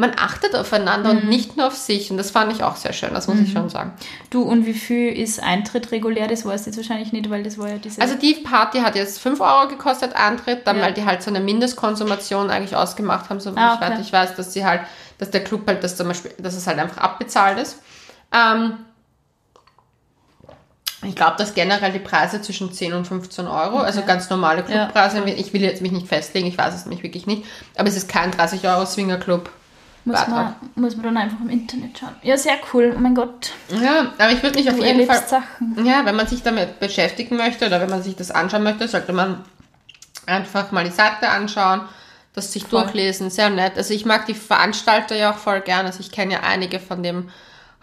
man 0.00 0.12
achtet 0.16 0.54
aufeinander 0.54 1.12
Mhm. 1.12 1.18
und 1.18 1.28
nicht 1.28 1.56
nur 1.56 1.66
auf 1.66 1.74
sich. 1.76 2.10
Und 2.12 2.18
das 2.18 2.30
fand 2.30 2.52
ich 2.52 2.62
auch 2.62 2.76
sehr 2.76 2.92
schön, 2.92 3.12
das 3.12 3.26
muss 3.26 3.40
ich 3.40 3.50
schon 3.52 3.68
sagen. 3.68 3.92
Du, 4.30 4.42
und 4.42 4.64
wie 4.64 4.72
viel 4.72 5.12
ist 5.12 5.42
Eintritt 5.42 5.90
regulär? 5.90 6.28
Das 6.28 6.44
weißt 6.46 6.66
du 6.66 6.70
jetzt 6.70 6.76
wahrscheinlich 6.76 7.12
nicht, 7.12 7.28
weil 7.30 7.42
das 7.42 7.58
war 7.58 7.68
ja 7.68 7.78
diese... 7.78 8.00
Also 8.00 8.14
die 8.14 8.34
Party 8.34 8.78
hat 8.78 8.94
jetzt 8.94 9.18
5 9.20 9.40
Euro 9.40 9.66
gekostet, 9.66 10.14
Eintritt, 10.14 10.64
dann 10.68 10.76
Ja. 10.76 10.82
weil 10.84 10.94
die 10.94 11.04
halt 11.04 11.20
so 11.24 11.30
eine 11.30 11.40
Mindestkonsumation 11.40 12.48
eigentlich 12.48 12.76
ausgemacht 12.76 13.28
haben, 13.28 13.40
so 13.40 13.50
Ah, 13.56 13.74
ich, 13.74 13.80
weiß, 13.80 13.90
okay. 13.90 14.00
ich 14.02 14.12
weiß, 14.12 14.34
dass 14.36 14.52
sie 14.52 14.64
halt, 14.64 14.82
dass 15.18 15.32
der 15.32 15.42
Club 15.42 15.66
halt, 15.66 15.82
dass 15.82 15.96
zum 15.96 16.06
Beispiel, 16.06 16.30
dass 16.38 16.54
es 16.54 16.68
halt 16.68 16.78
einfach 16.78 16.98
abbezahlt 16.98 17.58
ist. 17.58 17.80
Ähm, 18.32 18.74
ich 21.02 21.16
glaube, 21.16 21.34
dass 21.38 21.54
generell 21.54 21.90
die 21.92 21.98
Preise 21.98 22.40
zwischen 22.40 22.72
10 22.72 22.92
und 22.92 23.04
15 23.06 23.48
Euro, 23.48 23.78
also 23.78 24.02
ganz 24.02 24.30
normale 24.30 24.60
Ja. 24.68 24.86
Clubpreise, 24.86 25.24
ich 25.30 25.52
will 25.52 25.62
jetzt 25.62 25.82
mich 25.82 25.90
nicht 25.92 26.06
festlegen, 26.06 26.46
ich 26.46 26.56
weiß 26.58 26.72
es 26.74 26.84
nämlich 26.86 27.02
wirklich 27.02 27.26
nicht, 27.26 27.44
aber 27.76 27.88
es 27.88 27.96
ist 27.96 28.08
kein 28.08 28.30
30 28.30 28.64
Euro 28.68 28.86
Swingerclub. 28.86 29.50
Muss, 30.08 30.28
man, 30.28 30.54
muss 30.74 30.96
man 30.96 31.04
dann 31.04 31.16
einfach 31.16 31.40
im 31.40 31.50
Internet 31.50 31.98
schauen. 31.98 32.14
Ja, 32.22 32.36
sehr 32.36 32.56
cool. 32.72 32.94
Oh 32.96 32.98
mein 32.98 33.14
Gott. 33.14 33.52
Ja, 33.80 34.12
aber 34.18 34.32
ich 34.32 34.42
würde 34.42 34.58
mich 34.58 34.68
auf 34.70 34.78
jeden 34.78 35.06
Fall 35.06 35.22
Sachen. 35.26 35.84
Ja, 35.84 36.04
wenn 36.04 36.16
man 36.16 36.26
sich 36.26 36.42
damit 36.42 36.80
beschäftigen 36.80 37.36
möchte 37.36 37.66
oder 37.66 37.80
wenn 37.80 37.90
man 37.90 38.02
sich 38.02 38.16
das 38.16 38.30
anschauen 38.30 38.62
möchte, 38.62 38.88
sollte 38.88 39.12
man 39.12 39.44
einfach 40.26 40.72
mal 40.72 40.84
die 40.84 40.90
Seite 40.90 41.28
anschauen, 41.28 41.82
das 42.34 42.52
sich 42.52 42.64
Voll. 42.64 42.82
durchlesen, 42.82 43.30
sehr 43.30 43.50
nett. 43.50 43.76
Also 43.76 43.94
ich 43.94 44.04
mag 44.04 44.26
die 44.26 44.34
Veranstalter 44.34 45.16
ja 45.16 45.32
auch 45.32 45.38
voll 45.38 45.60
gern. 45.60 45.86
Also 45.86 46.00
ich 46.00 46.10
kenne 46.10 46.34
ja 46.34 46.40
einige 46.40 46.80
von 46.80 47.02
dem 47.02 47.30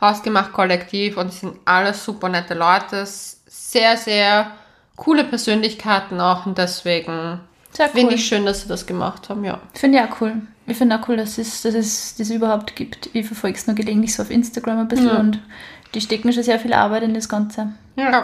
Hausgemacht-Kollektiv 0.02 1.18
und 1.18 1.32
die 1.32 1.38
sind 1.38 1.58
alles 1.66 2.04
super 2.04 2.30
nette 2.30 2.54
Leute. 2.54 3.06
Sehr, 3.06 3.98
sehr 3.98 4.52
coole 4.96 5.24
Persönlichkeiten 5.24 6.20
auch 6.22 6.46
und 6.46 6.58
deswegen 6.58 7.40
Sehr 7.72 7.90
finde 7.90 8.08
cool. 8.08 8.14
ich 8.14 8.26
schön, 8.26 8.46
dass 8.46 8.62
sie 8.62 8.68
das 8.68 8.86
gemacht 8.86 9.30
haben, 9.30 9.44
ja. 9.44 9.60
Finde 9.74 10.00
ich 10.00 10.04
auch 10.04 10.22
cool. 10.22 10.34
Ich 10.68 10.78
finde 10.78 11.00
auch 11.00 11.08
cool, 11.08 11.18
dass 11.18 11.38
es, 11.38 11.62
dass 11.62 11.76
es 11.76 12.16
das 12.18 12.30
überhaupt 12.32 12.76
gibt. 12.76 13.10
Ich 13.14 13.28
verfolge 13.28 13.58
es 13.58 13.68
nur 13.68 13.76
gelegentlich 13.76 14.16
so 14.16 14.24
auf 14.24 14.32
Instagram 14.32 14.80
ein 14.80 14.88
bisschen 14.88 15.08
Ja. 15.08 15.20
und 15.20 15.40
die 15.94 16.02
stecken 16.02 16.34
schon 16.34 16.44
sehr 16.44 16.60
viel 16.60 16.74
Arbeit 16.74 17.04
in 17.04 17.14
das 17.14 17.30
Ganze. 17.30 17.74
Ja. 17.96 18.22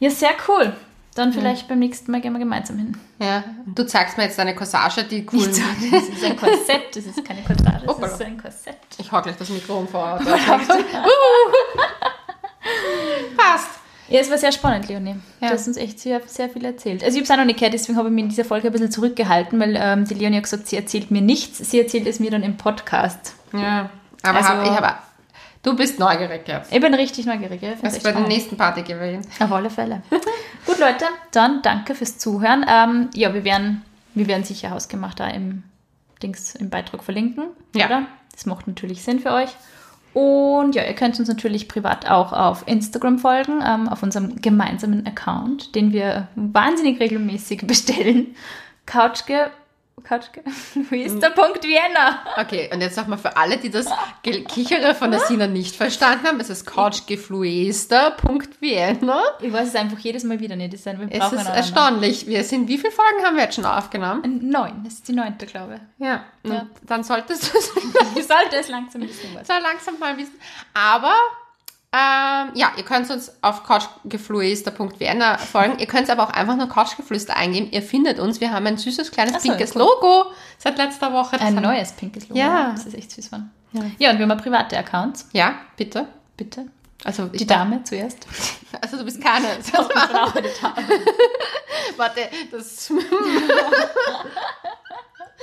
Ja, 0.00 0.10
sehr 0.10 0.30
cool. 0.48 0.72
Dann 1.14 1.32
vielleicht 1.32 1.68
beim 1.68 1.78
nächsten 1.78 2.10
Mal 2.10 2.20
gehen 2.20 2.32
wir 2.32 2.40
gemeinsam 2.40 2.78
hin. 2.78 2.96
ja. 3.20 3.44
Du 3.66 3.84
zeigst 3.86 4.16
mir 4.16 4.24
jetzt 4.24 4.36
deine 4.38 4.54
Corsage, 4.54 5.04
die 5.04 5.24
cool. 5.32 5.40
So, 5.40 5.62
das 5.92 6.08
ist 6.08 6.24
ein 6.24 6.36
Korsett, 6.36 6.96
das 6.96 7.04
ist 7.04 7.24
keine 7.24 7.42
Quadrate, 7.42 7.86
das 7.86 7.94
Hoppala. 7.94 8.12
ist 8.12 8.22
ein 8.22 8.40
Korsett. 8.40 8.78
Ich 8.98 9.12
hau 9.12 9.22
gleich 9.22 9.36
das 9.36 9.48
Mikro 9.50 9.78
um 9.78 9.86
vor. 9.86 10.18
Passt. 13.36 13.68
Ja, 14.08 14.20
es 14.20 14.30
war 14.30 14.38
sehr 14.38 14.52
spannend, 14.52 14.88
Leonie. 14.88 15.16
Ja. 15.40 15.48
Du 15.48 15.54
hast 15.54 15.66
uns 15.66 15.76
echt 15.76 15.98
sehr, 15.98 16.20
sehr 16.26 16.48
viel 16.50 16.64
erzählt. 16.64 17.02
Also 17.02 17.16
ich 17.16 17.22
habe 17.22 17.24
es 17.24 17.30
auch 17.30 17.36
noch 17.38 17.44
nicht 17.46 17.58
gehört, 17.58 17.74
deswegen 17.74 17.96
habe 17.98 18.08
ich 18.08 18.14
mich 18.14 18.24
in 18.24 18.28
dieser 18.30 18.44
Folge 18.44 18.66
ein 18.68 18.72
bisschen 18.72 18.90
zurückgehalten, 18.90 19.58
weil 19.58 19.76
ähm, 19.80 20.04
die 20.04 20.14
Leonie 20.14 20.36
hat 20.36 20.44
gesagt, 20.44 20.68
sie 20.68 20.76
erzählt 20.76 21.10
mir 21.10 21.22
nichts, 21.22 21.58
sie 21.58 21.80
erzählt 21.80 22.06
es 22.06 22.20
mir 22.20 22.30
dann 22.30 22.42
im 22.42 22.56
Podcast. 22.56 23.34
Ja. 23.52 23.90
Aber 24.22 24.38
Also- 24.38 24.48
hab, 24.50 24.64
ich 24.64 24.70
habe. 24.70 24.94
Du 25.62 25.74
bist 25.74 25.98
neugierig 25.98 26.46
jetzt. 26.46 26.70
Ich 26.70 26.80
bin 26.80 26.92
richtig 26.92 27.24
neugierig. 27.24 27.62
Ja? 27.62 27.70
Echt 27.82 28.02
bei 28.02 28.12
der 28.12 28.20
nächsten 28.28 28.54
Party 28.58 28.82
gewesen. 28.82 29.22
Auf 29.40 29.50
alle 29.50 29.70
Fälle. 29.70 30.02
Gut, 30.66 30.78
Leute, 30.78 31.06
dann 31.32 31.62
danke 31.62 31.94
fürs 31.94 32.18
Zuhören. 32.18 32.66
Ähm, 32.68 33.08
ja, 33.14 33.32
wir 33.32 33.44
werden, 33.44 33.82
wir 34.12 34.26
werden 34.26 34.44
sicher 34.44 34.68
hausgemacht 34.70 35.18
da 35.20 35.28
im 35.28 35.62
Dings 36.22 36.54
im 36.54 36.68
Beitrag 36.68 37.02
verlinken. 37.02 37.44
Ja. 37.74 37.86
Oder? 37.86 38.02
Das 38.32 38.44
macht 38.44 38.66
natürlich 38.66 39.02
Sinn 39.02 39.20
für 39.20 39.32
euch. 39.32 39.48
Und 40.14 40.76
ja, 40.76 40.84
ihr 40.84 40.94
könnt 40.94 41.18
uns 41.18 41.28
natürlich 41.28 41.68
privat 41.68 42.08
auch 42.08 42.32
auf 42.32 42.66
Instagram 42.66 43.18
folgen, 43.18 43.62
ähm, 43.66 43.88
auf 43.88 44.02
unserem 44.02 44.40
gemeinsamen 44.40 45.06
Account, 45.06 45.74
den 45.74 45.92
wir 45.92 46.28
wahnsinnig 46.36 47.00
regelmäßig 47.00 47.62
bestellen. 47.66 48.34
Couchge. 48.86 49.50
Couchge. 50.02 50.42
Luista.vienna. 50.90 52.24
Okay, 52.36 52.68
und 52.72 52.80
jetzt 52.80 52.96
nochmal 52.96 53.18
für 53.18 53.36
alle, 53.36 53.58
die 53.58 53.70
das 53.70 53.86
Kichere 54.22 54.94
von 54.94 55.10
der 55.10 55.20
Sina 55.20 55.46
nicht 55.46 55.76
verstanden 55.76 56.26
haben, 56.26 56.40
es 56.40 56.50
ist 56.50 56.66
couchgefluester.vienna. 56.66 59.20
Ich 59.40 59.52
weiß 59.52 59.68
es 59.68 59.74
einfach 59.76 59.98
jedes 59.98 60.24
Mal 60.24 60.40
wieder 60.40 60.56
nicht. 60.56 60.74
Ist 60.74 60.86
Es 60.86 61.32
ist 61.32 61.46
erstaunlich. 61.48 62.26
Wir 62.26 62.44
sind, 62.44 62.68
wie 62.68 62.76
viele 62.78 62.92
Folgen 62.92 63.24
haben 63.24 63.36
wir 63.36 63.44
jetzt 63.44 63.54
schon 63.54 63.64
aufgenommen? 63.64 64.40
Neun, 64.50 64.82
das 64.84 64.94
ist 64.94 65.08
die 65.08 65.12
neunte, 65.12 65.46
glaube 65.46 65.80
Ja. 65.98 66.24
Und 66.42 66.52
Ja. 66.52 66.66
dann 66.82 67.02
solltest 67.04 67.52
du 67.52 67.58
es 67.58 67.70
ich. 67.76 67.84
Ich 68.18 68.26
sollte 68.26 68.56
es 68.58 68.68
langsam 68.68 69.02
wissen, 69.02 69.30
was. 69.34 69.46
so 69.46 69.52
langsam 69.62 69.98
mal 69.98 70.16
wissen. 70.18 70.38
Aber 70.74 71.14
ähm, 71.96 72.50
ja, 72.54 72.72
ihr 72.76 72.82
könnt 72.82 73.08
uns 73.08 73.32
auf 73.40 73.62
couchgefluester.vienna 73.62 75.38
folgen. 75.38 75.78
Ihr 75.78 75.86
könnt 75.86 76.10
aber 76.10 76.24
auch 76.24 76.30
einfach 76.30 76.56
nur 76.56 76.68
Couchgeflüster 76.68 77.36
eingeben. 77.36 77.68
Ihr 77.70 77.82
findet 77.82 78.18
uns. 78.18 78.40
Wir 78.40 78.50
haben 78.50 78.66
ein 78.66 78.78
süßes 78.78 79.12
kleines 79.12 79.40
so, 79.40 79.48
pinkes 79.48 79.76
cool. 79.76 79.82
Logo 79.82 80.32
seit 80.58 80.76
letzter 80.76 81.12
Woche. 81.12 81.36
Das 81.36 81.46
Ein 81.46 81.54
neues 81.54 81.92
pinkes 81.92 82.28
Logo. 82.28 82.40
Ja. 82.40 82.72
Das 82.72 82.86
ist 82.86 82.94
echt 82.94 83.12
süß 83.12 83.28
von. 83.28 83.48
Ja. 83.72 83.82
Ja, 83.98 84.10
und 84.10 84.18
wir 84.18 84.28
haben 84.28 84.38
private 84.38 84.76
Accounts. 84.76 85.28
Ja, 85.32 85.54
bitte. 85.76 86.08
Bitte. 86.36 86.66
Also, 87.04 87.26
Die 87.26 87.46
Dame 87.46 87.84
zuerst. 87.84 88.26
also 88.80 88.96
du 88.96 89.04
bist 89.04 89.22
keine. 89.22 89.46
Brauche 89.72 90.42
die 90.42 90.48
Dame. 90.60 90.74
Warte, 91.96 92.22
das. 92.50 92.92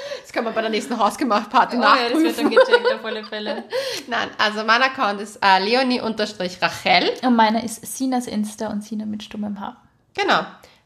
Das 0.22 0.32
können 0.34 0.46
wir 0.46 0.52
bei 0.54 0.62
der 0.62 0.70
nächsten 0.70 0.98
Hausgemacht-Party 0.98 1.78
Oh 1.78 1.82
ja, 1.82 1.96
das 2.10 2.14
wird 2.14 2.38
nachprüfen. 2.38 2.52
dann 2.52 2.66
gecheckt 2.66 2.94
auf 2.94 3.06
alle 3.06 3.24
Fälle. 3.24 3.64
Nein, 4.08 4.30
also 4.38 4.64
mein 4.64 4.82
Account 4.82 5.20
ist 5.22 5.40
äh, 5.44 5.60
leonie-rachel. 5.60 7.12
Und 7.24 7.36
meiner 7.36 7.64
ist 7.64 7.86
Sinas 7.98 8.28
Insta 8.28 8.68
und 8.68 8.84
Sina 8.84 9.06
mit 9.06 9.24
stummem 9.24 9.60
Haar. 9.60 9.82
Genau. 10.14 10.42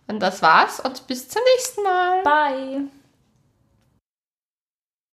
Und 0.07 0.19
das 0.19 0.41
war's 0.41 0.79
und 0.79 1.05
bis 1.07 1.27
zum 1.29 1.41
nächsten 1.55 1.83
Mal. 1.83 2.23
Bye. 2.23 3.04